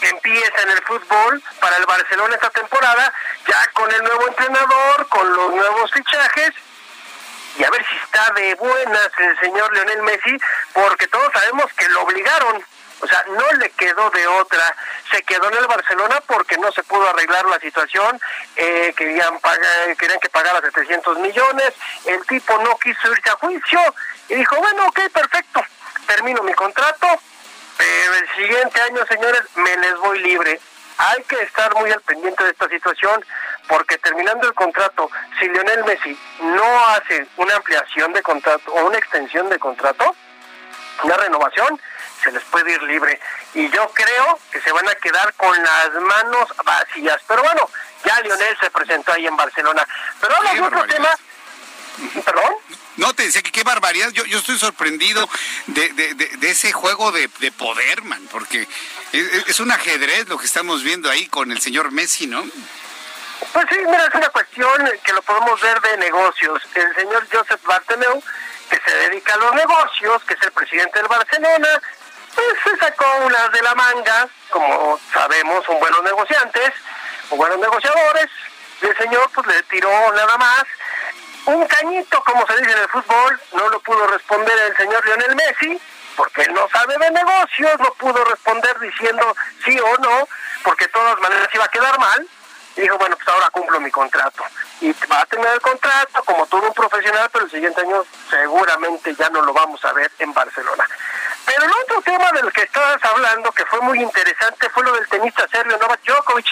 [0.00, 3.12] que empieza en el fútbol para el Barcelona esta temporada,
[3.48, 6.52] ya con el nuevo entrenador, con los nuevos fichajes
[7.58, 10.36] y a ver si está de buenas el señor Lionel Messi,
[10.74, 12.62] porque todos sabemos que lo obligaron,
[13.00, 14.74] o sea, no le quedó de otra,
[15.10, 18.20] se quedó en el Barcelona porque no se pudo arreglar la situación,
[18.56, 21.74] eh, querían, pagar, querían que pagara 700 millones,
[22.06, 23.80] el tipo no quiso irse a juicio
[24.28, 25.64] y dijo, bueno, ok, perfecto,
[26.06, 27.06] termino mi contrato,
[27.76, 30.58] pero el siguiente año, señores, me les voy libre.
[30.98, 33.22] Hay que estar muy al pendiente de esta situación
[33.68, 38.96] porque terminando el contrato, si Lionel Messi no hace una ampliación de contrato o una
[38.96, 40.16] extensión de contrato,
[41.02, 41.78] una renovación,
[42.22, 43.20] se les puede ir libre.
[43.54, 47.20] Y yo creo que se van a quedar con las manos vacías.
[47.26, 47.70] Pero bueno,
[48.04, 49.86] ya Lionel se presentó ahí en Barcelona.
[50.20, 51.08] Pero ahora de otro tema.
[52.24, 52.54] ¿Perdón?
[52.96, 54.10] No, te decía que qué barbaridad.
[54.10, 55.28] Yo, yo estoy sorprendido
[55.66, 58.66] de, de, de, ese juego de, de, poder, man, porque
[59.12, 62.44] es, es, un ajedrez lo que estamos viendo ahí con el señor Messi, ¿no?
[63.52, 66.62] Pues sí, mira, es una cuestión que lo podemos ver de negocios.
[66.74, 68.22] El señor Joseph Bartomeu,
[68.70, 71.68] que se dedica a los negocios, que es el presidente del Barcelona,
[72.36, 76.72] pues se sacó unas de la manga, como sabemos, son buenos negociantes,
[77.30, 78.28] o buenos negociadores,
[78.82, 80.64] y el señor pues le tiró nada más
[81.46, 85.34] un cañito, como se dice en el fútbol, no lo pudo responder el señor Lionel
[85.34, 85.80] Messi,
[86.16, 89.34] porque él no sabe de negocios, no pudo responder diciendo
[89.64, 90.28] sí o no,
[90.62, 92.28] porque de todas maneras iba a quedar mal,
[92.76, 94.44] y dijo, bueno, pues ahora cumplo mi contrato.
[94.82, 99.14] Y va a tener el contrato como todo un profesional, pero el siguiente año seguramente
[99.14, 100.86] ya no lo vamos a ver en Barcelona.
[101.46, 105.06] Pero el otro tema del que estabas hablando, que fue muy interesante, fue lo del
[105.08, 106.46] tenista serbio Novak Djokovic,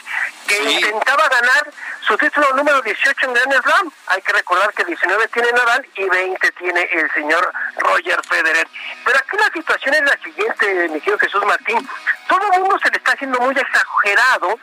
[0.46, 1.68] que intentaba ganar
[2.06, 3.92] su título número 18 en Grand Slam.
[4.06, 8.68] Hay que recordar que 19 tiene Nadal y 20 tiene el señor Roger Federer.
[9.04, 11.88] Pero aquí la situación es la siguiente, mi querido Jesús Martín.
[12.28, 14.58] Todo el mundo se le está haciendo muy exagerado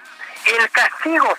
[0.46, 1.38] el castigo.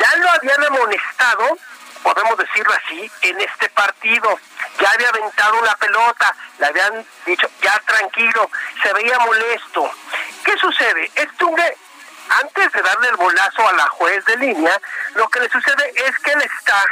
[0.00, 1.58] Ya lo habían amonestado,
[2.04, 4.38] podemos decirlo así, en este partido.
[4.78, 8.50] Ya había aventado una pelota, le habían dicho, ya tranquilo,
[8.82, 9.90] se veía molesto.
[10.44, 11.10] ¿Qué sucede?
[11.40, 11.76] Hombre,
[12.28, 14.80] antes de darle el bolazo a la juez de línea,
[15.14, 16.84] lo que le sucede es que él está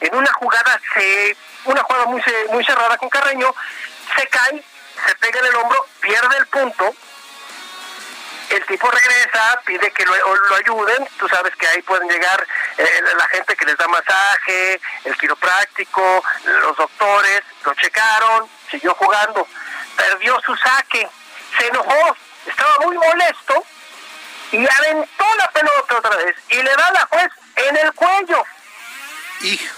[0.00, 3.54] en una jugada, se, una jugada muy, muy cerrada con Carreño,
[4.16, 4.62] se cae,
[5.06, 6.94] se pega en el hombro, pierde el punto,
[8.50, 10.14] el tipo regresa, pide que lo,
[10.56, 12.46] ayuden, tú sabes que ahí pueden llegar
[12.78, 19.46] eh, la gente que les da masaje, el quiropráctico, los doctores, lo checaron, siguió jugando,
[19.96, 21.08] perdió su saque,
[21.58, 22.16] se enojó,
[22.46, 23.64] estaba muy molesto
[24.52, 28.44] y aventó la pelota otra vez y le da la juez en el cuello.
[29.40, 29.75] Híjole.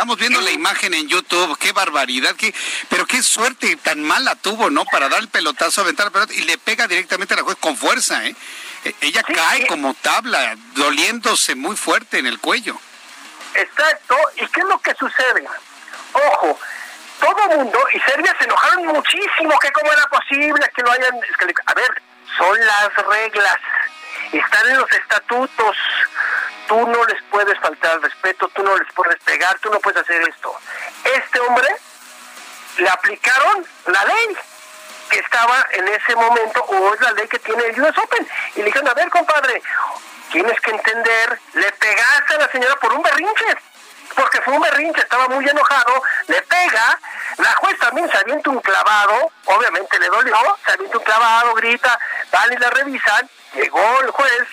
[0.00, 2.54] Estamos viendo la imagen en YouTube, qué barbaridad, qué,
[2.88, 4.86] pero qué suerte tan mala tuvo, ¿no?
[4.86, 7.76] Para dar el pelotazo, aventar la pelota y le pega directamente a la juez con
[7.76, 8.34] fuerza, ¿eh?
[8.86, 12.80] E, ella sí, cae como tabla, doliéndose muy fuerte en el cuello.
[13.52, 15.46] Exacto, ¿y qué es lo que sucede?
[16.14, 16.58] Ojo,
[17.20, 21.14] todo mundo, y Serbia se enojaron muchísimo, que cómo era posible que lo hayan...
[21.66, 22.02] A ver,
[22.38, 23.56] son las reglas,
[24.32, 25.76] están en los estatutos,
[26.70, 30.00] tú no les puedes faltar al respeto, tú no les puedes pegar, tú no puedes
[30.00, 30.54] hacer esto.
[31.02, 31.66] Este hombre
[32.78, 34.36] le aplicaron la ley
[35.10, 38.60] que estaba en ese momento, o es la ley que tiene el US Open, y
[38.60, 39.60] le dijeron, a ver, compadre,
[40.30, 43.46] tienes que entender, le pegaste a la señora por un berrinche,
[44.14, 47.00] porque fue un berrinche, estaba muy enojado, le pega,
[47.38, 51.98] la juez también se avienta un clavado, obviamente le dolió, se avienta un clavado, grita,
[52.30, 54.46] van y la revisan, llegó el juez,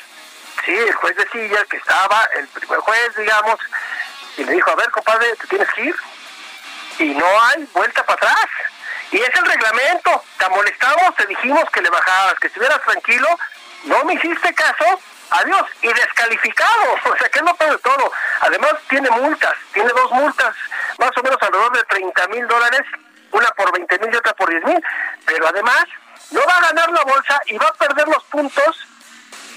[0.68, 3.56] sí, el juez de silla, que estaba, el primer juez, digamos,
[4.35, 5.95] y le dijo, a ver, compadre, te tienes que ir,
[6.99, 8.49] y no hay vuelta para atrás,
[9.11, 13.27] y es el reglamento, te molestamos, te dijimos que le bajabas, que estuvieras tranquilo,
[13.85, 14.99] no me hiciste caso,
[15.30, 18.11] adiós, y descalificado, o sea que es lo todo.
[18.41, 20.53] Además tiene multas, tiene dos multas,
[20.99, 22.81] más o menos alrededor de 30 mil dólares,
[23.31, 24.84] una por 20 mil y otra por 10 mil,
[25.26, 25.85] pero además
[26.31, 28.88] no va a ganar la bolsa y va a perder los puntos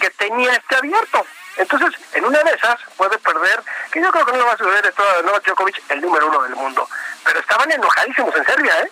[0.00, 1.24] que tenía este abierto.
[1.56, 3.62] Entonces, en una de esas puede perder,
[3.92, 6.42] que yo creo que no va a suceder de todo Novak Djokovic, el número uno
[6.42, 6.88] del mundo.
[7.24, 8.90] Pero estaban enojadísimos en Serbia, ¿eh?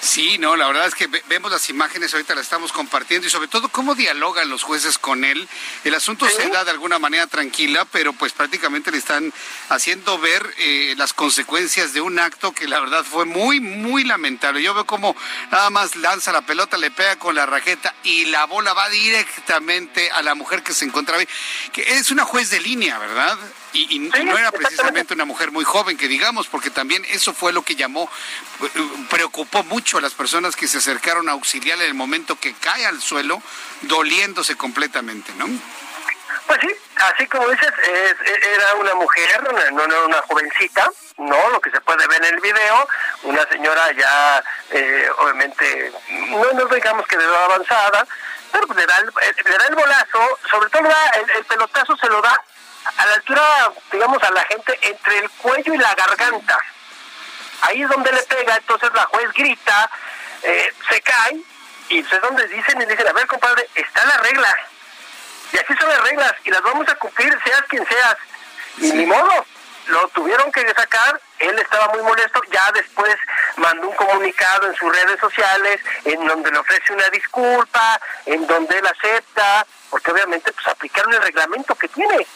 [0.00, 3.48] Sí, no, la verdad es que vemos las imágenes, ahorita las estamos compartiendo y sobre
[3.48, 5.48] todo cómo dialogan los jueces con él.
[5.84, 6.34] El asunto ¿Sí?
[6.36, 9.32] se da de alguna manera tranquila, pero pues prácticamente le están
[9.68, 14.62] haciendo ver eh, las consecuencias de un acto que la verdad fue muy, muy lamentable.
[14.62, 15.16] Yo veo como
[15.50, 20.10] nada más lanza la pelota, le pega con la rajeta y la bola va directamente
[20.10, 21.28] a la mujer que se encontraba ahí,
[21.72, 23.38] que es una juez de línea, ¿verdad?
[23.72, 27.52] Y, y no era precisamente una mujer muy joven, que digamos, porque también eso fue
[27.52, 28.10] lo que llamó,
[28.62, 28.68] eh,
[29.10, 32.86] preocupó mucho a las personas que se acercaron a auxiliar en el momento que cae
[32.86, 33.42] al suelo,
[33.82, 35.46] doliéndose completamente, ¿no?
[36.46, 41.60] Pues sí, así como dices, es- era una mujer, no era una jovencita, no, lo
[41.60, 42.88] que se puede ver en el video,
[43.24, 45.92] una señora ya, eh, obviamente,
[46.30, 48.06] no, no digamos que de edad avanzada,
[48.52, 51.96] pero le da el, eh, le da el bolazo, sobre todo da- el, el pelotazo
[51.96, 52.40] se lo da
[52.96, 56.58] a la altura, digamos, a la gente entre el cuello y la garganta.
[57.62, 59.90] Ahí es donde le pega, entonces la juez grita,
[60.42, 61.40] eh, se cae,
[61.88, 64.56] y es donde dicen, y dicen, a ver, compadre, está la regla.
[65.52, 68.16] Y así son las reglas, y las vamos a cumplir, seas quien seas.
[68.78, 69.46] Y ni modo,
[69.86, 73.16] lo tuvieron que sacar, él estaba muy molesto, ya después
[73.56, 78.78] mandó un comunicado en sus redes sociales, en donde le ofrece una disculpa, en donde
[78.78, 82.26] él acepta, porque obviamente pues aplicaron el reglamento que tiene.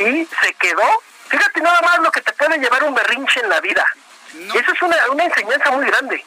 [0.00, 3.60] Y se quedó, fíjate nada más lo que te puede llevar un berrinche en la
[3.60, 3.84] vida.
[4.34, 6.24] Eso es una, una enseñanza muy grande.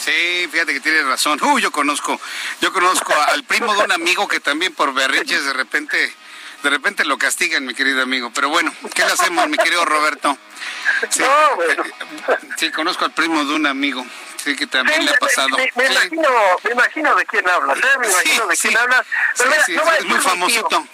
[0.00, 1.38] Sí, fíjate que tienes razón.
[1.42, 2.18] Uy, yo conozco,
[2.60, 6.12] yo conozco al primo de un amigo que también por berrinches de repente,
[6.64, 8.32] de repente lo castigan, mi querido amigo.
[8.34, 10.36] Pero bueno, ¿qué le hacemos, mi querido Roberto?
[11.08, 11.76] Sí, eh,
[12.56, 14.04] sí, conozco al primo de un amigo,
[14.42, 15.48] sí, que también Sí, le ha pasado.
[15.56, 15.92] Me, me Sí.
[15.92, 16.28] imagino,
[16.64, 17.98] me imagino de quién hablas, ¿eh?
[18.00, 19.06] Me imagino de quién hablas.
[19.36, 20.86] Pero mira, no es muy famosito.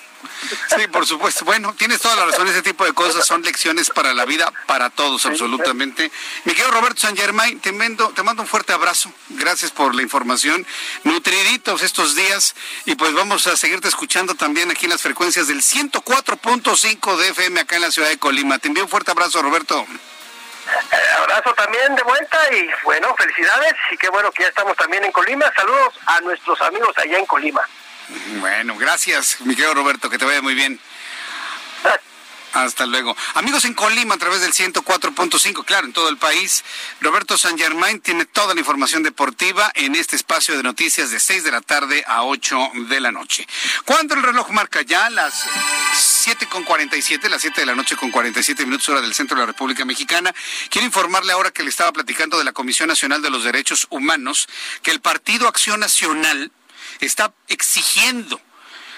[0.76, 1.44] Sí, por supuesto.
[1.44, 2.48] Bueno, tienes toda la razón.
[2.48, 6.10] Ese tipo de cosas son lecciones para la vida, para todos, absolutamente.
[6.44, 9.12] Mi querido Roberto San Germain, te mando, te mando un fuerte abrazo.
[9.30, 10.66] Gracias por la información.
[11.04, 12.54] Nutriditos estos días.
[12.84, 17.60] Y pues vamos a seguirte escuchando también aquí en las frecuencias del 104.5 de FM
[17.60, 18.58] acá en la ciudad de Colima.
[18.58, 19.86] Te envío un fuerte abrazo, Roberto.
[20.90, 25.04] Eh, abrazo también de vuelta y bueno, felicidades y qué bueno que ya estamos también
[25.04, 25.50] en Colima.
[25.56, 27.62] Saludos a nuestros amigos allá en Colima.
[28.40, 30.80] Bueno, gracias, mi querido Roberto, que te vaya muy bien.
[32.54, 33.14] Hasta luego.
[33.34, 36.64] Amigos en Colima a través del 104.5, claro, en todo el país.
[37.00, 41.44] Roberto San Germain tiene toda la información deportiva en este espacio de noticias de 6
[41.44, 43.46] de la tarde a 8 de la noche.
[43.84, 45.44] Cuando el reloj marca ya las
[45.94, 49.42] 7 con 47, las 7 de la noche con 47 minutos hora del centro de
[49.42, 50.34] la República Mexicana,
[50.70, 54.48] quiero informarle ahora que le estaba platicando de la Comisión Nacional de los Derechos Humanos
[54.82, 56.50] que el Partido Acción Nacional
[57.06, 58.40] está exigiendo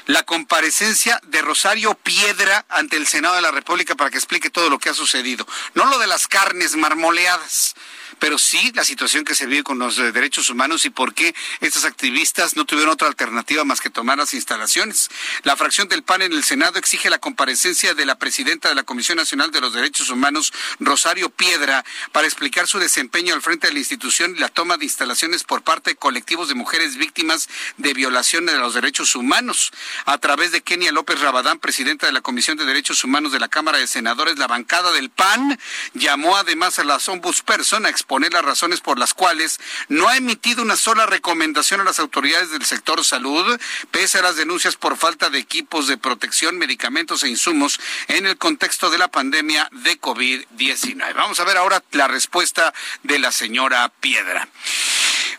[0.06, 4.68] la comparecencia de Rosario Piedra ante el Senado de la República para que explique todo
[4.68, 5.47] lo que ha sucedido.
[5.74, 7.74] No lo de las carnes marmoleadas,
[8.19, 11.35] pero sí la situación que se vive con los eh, derechos humanos y por qué
[11.61, 15.09] estas activistas no tuvieron otra alternativa más que tomar las instalaciones.
[15.43, 18.82] La fracción del PAN en el Senado exige la comparecencia de la presidenta de la
[18.82, 23.73] Comisión Nacional de los Derechos Humanos, Rosario Piedra, para explicar su desempeño al frente de
[23.73, 27.95] la institución y la toma de instalaciones por parte de colectivos de mujeres víctimas de
[27.95, 29.73] violaciones de los derechos humanos.
[30.05, 33.49] A través de Kenia López Rabadán, presidenta de la Comisión de Derechos Humanos de la
[33.49, 35.59] Cámara de Senadores, la bancada del PAN
[35.95, 40.62] llamó además a las ombudsperson a exponer las razones por las cuales no ha emitido
[40.62, 43.60] una sola recomendación a las autoridades del sector salud,
[43.90, 47.78] pese a las denuncias por falta de equipos de protección, medicamentos e insumos
[48.09, 51.14] en el contexto de la pandemia de COVID-19.
[51.14, 52.72] Vamos a ver ahora la respuesta
[53.02, 54.48] de la señora Piedra.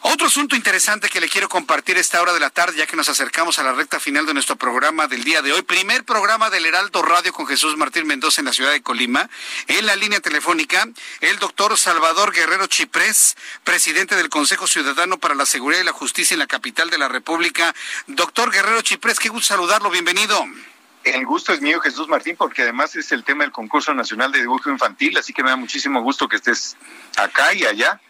[0.03, 3.07] Otro asunto interesante que le quiero compartir esta hora de la tarde, ya que nos
[3.07, 5.61] acercamos a la recta final de nuestro programa del día de hoy.
[5.61, 9.29] Primer programa del Heraldo Radio con Jesús Martín Mendoza en la ciudad de Colima.
[9.67, 10.87] En la línea telefónica,
[11.19, 16.33] el doctor Salvador Guerrero Chiprés, presidente del Consejo Ciudadano para la Seguridad y la Justicia
[16.33, 17.75] en la capital de la República.
[18.07, 19.91] Doctor Guerrero Chiprés, qué gusto saludarlo.
[19.91, 20.43] Bienvenido.
[21.03, 24.39] El gusto es mío, Jesús Martín, porque además es el tema del concurso nacional de
[24.39, 26.75] dibujo infantil, así que me da muchísimo gusto que estés
[27.17, 28.01] acá y allá.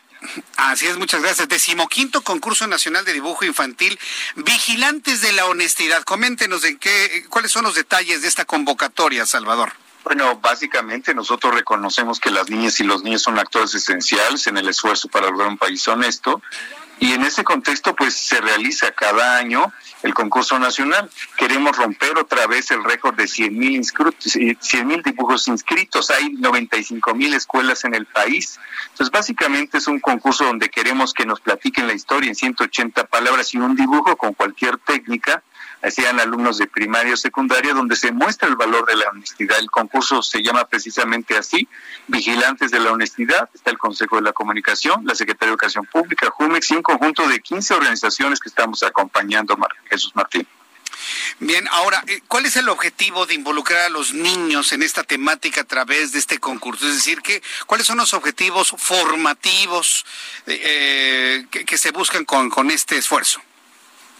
[0.55, 1.49] Así es, muchas gracias.
[1.49, 3.99] Decimoquinto concurso nacional de dibujo infantil,
[4.35, 6.03] Vigilantes de la Honestidad.
[6.03, 9.73] Coméntenos en qué, cuáles son los detalles de esta convocatoria, Salvador.
[10.03, 14.67] Bueno, básicamente nosotros reconocemos que las niñas y los niños son actores esenciales en el
[14.67, 16.41] esfuerzo para lograr un país honesto
[17.01, 19.73] y en ese contexto pues se realiza cada año
[20.03, 21.09] el concurso nacional.
[21.35, 26.11] Queremos romper otra vez el récord de 100 mil 100 mil dibujos inscritos.
[26.11, 28.59] Hay 95 mil escuelas en el país.
[28.91, 33.51] Entonces básicamente es un concurso donde queremos que nos platiquen la historia en 180 palabras
[33.55, 35.41] y un dibujo con cualquier técnica
[35.89, 39.57] sean alumnos de primaria o secundaria, donde se muestra el valor de la honestidad.
[39.59, 41.67] El concurso se llama precisamente así,
[42.07, 43.49] Vigilantes de la Honestidad.
[43.53, 47.27] Está el Consejo de la Comunicación, la Secretaría de Educación Pública, JUMEX y un conjunto
[47.27, 50.45] de 15 organizaciones que estamos acompañando, Mar Jesús Martín.
[51.39, 55.61] Bien, ahora, eh, ¿cuál es el objetivo de involucrar a los niños en esta temática
[55.61, 56.87] a través de este concurso?
[56.87, 60.05] Es decir, ¿qué, ¿cuáles son los objetivos formativos
[60.45, 63.41] eh, que, que, se buscan con, con este esfuerzo?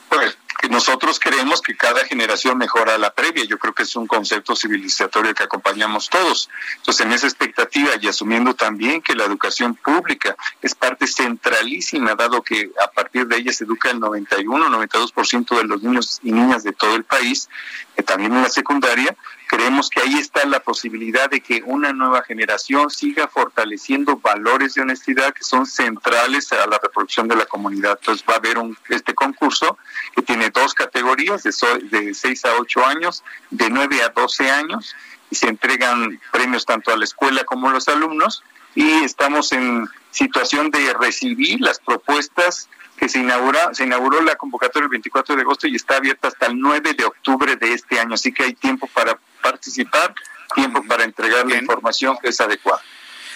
[0.10, 3.44] Pues que nosotros queremos que cada generación mejora la previa.
[3.46, 6.50] Yo creo que es un concepto civilizatorio que acompañamos todos.
[6.78, 12.44] Entonces, en esa expectativa y asumiendo también que la educación pública es parte centralísima, dado
[12.44, 16.64] que a partir de ella se educa el 91, 92% de los niños y niñas
[16.64, 17.50] de todo el país,
[17.96, 19.16] que también en la secundaria,
[19.52, 24.82] creemos que ahí está la posibilidad de que una nueva generación siga fortaleciendo valores de
[24.82, 27.98] honestidad que son centrales a la reproducción de la comunidad.
[28.00, 29.78] Entonces va a haber un, este concurso
[30.16, 31.52] que tiene dos categorías, de,
[31.90, 34.96] de 6 a 8 años, de 9 a 12 años,
[35.30, 39.86] y se entregan premios tanto a la escuela como a los alumnos, y estamos en
[40.12, 42.70] situación de recibir las propuestas
[43.02, 46.46] que se inaugura, se inauguró la convocatoria el 24 de agosto y está abierta hasta
[46.46, 50.14] el 9 de octubre de este año, así que hay tiempo para participar,
[50.54, 52.80] tiempo para entregar la información que es adecuada.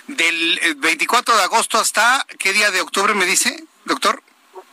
[0.06, 4.22] Del 24 eh, de agosto hasta qué día de octubre me dice, doctor?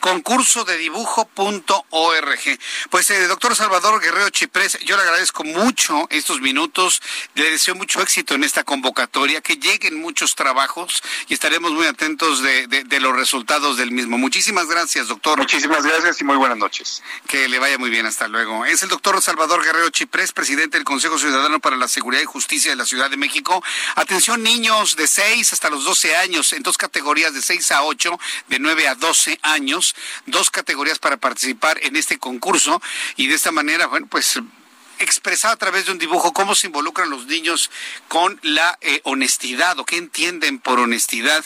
[0.00, 2.58] concurso de dibujo.org.
[2.90, 7.02] Pues, eh, doctor Salvador Guerrero Chiprés, yo le agradezco mucho estos minutos,
[7.34, 12.42] le deseo mucho éxito en esta convocatoria, que lleguen muchos trabajos y estaremos muy atentos
[12.42, 14.18] de, de, los resultados del mismo.
[14.18, 15.38] Muchísimas gracias, doctor.
[15.38, 17.02] Muchísimas gracias y muy buenas noches.
[17.26, 18.64] Que le vaya muy bien, hasta luego.
[18.64, 22.70] Es el doctor Salvador Guerrero Chiprés, presidente del Consejo Ciudadano para la Seguridad y Justicia
[22.70, 23.62] de la Ciudad de México.
[23.96, 28.18] Atención, niños de 6 hasta los 12 años, en dos categorías de 6 a 8,
[28.48, 29.96] de 9 a 12 años años,
[30.26, 32.80] dos categorías para participar en este concurso
[33.16, 34.38] y de esta manera, bueno, pues
[34.98, 37.70] expresar a través de un dibujo cómo se involucran los niños
[38.08, 41.44] con la eh, honestidad o qué entienden por honestidad.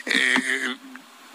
[0.05, 0.77] Eh,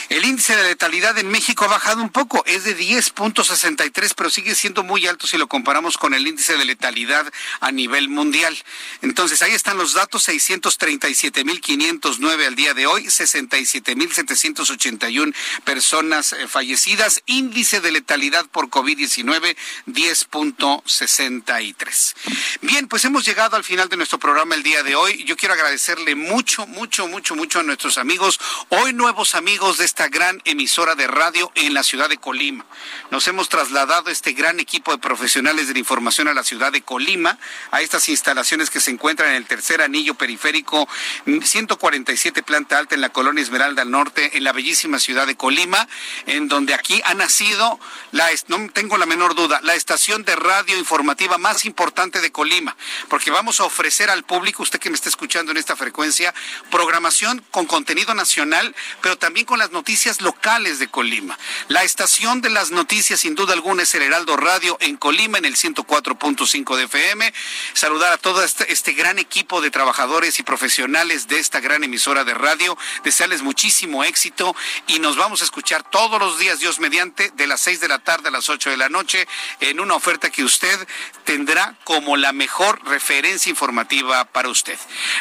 [0.10, 4.54] El índice de letalidad en México ha bajado un poco, es de 10.63, pero sigue
[4.54, 7.26] siendo muy alto si lo comparamos con el índice de letalidad
[7.62, 8.56] a nivel mundial.
[9.02, 15.34] Entonces, ahí están los datos, 637.509 al día de hoy, 67.781
[15.64, 19.56] personas eh, fallecidas, índice de letalidad por COVID-19,
[19.88, 22.14] 10.63.
[22.62, 25.24] Bien, pues hemos llegado al final de nuestro programa el día de hoy.
[25.26, 28.40] Yo quiero agradecerle mucho, mucho, mucho, mucho a nuestros amigos,
[28.70, 32.66] hoy nuevos amigos de esta gran emisora de radio en la ciudad de Colima.
[33.12, 36.82] Nos hemos trasladado este gran equipo de profesionales de la información a la ciudad de
[36.82, 37.38] Colima,
[37.72, 40.88] a estas instalaciones que se encuentran en el tercer anillo periférico
[41.26, 45.88] 147 planta alta en la colonia Esmeralda al Norte, en la bellísima ciudad de Colima,
[46.26, 47.80] en donde aquí ha nacido,
[48.12, 52.76] la, no tengo la menor duda, la estación de radio informativa más importante de Colima,
[53.10, 56.34] porque vamos a ofrecer al público, usted que me está escuchando en esta frecuencia,
[56.72, 61.38] programación con contenido nacional, pero también con las noticias locales de Colima.
[61.68, 65.46] La estación de las noticias, sin duda alguna, es el Heraldo Radio en Colima, en
[65.46, 67.34] el 104.5 de FM.
[67.74, 72.24] Saludar a todo este, este, gran equipo de trabajadores y profesionales de esta gran emisora
[72.24, 74.56] de radio, desearles muchísimo éxito
[74.88, 78.00] y nos vamos a escuchar todos los días, Dios mediante, de las 6 de la
[78.00, 79.28] tarde a las 8 de la noche,
[79.60, 80.88] en una oferta que usted
[81.26, 84.78] tendrá como la mejor referencia informativa para usted.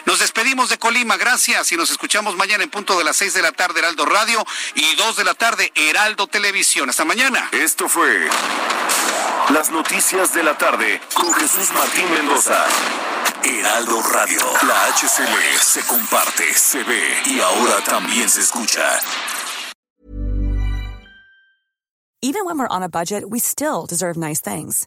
[0.07, 3.43] Nos despedimos de Colima, gracias y nos escuchamos mañana en punto de las seis de
[3.43, 4.45] la tarde Heraldo Radio
[4.75, 6.91] y dos de la tarde Heraldo Televisión.
[6.91, 7.49] Hasta mañana.
[7.53, 8.29] Esto fue
[9.51, 12.65] las noticias de la tarde con Jesús Martín Mendoza.
[13.45, 14.41] Heraldo Heraldo Radio.
[14.67, 18.83] La HCL se comparte, se ve y ahora también se escucha.
[22.23, 24.87] Even when we're on a budget, we still deserve nice things.